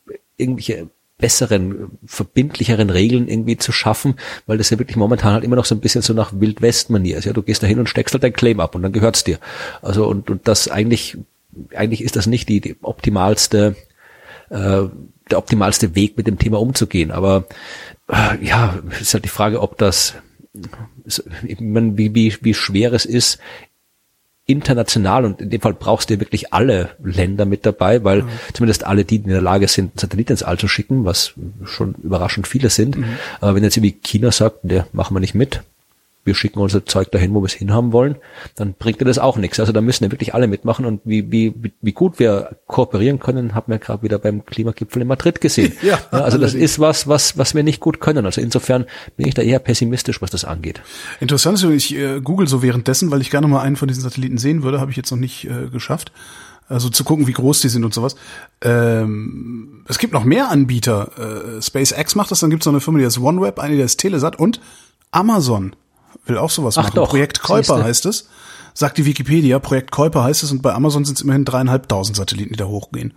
[0.08, 0.88] äh, irgendwelche
[1.18, 4.16] besseren, verbindlicheren Regeln irgendwie zu schaffen,
[4.46, 7.24] weil das ja wirklich momentan halt immer noch so ein bisschen so nach Wildwest-Manier ist.
[7.24, 9.38] Ja, du gehst da hin und steckst halt dein Claim ab und dann gehört's dir.
[9.80, 11.16] Also und, und das eigentlich,
[11.74, 13.76] eigentlich ist das nicht die, die optimalste,
[14.50, 14.82] äh,
[15.30, 17.10] der optimalste Weg, mit dem Thema umzugehen.
[17.10, 17.46] Aber
[18.08, 20.14] äh, ja, ist halt die Frage, ob das,
[21.44, 23.38] ich meine, wie, wie, wie schwer es ist,
[24.46, 28.28] international und in dem Fall brauchst du ja wirklich alle Länder mit dabei, weil mhm.
[28.52, 31.34] zumindest alle, die in der Lage sind, Satelliten ins All zu schicken, was
[31.64, 32.96] schon überraschend viele sind.
[32.96, 33.04] Mhm.
[33.40, 35.62] Aber wenn jetzt irgendwie China sagt, der machen wir nicht mit,
[36.26, 38.16] wir schicken unser Zeug dahin, wo wir es hinhaben wollen,
[38.56, 39.60] dann bringt dir das auch nichts.
[39.60, 43.54] Also da müssen ja wirklich alle mitmachen und wie, wie, wie gut wir kooperieren können,
[43.54, 45.72] haben wir gerade wieder beim Klimagipfel in Madrid gesehen.
[45.82, 48.26] ja, ja, also das ist was, was, was wir nicht gut können.
[48.26, 50.82] Also insofern bin ich da eher pessimistisch, was das angeht.
[51.20, 54.38] Interessant ist, ich äh, google so währenddessen, weil ich gerne mal einen von diesen Satelliten
[54.38, 56.12] sehen würde, habe ich jetzt noch nicht äh, geschafft.
[56.68, 58.16] Also zu gucken, wie groß die sind und sowas.
[58.60, 61.58] Ähm, es gibt noch mehr Anbieter.
[61.58, 63.82] Äh, SpaceX macht das, dann gibt es noch eine Firma, die heißt OneWeb, eine, die
[63.82, 64.60] heißt Telesat und
[65.12, 65.76] Amazon
[66.26, 66.96] will auch sowas Ach machen.
[66.96, 68.28] Doch, Projekt Kuiper heißt es.
[68.74, 72.52] Sagt die Wikipedia, Projekt Kuiper heißt es und bei Amazon sind es immerhin dreieinhalbtausend Satelliten,
[72.52, 73.14] die da hochgehen.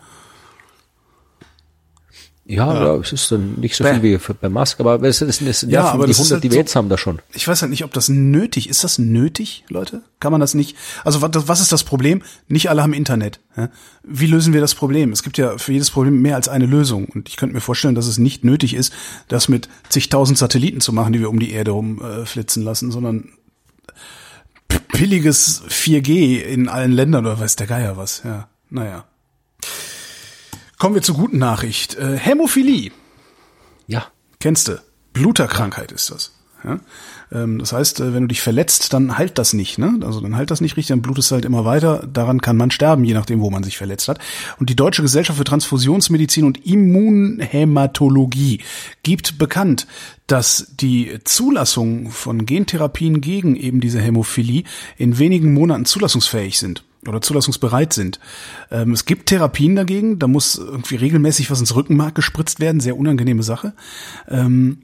[2.50, 2.95] Ja, ja.
[2.95, 6.08] es ist dann nicht so viel wie bei Musk, aber es ist, es ja, aber
[6.08, 7.22] die 100, halt die wir so, jetzt haben, da schon.
[7.34, 8.84] Ich weiß halt nicht, ob das nötig ist.
[8.84, 10.02] Das nötig, Leute?
[10.20, 10.76] Kann man das nicht?
[11.04, 12.24] Also was, was ist das Problem?
[12.47, 13.39] Nicht alle haben Internet.
[14.02, 15.12] Wie lösen wir das Problem?
[15.12, 17.06] Es gibt ja für jedes Problem mehr als eine Lösung.
[17.06, 18.93] Und ich könnte mir vorstellen, dass es nicht nötig ist,
[19.28, 23.30] das mit zigtausend Satelliten zu machen, die wir um die Erde rumflitzen äh, lassen, sondern
[24.91, 28.24] billiges 4G in allen Ländern oder weiß der Geier was.
[28.26, 29.06] Ja, naja.
[30.80, 31.95] Kommen wir zur guten Nachricht.
[31.95, 32.91] Äh, Hämophilie.
[33.88, 34.05] Ja.
[34.39, 34.82] Kennst du?
[35.11, 36.32] Bluterkrankheit ist das.
[36.63, 36.80] Ja?
[37.34, 39.77] Ähm, das heißt, äh, wenn du dich verletzt, dann heilt das nicht.
[39.77, 39.99] Ne?
[40.03, 42.07] Also dann heilt das nicht richtig, dann blutest du halt immer weiter.
[42.11, 44.19] Daran kann man sterben, je nachdem, wo man sich verletzt hat.
[44.57, 48.61] Und die Deutsche Gesellschaft für Transfusionsmedizin und Immunhämatologie
[49.03, 49.86] gibt bekannt,
[50.27, 54.63] dass die Zulassung von Gentherapien gegen eben diese Hämophilie
[54.95, 58.20] in wenigen Monaten zulassungsfähig sind oder zulassungsbereit sind.
[58.72, 62.97] Ähm, es gibt Therapien dagegen, da muss irgendwie regelmäßig was ins Rückenmark gespritzt werden, sehr
[62.97, 63.74] unangenehme Sache.
[64.28, 64.80] Ähm,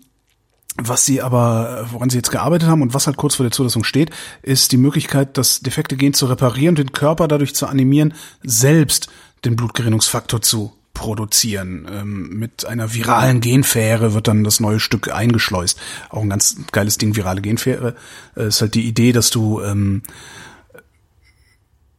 [0.78, 3.86] was sie aber, woran sie jetzt gearbeitet haben und was halt kurz vor der Zulassung
[3.86, 4.10] steht,
[4.42, 8.14] ist die Möglichkeit, das defekte Gen zu reparieren und den Körper dadurch zu animieren,
[8.44, 9.08] selbst
[9.46, 11.88] den Blutgerinnungsfaktor zu produzieren.
[11.92, 15.80] Ähm, mit einer viralen Genfähre wird dann das neue Stück eingeschleust.
[16.10, 17.96] Auch ein ganz geiles Ding, virale Genfähre.
[18.36, 20.02] Äh, ist halt die Idee, dass du ähm,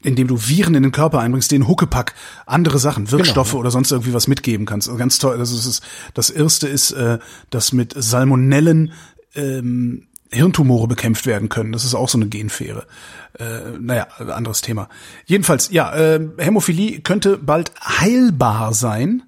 [0.06, 2.14] indem du Viren in den Körper einbringst, den Huckepack
[2.46, 3.60] andere Sachen, Wirkstoffe genau, ja.
[3.60, 4.88] oder sonst irgendwie was mitgeben kannst.
[4.88, 5.36] Also ganz toll.
[5.36, 5.82] Das ist
[6.14, 7.18] das erste ist, äh,
[7.50, 8.92] dass mit Salmonellen
[9.34, 11.72] ähm, Hirntumore bekämpft werden können.
[11.72, 12.86] Das ist auch so eine Genfähre.
[13.38, 14.88] Äh, naja, anderes Thema.
[15.24, 19.24] Jedenfalls, ja, äh, Hämophilie könnte bald heilbar sein,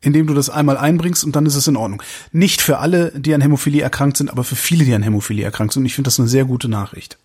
[0.00, 2.00] indem du das einmal einbringst und dann ist es in Ordnung.
[2.30, 5.74] Nicht für alle, die an Hämophilie erkrankt sind, aber für viele, die an Hämophilie erkrankt
[5.74, 5.82] sind.
[5.82, 7.18] Und ich finde das eine sehr gute Nachricht.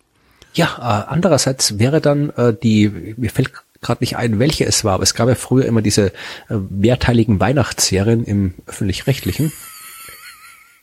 [0.54, 4.94] Ja, äh, andererseits wäre dann äh, die, mir fällt gerade nicht ein, welche es war,
[4.94, 6.12] aber es gab ja früher immer diese
[6.48, 9.52] äh, mehrteiligen Weihnachtsserien im öffentlich-rechtlichen.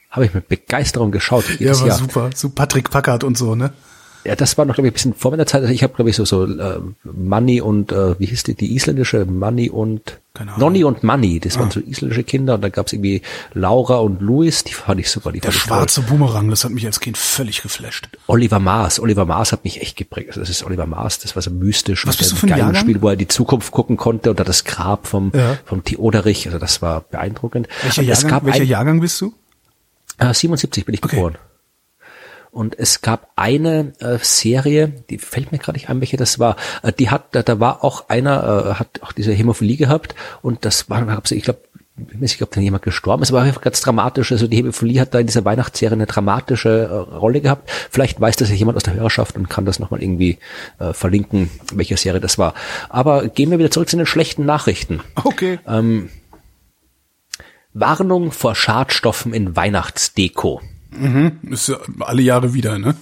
[0.10, 1.46] Habe ich mit Begeisterung geschaut.
[1.60, 1.98] Ja, war Jahr.
[1.98, 2.30] super.
[2.34, 3.74] So Patrick Packard und so, ne?
[4.28, 5.62] Ja, das war noch, glaube ich, ein bisschen vor meiner Zeit.
[5.62, 8.76] Also ich habe, glaube ich, so, so äh, Money und, äh, wie hieß die, die
[8.76, 10.20] isländische Money und
[10.58, 11.62] Nonny und Money, das ah.
[11.62, 13.22] waren so isländische Kinder und da gab's irgendwie
[13.54, 15.32] Laura und Louis, die fand ich super.
[15.32, 16.18] Die Der schwarze toll.
[16.18, 18.10] Boomerang, das hat mich als Kind völlig geflasht.
[18.28, 20.30] Oliver Maas, Oliver Maas hat mich echt geprägt.
[20.30, 22.06] Also das ist Oliver Maas, das war so mystisch.
[22.06, 22.76] Was bist du für ein Jahrgang?
[22.76, 25.58] Spiel, wo er die Zukunft gucken konnte und da das Grab vom, ja.
[25.66, 27.68] vom Theoderich, also das war beeindruckend.
[27.82, 29.34] Welcher, Jahrgang, welcher ein, Jahrgang bist du?
[30.18, 31.16] Äh, 77 bin ich okay.
[31.16, 31.38] geboren.
[32.52, 36.56] Und es gab eine äh, Serie, die fällt mir gerade nicht ein, welche das war.
[36.82, 40.66] Äh, die hat, da, da war auch einer, äh, hat auch diese Hämophilie gehabt und
[40.66, 41.60] das war, ich glaube,
[41.98, 44.32] ich weiß nicht, ob dann jemand gestorben ist, aber einfach ganz dramatisch.
[44.32, 47.70] Also die Hämophilie hat da in dieser Weihnachtsserie eine dramatische äh, Rolle gehabt.
[47.90, 50.38] Vielleicht weiß das ja jemand aus der Hörerschaft und kann das nochmal irgendwie
[50.80, 52.54] äh, verlinken, welche Serie das war.
[52.90, 55.02] Aber gehen wir wieder zurück zu den schlechten Nachrichten.
[55.24, 55.60] Okay.
[55.68, 56.10] Ähm,
[57.74, 60.62] Warnung vor Schadstoffen in Weihnachtsdeko.
[60.92, 62.96] Mhm, ist ja alle Jahre wieder, ne?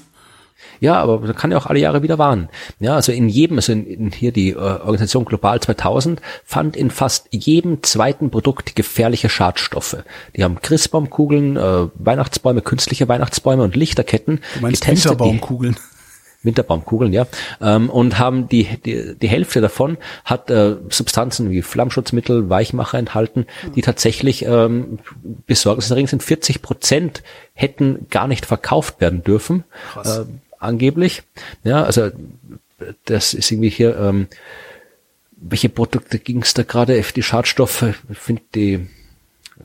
[0.79, 2.49] Ja, aber man kann ja auch alle Jahre wieder warnen.
[2.79, 6.91] Ja, also in jedem, also in, in hier die äh, Organisation Global 2000 fand in
[6.91, 9.97] fast jedem zweiten Produkt gefährliche Schadstoffe.
[10.35, 15.11] Die haben Christbaumkugeln, äh, Weihnachtsbäume, künstliche Weihnachtsbäume und Lichterketten du meinst getestet.
[15.11, 15.77] Winterbaumkugeln.
[16.45, 17.27] Winterbaumkugeln, ja,
[17.61, 23.45] ähm, und haben die, die, die Hälfte davon hat äh, Substanzen wie Flammschutzmittel, Weichmacher enthalten,
[23.75, 24.99] die tatsächlich ähm,
[25.45, 26.23] besorgniserregend sind.
[26.23, 27.23] 40 Prozent
[27.53, 29.63] hätten gar nicht verkauft werden dürfen,
[30.03, 30.21] äh,
[30.59, 31.23] angeblich.
[31.63, 32.11] Ja, also
[33.05, 34.27] das ist irgendwie hier, ähm,
[35.37, 37.01] welche Produkte ging es da gerade?
[37.15, 38.87] Die Schadstoffe, ich finde die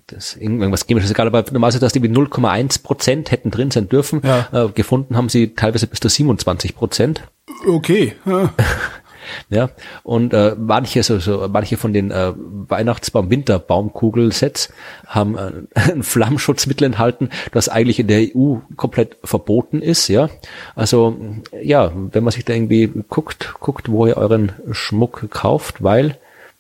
[0.07, 4.22] das irgendwas chemisches egal, aber normalerweise, dass die mit 0,1 Prozent hätten drin sein dürfen.
[4.24, 4.49] Ja.
[4.53, 7.22] Äh, gefunden haben sie teilweise bis zu 27 Prozent.
[7.66, 8.14] Okay.
[8.24, 8.53] Ja.
[9.49, 9.70] ja
[10.05, 14.72] und äh, manche so, so manche von den äh, Weihnachtsbaum Winterbaumkugelsets
[15.07, 20.30] haben äh, ein Flammschutzmittel enthalten, das eigentlich in der EU komplett verboten ist, ja.
[20.76, 21.18] Also
[21.62, 26.16] ja, wenn man sich da irgendwie guckt, guckt, wo ihr euren Schmuck kauft, weil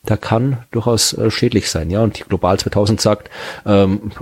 [0.08, 1.90] der kann durchaus äh, schädlich sein.
[1.90, 3.30] Ja, und die Global 2000 sagt,
[3.66, 4.12] ähm,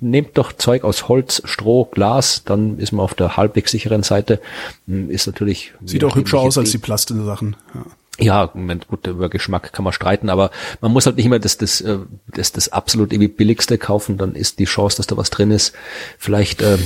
[0.00, 4.40] nehmt doch Zeug aus Holz, Stroh, Glas, dann ist man auf der halbwegs sicheren Seite.
[4.86, 7.56] Hm, ist natürlich sieht auch hübscher aus als die plastischen Sachen.
[7.74, 7.84] Ja.
[8.20, 10.50] Ja, Moment, gut, über Geschmack kann man streiten, aber
[10.80, 14.34] man muss halt nicht immer das, das, äh, das, das absolut irgendwie billigste kaufen, dann
[14.34, 15.72] ist die Chance, dass da was drin ist,
[16.18, 16.78] vielleicht äh,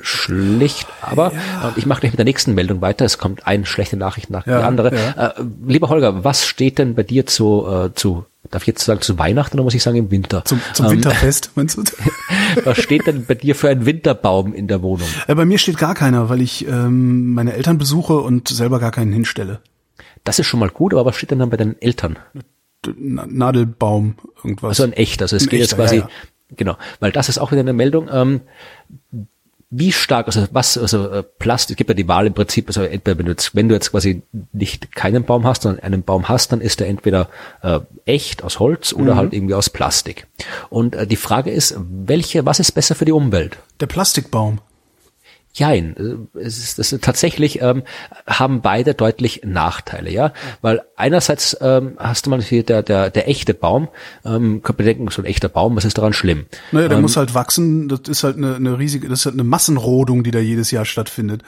[0.00, 1.72] schlecht, aber ja.
[1.76, 3.04] ich mache gleich mit der nächsten Meldung weiter.
[3.04, 4.94] Es kommt eine schlechte Nachricht nach ja, der andere.
[4.94, 5.26] Ja.
[5.28, 9.00] Äh, lieber Holger, was steht denn bei dir zu, äh, zu darf ich jetzt sagen
[9.00, 10.44] zu Weihnachten oder muss ich sagen im Winter?
[10.44, 11.82] Zum, zum ähm, Winterfest, meinst du?
[12.64, 15.08] was steht denn bei dir für ein Winterbaum in der Wohnung?
[15.26, 18.92] Äh, bei mir steht gar keiner, weil ich ähm, meine Eltern besuche und selber gar
[18.92, 19.60] keinen hinstelle.
[20.24, 22.18] Das ist schon mal gut, aber was steht denn dann bei deinen Eltern?
[22.96, 24.70] Nadelbaum, irgendwas.
[24.70, 26.04] Also ein echter, also es Ein geht echter, jetzt quasi,
[26.56, 28.42] genau, weil das ist auch wieder eine Meldung, ähm,
[29.70, 32.82] wie stark, also was, also äh, Plastik, es gibt ja die Wahl im Prinzip, also
[32.82, 34.22] entweder wenn du jetzt, wenn du jetzt quasi
[34.52, 37.28] nicht keinen Baum hast, sondern einen Baum hast, dann ist der entweder
[37.62, 39.18] äh, echt aus Holz oder Mhm.
[39.18, 40.26] halt irgendwie aus Plastik.
[40.70, 43.58] Und äh, die Frage ist, welche, was ist besser für die Umwelt?
[43.80, 44.60] Der Plastikbaum.
[45.54, 47.82] Jein, äh, es ist, das ist tatsächlich ähm,
[48.26, 53.28] haben beide deutlich Nachteile, ja, weil einerseits ähm, hast du mal hier der der der
[53.28, 53.88] echte Baum,
[54.24, 56.46] ähm, könnte man denken, so ein echter Baum, was ist daran schlimm?
[56.70, 57.88] Naja, der Ähm, muss halt wachsen.
[57.88, 60.84] Das ist halt eine, eine riesige, das ist halt eine Massenrodung, die da jedes Jahr
[60.84, 61.42] stattfindet.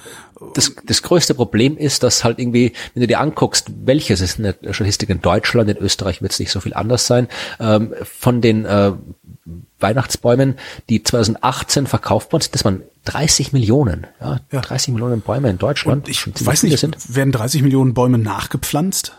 [0.55, 4.55] das, das größte Problem ist, dass halt irgendwie, wenn du dir anguckst, welches ist eine
[4.71, 7.29] Statistik in Deutschland, in Österreich wird es nicht so viel anders sein,
[7.59, 8.93] ähm, von den äh,
[9.81, 10.57] Weihnachtsbäumen,
[10.89, 14.61] die 2018 verkauft worden sind, das waren 30 Millionen, ja, Ja.
[14.61, 16.05] 30 Millionen Bäume in Deutschland.
[16.05, 17.15] Und ich weiß nicht, sind.
[17.15, 19.15] werden 30 Millionen Bäume nachgepflanzt?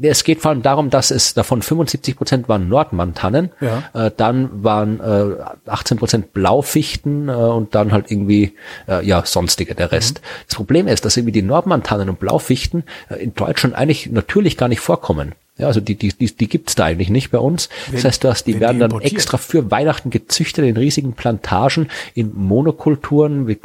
[0.00, 3.82] Es geht vor allem darum, dass es davon 75 Prozent waren Nordmantannen, Ja.
[3.94, 5.34] äh, dann waren äh,
[5.68, 8.54] 18 Prozent Blaufichten äh, und dann halt irgendwie
[8.86, 10.20] äh, ja sonstige der Rest.
[10.46, 14.68] Das Problem ist, dass irgendwie die Nordmantannen und Blaufichten äh, in Deutschland eigentlich natürlich gar
[14.68, 15.34] nicht vorkommen.
[15.58, 17.68] Ja, also die, die, die, die gibt's da eigentlich nicht bei uns.
[17.68, 21.12] Das Werden- heißt, du hast, die werden die dann extra für Weihnachten gezüchtet in riesigen
[21.12, 23.46] Plantagen, in Monokulturen.
[23.46, 23.56] Du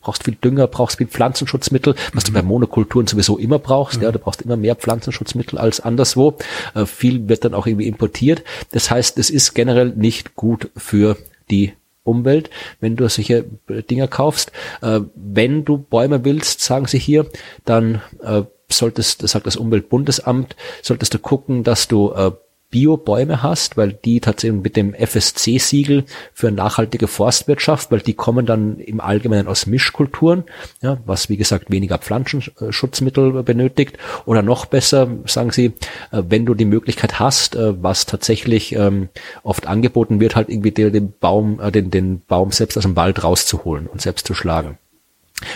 [0.00, 2.26] brauchst viel Dünger, brauchst viel Pflanzenschutzmittel, was Mhm.
[2.26, 4.02] du bei Monokulturen sowieso immer brauchst.
[4.02, 6.36] Ja, du brauchst immer mehr Pflanzenschutzmittel als anderswo.
[6.74, 8.42] Äh, viel wird dann auch irgendwie importiert.
[8.72, 11.16] Das heißt, es ist generell nicht gut für
[11.48, 12.50] die Umwelt,
[12.80, 14.50] wenn du solche äh, Dinger kaufst.
[14.82, 17.26] Äh, wenn du Bäume willst, sagen sie hier,
[17.64, 18.42] dann äh,
[18.72, 22.32] solltest, das sagt das Umweltbundesamt, solltest du gucken, dass du äh,
[22.70, 28.78] Biobäume hast, weil die tatsächlich mit dem FSC-Siegel für nachhaltige Forstwirtschaft, weil die kommen dann
[28.78, 30.44] im Allgemeinen aus Mischkulturen,
[30.80, 33.98] ja, was wie gesagt weniger Pflanzenschutzmittel benötigt.
[34.24, 35.72] Oder noch besser, sagen sie,
[36.12, 39.08] äh, wenn du die Möglichkeit hast, äh, was tatsächlich ähm,
[39.42, 42.94] oft angeboten wird, halt irgendwie den, den Baum, äh, den, den Baum selbst aus dem
[42.96, 44.78] Wald rauszuholen und selbst zu schlagen.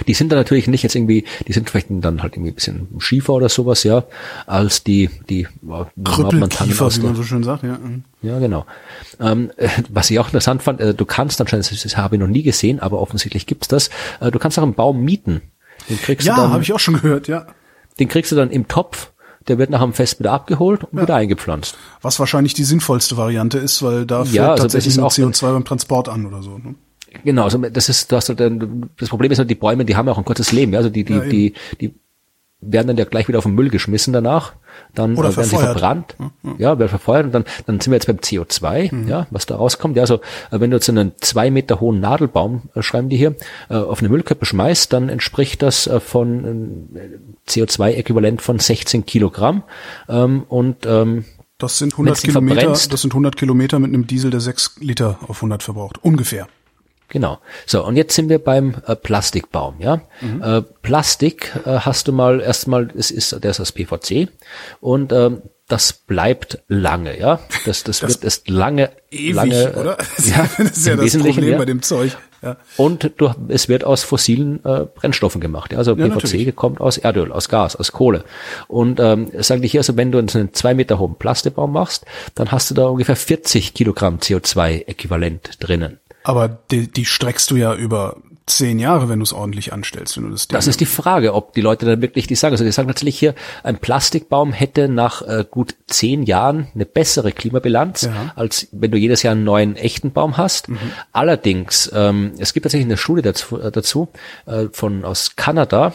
[0.06, 2.88] Die sind dann natürlich nicht jetzt irgendwie, die sind vielleicht dann halt irgendwie ein bisschen
[2.98, 4.04] schiefer oder sowas, ja,
[4.46, 7.78] als die, die äh, Krüppelkiefer, wie man so schön sagt, ja.
[7.78, 8.04] Mhm.
[8.22, 8.64] ja, genau.
[9.20, 12.20] Ähm, äh, was ich auch interessant fand, äh, du kannst anscheinend, das, das habe ich
[12.20, 13.90] noch nie gesehen, aber offensichtlich gibt's das,
[14.20, 15.42] äh, du kannst auch einen Baum mieten.
[15.88, 17.46] Den kriegst Ja, du dann, habe ich auch schon gehört, ja.
[17.98, 19.10] den kriegst du dann im Topf,
[19.48, 21.76] der wird nach dem Fest wieder abgeholt und wieder eingepflanzt.
[22.00, 25.52] Was wahrscheinlich die sinnvollste Variante ist, weil da fällt Ja, also tatsächlich nur auch- CO2
[25.52, 26.56] beim Transport an oder so.
[26.56, 26.74] Ne?
[27.24, 28.40] Genau, also das ist, du hast halt
[28.98, 30.90] das Problem ist halt, die Bäume, die haben ja auch ein kurzes Leben, ja, also
[30.90, 31.94] die, die, Ja, die, die
[32.66, 34.54] werden dann ja gleich wieder auf den Müll geschmissen danach,
[34.94, 35.72] dann Oder werden sie verfeuert.
[35.78, 36.16] verbrannt,
[36.58, 39.08] ja, werden verfeuert und dann, dann sind wir jetzt beim CO2, Mhm.
[39.08, 40.14] ja, was da rauskommt, ja, also
[40.50, 43.34] äh, wenn du jetzt einen zwei Meter hohen Nadelbaum, äh, schreiben die hier,
[43.68, 49.62] äh, auf eine Müllkippe schmeißt, dann entspricht das äh, von äh, CO2-Äquivalent von 16 Kilogramm
[50.08, 51.26] ähm, und ähm,
[51.58, 54.76] Das sind 100 Wenn's die Kilometer, das sind 100 Kilometer mit einem Diesel, der 6
[54.80, 55.98] Liter auf 100 verbraucht.
[56.02, 56.48] Ungefähr.
[57.14, 57.38] Genau.
[57.64, 60.00] So, und jetzt sind wir beim äh, Plastikbaum, ja.
[60.20, 64.28] Äh, Plastik äh, hast du mal erstmal, es ist, der ist aus PVC
[64.80, 67.38] und ähm, das bleibt lange, ja.
[67.66, 69.96] Das, das, wird erst lange, Ewig, lange, äh, oder?
[70.24, 71.58] Ja, das ist ja das Problem ja.
[71.58, 72.16] bei dem Zeug.
[72.42, 72.56] Ja.
[72.76, 75.70] Und du, es wird aus fossilen äh, Brennstoffen gemacht.
[75.70, 75.78] Ja?
[75.78, 76.56] Also Ja, PVC natürlich.
[76.56, 78.24] kommt aus Erdöl, aus Gas, aus Kohle.
[78.66, 82.50] Und ähm, sagen die hier, also wenn du einen zwei Meter hohen Plastikbaum machst, dann
[82.50, 86.00] hast du da ungefähr 40 Kilogramm CO2-Äquivalent drinnen.
[86.24, 90.24] Aber die, die streckst du ja über zehn Jahre, wenn du es ordentlich anstellst, wenn
[90.24, 92.52] du das Ding Das ist die Frage, ob die Leute dann wirklich die sagen.
[92.52, 97.32] Also die sagen tatsächlich hier, ein Plastikbaum hätte nach äh, gut zehn Jahren eine bessere
[97.32, 98.32] Klimabilanz, Ja.
[98.36, 100.68] als wenn du jedes Jahr einen neuen echten Baum hast.
[101.12, 104.08] Allerdings, ähm, es gibt tatsächlich eine Studie dazu, äh, dazu
[104.46, 105.94] äh, von aus Kanada,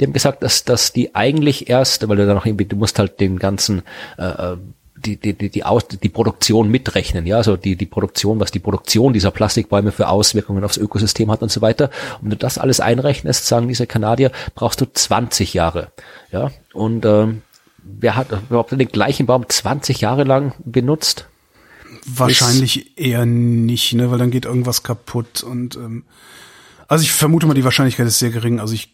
[0.00, 2.98] die haben gesagt, dass, dass die eigentlich erst, weil du dann noch irgendwie, du musst
[2.98, 3.82] halt den ganzen
[4.18, 4.56] äh, äh,
[5.04, 8.58] die, die, die, die, Aus, die Produktion mitrechnen, ja, also die, die Produktion, was die
[8.58, 11.90] Produktion dieser Plastikbäume für Auswirkungen aufs Ökosystem hat und so weiter.
[12.16, 15.92] Und wenn du das alles einrechnest, sagen diese Kanadier, brauchst du 20 Jahre,
[16.32, 16.50] ja.
[16.72, 17.42] Und ähm,
[17.82, 21.26] wer hat überhaupt den gleichen Baum 20 Jahre lang benutzt?
[22.06, 26.04] Wahrscheinlich eher nicht, ne, weil dann geht irgendwas kaputt und ähm,
[26.88, 28.58] also ich vermute mal, die Wahrscheinlichkeit ist sehr gering.
[28.58, 28.90] Also ich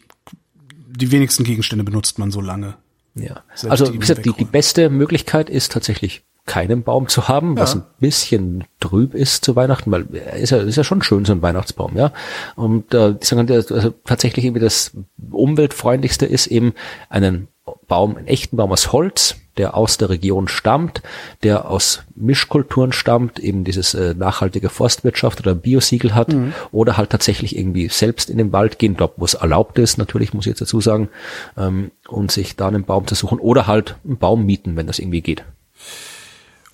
[0.97, 2.75] die wenigsten Gegenstände benutzt man so lange.
[3.17, 3.43] Ja.
[3.55, 7.57] Selbst Also die wie gesagt, die, die beste Möglichkeit ist tatsächlich keinen Baum zu haben,
[7.57, 7.79] was Ja.
[7.81, 11.33] ein bisschen trüb ist zu Weihnachten, weil er ist ja, ist ja schon schön, so
[11.33, 12.13] ein Weihnachtsbaum, ja.
[12.55, 14.91] Und äh, die sagen, halt, also tatsächlich irgendwie das
[15.29, 16.73] umweltfreundlichste ist eben
[17.09, 17.47] einen
[17.87, 21.01] Baum, einen echten Baum aus Holz, der aus der Region stammt,
[21.43, 26.35] der aus Mischkulturen stammt, eben dieses äh, nachhaltige Forstwirtschaft oder Biosiegel hat,
[26.71, 30.33] oder halt tatsächlich irgendwie selbst in den Wald gehen, dort wo es erlaubt ist, natürlich
[30.33, 31.09] muss ich jetzt dazu sagen,
[31.57, 34.99] ähm, und sich da einen Baum zu suchen, oder halt einen Baum mieten, wenn das
[34.99, 35.43] irgendwie geht.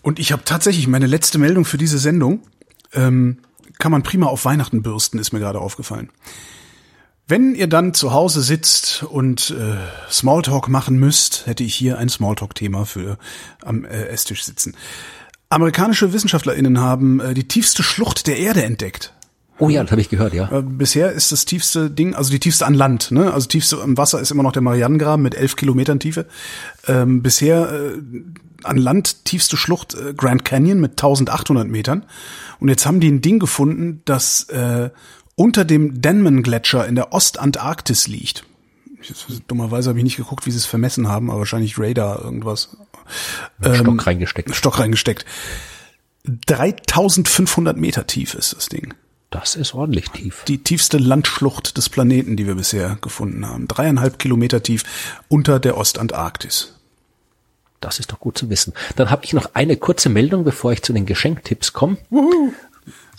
[0.01, 2.41] Und ich habe tatsächlich meine letzte Meldung für diese Sendung.
[2.93, 3.39] Ähm,
[3.79, 6.09] kann man prima auf Weihnachten bürsten, ist mir gerade aufgefallen.
[7.27, 9.77] Wenn ihr dann zu Hause sitzt und äh,
[10.11, 13.17] Smalltalk machen müsst, hätte ich hier ein Smalltalk-Thema für
[13.63, 14.75] am äh, Esstisch sitzen.
[15.49, 19.13] Amerikanische WissenschaftlerInnen haben äh, die tiefste Schlucht der Erde entdeckt.
[19.59, 20.51] Oh ja, das habe ich gehört, ja.
[20.51, 23.33] Äh, bisher ist das tiefste Ding, also die tiefste an Land, ne?
[23.33, 26.25] Also tiefste im Wasser ist immer noch der Marianengraben mit elf Kilometern Tiefe.
[26.87, 28.01] Ähm, bisher äh,
[28.63, 32.03] an Land tiefste Schlucht äh, Grand Canyon mit 1800 Metern.
[32.59, 34.89] Und jetzt haben die ein Ding gefunden, das äh,
[35.35, 38.45] unter dem Denman-Gletscher in der Ostantarktis liegt.
[39.47, 42.77] Dummerweise habe ich nicht geguckt, wie sie es vermessen haben, aber wahrscheinlich Radar irgendwas.
[43.61, 44.55] Ähm, Stock reingesteckt.
[44.55, 45.25] Stock reingesteckt.
[46.25, 48.93] 3500 Meter tief ist das Ding.
[49.29, 50.43] Das ist ordentlich tief.
[50.47, 53.67] Die tiefste Landschlucht des Planeten, die wir bisher gefunden haben.
[53.67, 54.83] Dreieinhalb Kilometer tief
[55.27, 56.75] unter der Ostantarktis.
[57.81, 58.73] Das ist doch gut zu wissen.
[58.95, 61.97] Dann habe ich noch eine kurze Meldung, bevor ich zu den Geschenktipps komme.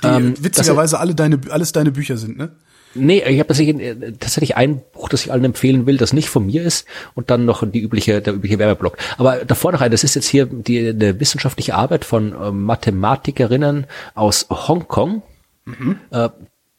[0.02, 2.50] Die ähm, witzigerweise alle deine, alles deine Bücher sind, ne?
[2.96, 6.46] Nee, ich habe tatsächlich, tatsächlich ein Buch, das ich allen empfehlen will, das nicht von
[6.46, 8.96] mir ist und dann noch die übliche, der übliche Werbeblock.
[9.18, 13.86] Aber davor noch ein, das ist jetzt hier die eine wissenschaftliche Arbeit von äh, Mathematikerinnen
[14.14, 15.22] aus Hongkong.
[15.64, 15.98] Mhm.
[16.10, 16.28] Äh,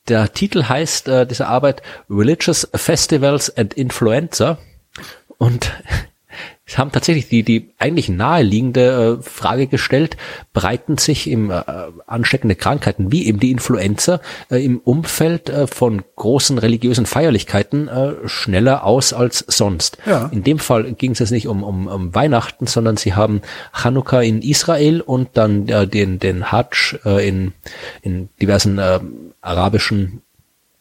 [0.08, 4.58] der Titel heißt äh, dieser Arbeit Religious Festivals and Influenza
[5.38, 5.72] und
[6.74, 10.18] haben tatsächlich die, die eigentlich naheliegende äh, Frage gestellt,
[10.52, 11.62] breiten sich im äh,
[12.08, 14.20] ansteckende Krankheiten wie eben die Influenza
[14.50, 20.00] äh, im Umfeld äh, von großen religiösen Feierlichkeiten äh, schneller aus als sonst.
[20.06, 20.28] Ja.
[20.34, 24.22] In dem Fall ging es jetzt nicht um, um, um Weihnachten, sondern sie haben Chanukka
[24.22, 27.54] in Israel und dann äh, den, den Hajj äh, in,
[28.02, 29.00] in diversen äh,
[29.42, 30.22] arabischen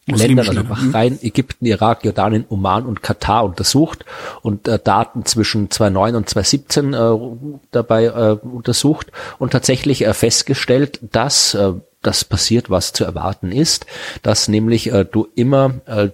[0.07, 4.05] Ländern, also Bahrain, Ägypten, Irak, Jordanien, Oman und Katar untersucht
[4.41, 10.99] und äh, Daten zwischen 2009 und 2017 äh, dabei äh, untersucht und tatsächlich äh, festgestellt,
[11.01, 11.73] dass äh,
[12.03, 13.87] das passiert, was zu erwarten ist,
[14.21, 16.09] dass nämlich äh, du immer äh,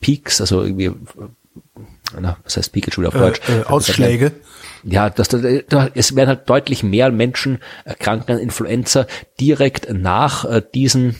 [0.00, 0.94] Peaks, also irgendwie, äh,
[2.18, 3.40] na, was heißt Peak jetzt schon wieder auf Deutsch?
[3.48, 4.32] Äh, äh, Ausschläge.
[4.82, 5.42] Ja, das, das,
[5.94, 9.06] es werden halt deutlich mehr Menschen erkranken an Influenza
[9.38, 11.16] direkt nach äh, diesen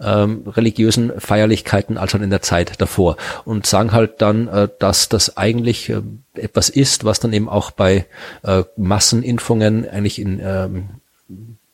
[0.00, 5.08] ähm, religiösen Feierlichkeiten als schon in der Zeit davor und sagen halt dann, äh, dass
[5.08, 6.02] das eigentlich äh,
[6.34, 8.06] etwas ist, was dann eben auch bei
[8.42, 10.88] äh, Massenimpfungen eigentlich in ähm,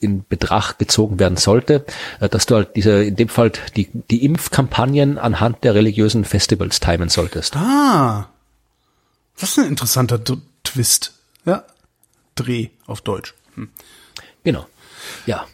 [0.00, 1.84] in Betracht gezogen werden sollte,
[2.20, 6.80] äh, dass du halt diese, in dem Fall die, die Impfkampagnen anhand der religiösen Festivals
[6.80, 7.54] timen solltest.
[7.56, 8.30] Ah,
[9.38, 11.14] das ist ein interessanter D Twist.
[11.44, 11.64] Ja,
[12.34, 13.34] Dreh auf Deutsch.
[13.54, 13.70] Hm.
[14.44, 14.66] Genau.
[15.26, 15.46] Ja,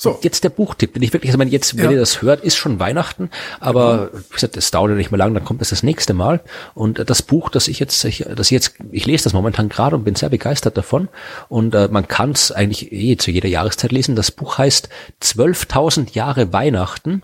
[0.00, 0.18] so.
[0.22, 1.90] Jetzt der Buchtipp, den ich wirklich, also meine, jetzt, wenn ja.
[1.90, 3.28] ihr das hört, ist schon Weihnachten,
[3.60, 6.40] aber wie gesagt, es dauert ja nicht mehr lang, dann kommt es das nächste Mal.
[6.72, 9.96] Und das Buch, das ich jetzt, ich, das ich jetzt, ich lese das momentan gerade
[9.96, 11.10] und bin sehr begeistert davon.
[11.50, 14.16] Und äh, man kann es eigentlich eh zu jeder Jahreszeit lesen.
[14.16, 14.88] Das Buch heißt
[15.22, 17.20] 12.000 Jahre Weihnachten.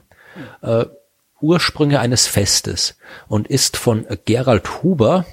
[0.60, 0.84] Äh,
[1.40, 5.24] Ursprünge eines Festes und ist von Gerald Huber,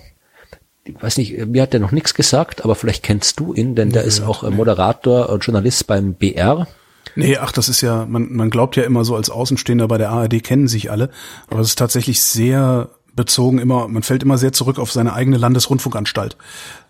[0.86, 3.90] ich weiß nicht, mir hat er noch nichts gesagt, aber vielleicht kennst du ihn, denn
[3.90, 6.68] der ja, ist auch Moderator und Journalist beim BR.
[7.15, 10.10] Nee, ach, das ist ja, man, man glaubt ja immer so als Außenstehender bei der
[10.10, 11.10] ARD kennen sich alle,
[11.48, 15.38] aber es ist tatsächlich sehr bezogen immer, man fällt immer sehr zurück auf seine eigene
[15.38, 16.35] Landesrundfunkanstalt.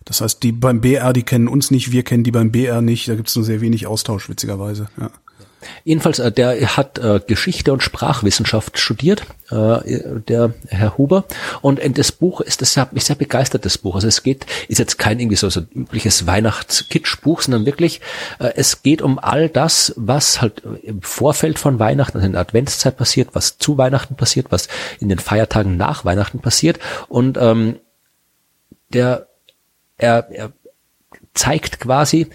[0.06, 3.08] Das heißt, die beim BR, die kennen uns nicht, wir kennen die beim BR nicht,
[3.08, 4.88] da gibt es nur sehr wenig Austausch, witzigerweise.
[5.00, 5.10] Ja.
[5.84, 11.26] Jedenfalls, äh, der hat äh, Geschichte und Sprachwissenschaft studiert, äh, der Herr Huber.
[11.62, 13.96] Und in das Buch ist das hat mich sehr begeistert, das Buch.
[13.96, 18.02] Also es geht, ist jetzt kein irgendwie so, so übliches Weihnachtskitschbuch, sondern wirklich,
[18.40, 22.42] äh, es geht um all das, was halt im Vorfeld von Weihnachten, also in der
[22.42, 24.68] Adventszeit passiert, was zu Weihnachten passiert, was
[25.00, 26.80] in den Feiertagen nach Weihnachten passiert.
[27.08, 27.80] Und ähm,
[28.90, 29.28] der
[29.98, 30.52] er, er
[31.34, 32.28] zeigt quasi,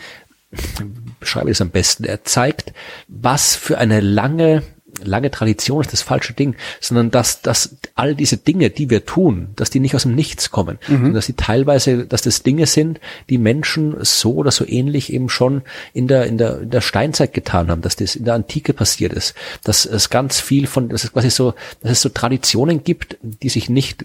[1.20, 2.05] beschreibe ich es am besten.
[2.05, 2.73] Er zeigt,
[3.09, 4.62] was für eine lange
[5.05, 9.49] lange Tradition ist das falsche Ding, sondern dass, dass all diese Dinge, die wir tun,
[9.57, 10.93] dass die nicht aus dem Nichts kommen, mhm.
[10.93, 15.29] sondern dass sie teilweise, dass das Dinge sind, die Menschen so oder so ähnlich eben
[15.29, 15.62] schon
[15.93, 19.12] in der, in der, in der Steinzeit getan haben, dass das in der Antike passiert
[19.12, 19.35] ist,
[19.65, 23.49] dass es ganz viel von, dass es quasi so, dass es so Traditionen gibt, die
[23.49, 24.05] sich nicht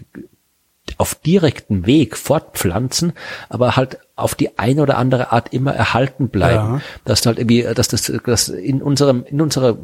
[0.98, 3.12] auf direkten Weg fortpflanzen,
[3.48, 6.74] aber halt auf die eine oder andere Art immer erhalten bleiben.
[6.74, 6.80] Ja.
[7.04, 9.76] Dass halt irgendwie, dass das, dass in unserem, in unserer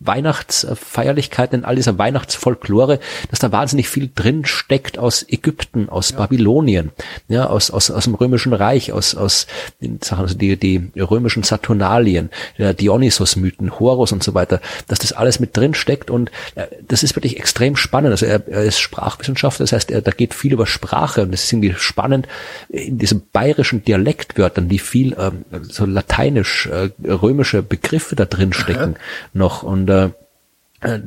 [0.00, 3.00] Weihnachtsfeierlichkeiten, in all dieser Weihnachtsfolklore,
[3.30, 6.16] dass da wahnsinnig viel drin steckt aus Ägypten, aus ja.
[6.16, 6.90] Babylonien,
[7.28, 9.46] ja, aus, aus, aus dem Römischen Reich, aus, aus
[9.82, 15.12] den Sachen, also die, die römischen Saturnalien, der Dionysos-Mythen, Horus und so weiter, dass das
[15.12, 18.12] alles mit drin steckt und äh, das ist wirklich extrem spannend.
[18.12, 21.44] Also er, er ist Sprachwissenschaftler, das heißt, er, da geht viel über Sprache und das
[21.44, 22.26] ist irgendwie spannend
[22.70, 28.96] in diesem bayerischen Dialektwörtern, wie viel ähm, so lateinisch, äh, römische Begriffe da drin stecken
[29.34, 30.10] noch und äh, äh,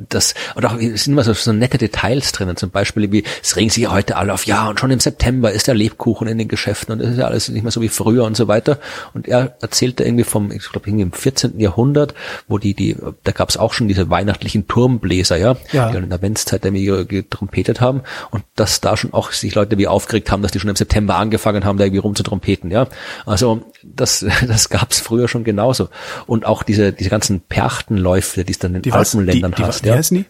[0.08, 3.56] das, und auch, es sind immer so, so nette Details drinnen, zum Beispiel, wie, es
[3.56, 6.38] regen sich ja heute alle auf, ja, und schon im September ist der Lebkuchen in
[6.38, 8.78] den Geschäften und es ist ja alles nicht mehr so wie früher und so weiter.
[9.14, 11.58] Und er erzählte irgendwie vom, ich glaube, irgendwie im 14.
[11.58, 12.14] Jahrhundert,
[12.46, 15.90] wo die, die, da gab es auch schon diese weihnachtlichen Turmbläser, ja, ja.
[15.90, 19.88] die in der Adventszeit irgendwie getrompetet haben und dass da schon auch sich Leute wie
[19.88, 22.86] aufgeregt haben, dass die schon im September angefangen haben, da irgendwie rumzutrompeten, ja.
[23.26, 25.88] Also, das, das gab es früher schon genauso.
[26.26, 29.88] Und auch diese, diese ganzen Perchtenläufe, die es dann in die Alpenländern die, die, Wie
[29.88, 29.94] ja.
[29.94, 30.24] heißen die?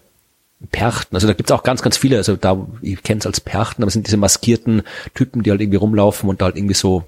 [0.70, 1.14] Perchten.
[1.14, 2.16] Also da gibt's auch ganz, ganz viele.
[2.16, 4.82] Also da, ich kenne es als Perchten, aber es sind diese maskierten
[5.14, 7.04] Typen, die halt irgendwie rumlaufen und da halt irgendwie so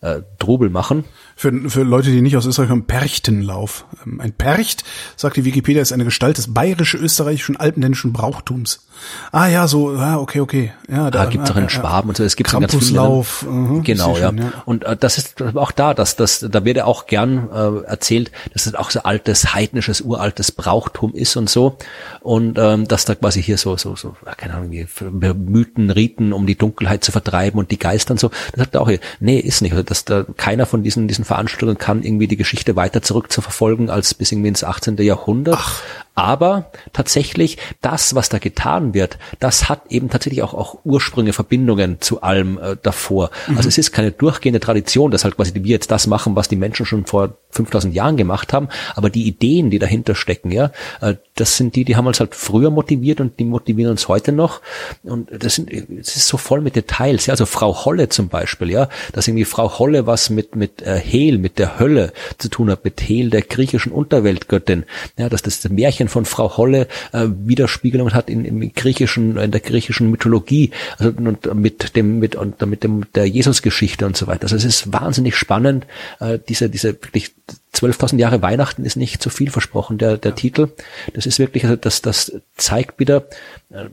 [0.00, 1.04] äh, Trubel machen.
[1.40, 3.86] Für, für Leute, die nicht aus Österreich kommen, Perchtenlauf.
[4.04, 4.84] Ähm, ein Percht,
[5.16, 8.86] sagt die Wikipedia, ist eine Gestalt des bayerisch-österreichischen alpenländischen Brauchtums.
[9.32, 10.72] Ah ja, so, ja, okay, okay.
[10.86, 13.00] Ja, da, da gibt's auch in Schwaben und so, es gibt ganz viele.
[13.00, 14.26] Uh genau, ja.
[14.26, 14.52] Schon, ja.
[14.66, 18.30] Und äh, das ist auch da, dass das, da wird ja auch gern äh, erzählt,
[18.52, 21.78] dass es auch so altes, heidnisches, uraltes Brauchtum ist und so.
[22.20, 24.86] Und ähm, dass da quasi hier so, so, so, keine Ahnung, wie
[25.34, 28.28] Mythen, Riten, um die Dunkelheit zu vertreiben und die Geister und so.
[28.52, 29.72] Das sagt er auch hier, nee, ist nicht.
[29.72, 33.40] Also, dass da keiner von diesen, diesen Veranstaltungen kann, irgendwie die Geschichte weiter zurück zu
[33.40, 34.96] verfolgen als bis irgendwie ins 18.
[34.96, 35.54] Jahrhundert.
[35.56, 35.80] Ach.
[36.14, 42.00] Aber tatsächlich, das, was da getan wird, das hat eben tatsächlich auch, auch Ursprünge, Verbindungen
[42.00, 43.30] zu allem äh, davor.
[43.46, 43.56] Mhm.
[43.56, 46.56] Also es ist keine durchgehende Tradition, dass halt quasi wir jetzt das machen, was die
[46.56, 48.68] Menschen schon vor 5000 Jahren gemacht haben.
[48.94, 52.34] Aber die Ideen, die dahinter stecken, ja, äh, das sind die, die haben uns halt
[52.34, 54.60] früher motiviert und die motivieren uns heute noch.
[55.02, 57.26] Und das sind, es ist so voll mit Details.
[57.26, 60.98] Ja, also Frau Holle zum Beispiel, ja, dass irgendwie Frau Holle was mit, mit äh,
[60.98, 64.84] Hel, mit der Hölle zu tun hat, mit Hel, der griechischen Unterweltgöttin.
[65.16, 69.60] Ja, dass das Märchen von Frau Holle äh, Widerspiegelung hat in, im griechischen, in der
[69.60, 74.44] griechischen Mythologie, also und mit dem, mit, und mit dem, der Jesusgeschichte und so weiter.
[74.44, 75.86] Also es ist wahnsinnig spannend,
[76.20, 77.32] äh, diese, diese wirklich
[77.74, 80.36] 12.000 Jahre Weihnachten ist nicht zu viel versprochen, der, der ja.
[80.36, 80.68] Titel.
[81.14, 83.26] Das ist wirklich, also das, das zeigt wieder,
[83.70, 83.86] äh,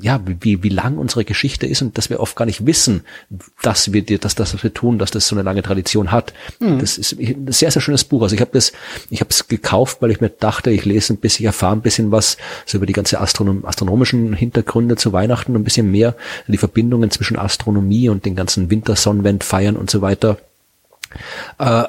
[0.00, 3.04] ja, wie, wie lang unsere Geschichte ist und dass wir oft gar nicht wissen,
[3.62, 6.32] dass wir, dass das, was wir tun, dass das so eine lange Tradition hat.
[6.60, 6.78] Mhm.
[6.78, 8.22] Das ist ein sehr, sehr schönes Buch.
[8.22, 8.72] Also ich habe das,
[9.10, 11.82] ich habe es gekauft, weil ich mir dachte, ich lese ein bisschen, ich erfahre ein
[11.82, 12.36] bisschen was
[12.66, 16.14] so über die ganze Astronom astronomischen Hintergründe zu Weihnachten, ein bisschen mehr,
[16.46, 20.38] die Verbindungen zwischen Astronomie und den ganzen Wintersonnenwendfeiern und so weiter.
[21.58, 21.84] Äh,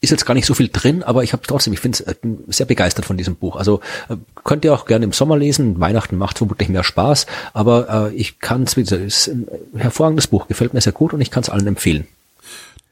[0.00, 2.04] ist jetzt gar nicht so viel drin, aber ich habe trotzdem, ich finde
[2.48, 3.56] es sehr begeistert von diesem Buch.
[3.56, 5.80] Also äh, könnt ihr auch gerne im Sommer lesen.
[5.80, 9.46] Weihnachten macht vermutlich mehr Spaß, aber äh, ich kann es, ist ein
[9.76, 12.06] hervorragendes Buch, gefällt mir sehr gut und ich kann es allen empfehlen.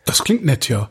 [0.07, 0.89] Das klingt nett, ja.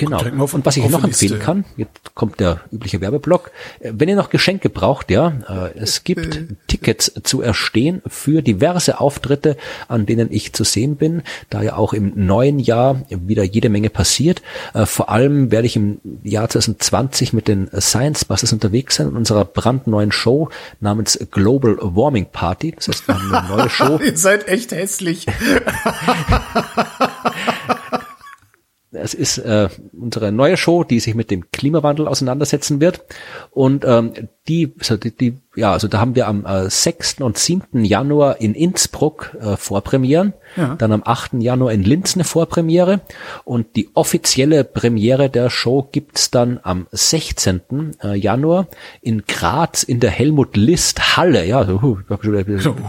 [0.00, 0.42] Genau.
[0.42, 1.44] Auf, und was ich noch empfehlen Liste.
[1.44, 3.50] kann, jetzt kommt der übliche Werbeblock.
[3.80, 6.46] Äh, wenn ihr noch Geschenke braucht, ja, äh, es gibt äh.
[6.66, 9.56] Tickets zu erstehen für diverse Auftritte,
[9.88, 13.90] an denen ich zu sehen bin, da ja auch im neuen Jahr wieder jede Menge
[13.90, 14.42] passiert.
[14.84, 19.44] Vor allem werde ich im Jahr 2020 mit den Science Busters unterwegs sein in unserer
[19.44, 20.48] brandneuen Show
[20.80, 22.72] namens Global Warming Party.
[22.72, 23.98] Das heißt, eine neue Show.
[24.02, 25.26] ihr seid echt hässlich.
[28.92, 33.04] Es ist äh, unsere neue Show, die sich mit dem Klimawandel auseinandersetzen wird.
[33.50, 34.12] Und ähm,
[34.50, 37.20] die, also die, die, ja, also da haben wir am äh, 6.
[37.20, 37.84] und 7.
[37.84, 40.74] Januar in Innsbruck äh, Vorpremieren, ja.
[40.74, 41.34] dann am 8.
[41.34, 43.00] Januar in Linz eine Vorpremiere
[43.44, 47.60] und die offizielle Premiere der Show gibt's dann am 16.
[48.02, 48.66] Äh, Januar
[49.02, 51.98] in Graz in der Helmut List Halle, ja, also, uh,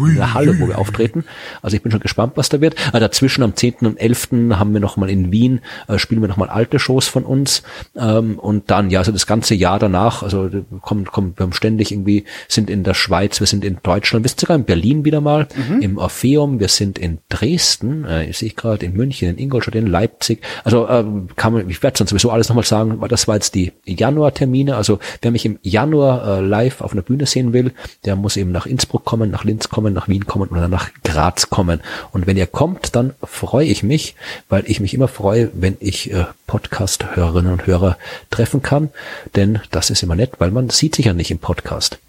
[0.08, 1.26] in der Halle, wo wir auftreten.
[1.62, 2.76] Also ich bin schon gespannt, was da wird.
[2.92, 3.76] Äh, dazwischen am 10.
[3.82, 4.30] und 11.
[4.54, 7.62] haben wir nochmal in Wien, äh, spielen wir nochmal alte Shows von uns
[7.96, 10.50] ähm, und dann, ja, also das ganze Jahr danach, also
[10.82, 14.30] kommt, kommt wir haben ständig irgendwie, sind in der Schweiz, wir sind in Deutschland, wir
[14.30, 15.82] sind sogar in Berlin wieder mal, mhm.
[15.82, 19.88] im Orpheum, wir sind in Dresden, äh, sehe ich gerade, in München, in Ingolstadt, in
[19.88, 20.42] Leipzig.
[20.64, 23.56] Also ähm, kann man, ich werde dann sowieso alles nochmal sagen, weil das war jetzt
[23.56, 24.76] die Januar-Termine.
[24.76, 27.74] Also wer mich im Januar äh, live auf einer Bühne sehen will,
[28.06, 31.50] der muss eben nach Innsbruck kommen, nach Linz kommen, nach Wien kommen oder nach Graz
[31.50, 31.82] kommen.
[32.12, 34.16] Und wenn ihr kommt, dann freue ich mich,
[34.50, 37.98] weil ich mich immer freue, wenn ich äh, Podcast-Hörerinnen und Hörer
[38.30, 38.90] treffen kann.
[39.36, 42.00] Denn das ist immer nett, weil man sieht sich ja nicht im Podcast.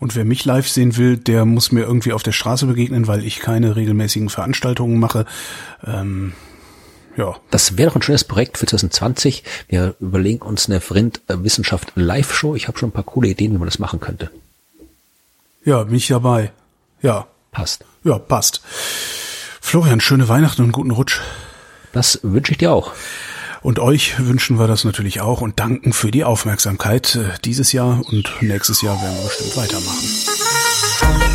[0.00, 3.24] Und wer mich live sehen will, der muss mir irgendwie auf der Straße begegnen, weil
[3.24, 5.26] ich keine regelmäßigen Veranstaltungen mache.
[5.86, 6.32] Ähm,
[7.16, 7.36] ja.
[7.50, 9.44] Das wäre doch ein schönes Projekt für 2020.
[9.68, 12.56] Wir überlegen uns eine Vrind Wissenschaft Live-Show.
[12.56, 14.30] Ich habe schon ein paar coole Ideen, wie man das machen könnte.
[15.64, 16.50] Ja, bin ich dabei.
[17.00, 17.26] Ja.
[17.52, 17.84] Passt.
[18.02, 18.62] Ja, passt.
[19.60, 21.20] Florian, schöne Weihnachten und guten Rutsch.
[21.92, 22.92] Das wünsche ich dir auch.
[23.62, 28.02] Und euch wünschen wir das natürlich auch und danken für die Aufmerksamkeit äh, dieses Jahr
[28.08, 31.31] und nächstes Jahr werden wir bestimmt weitermachen.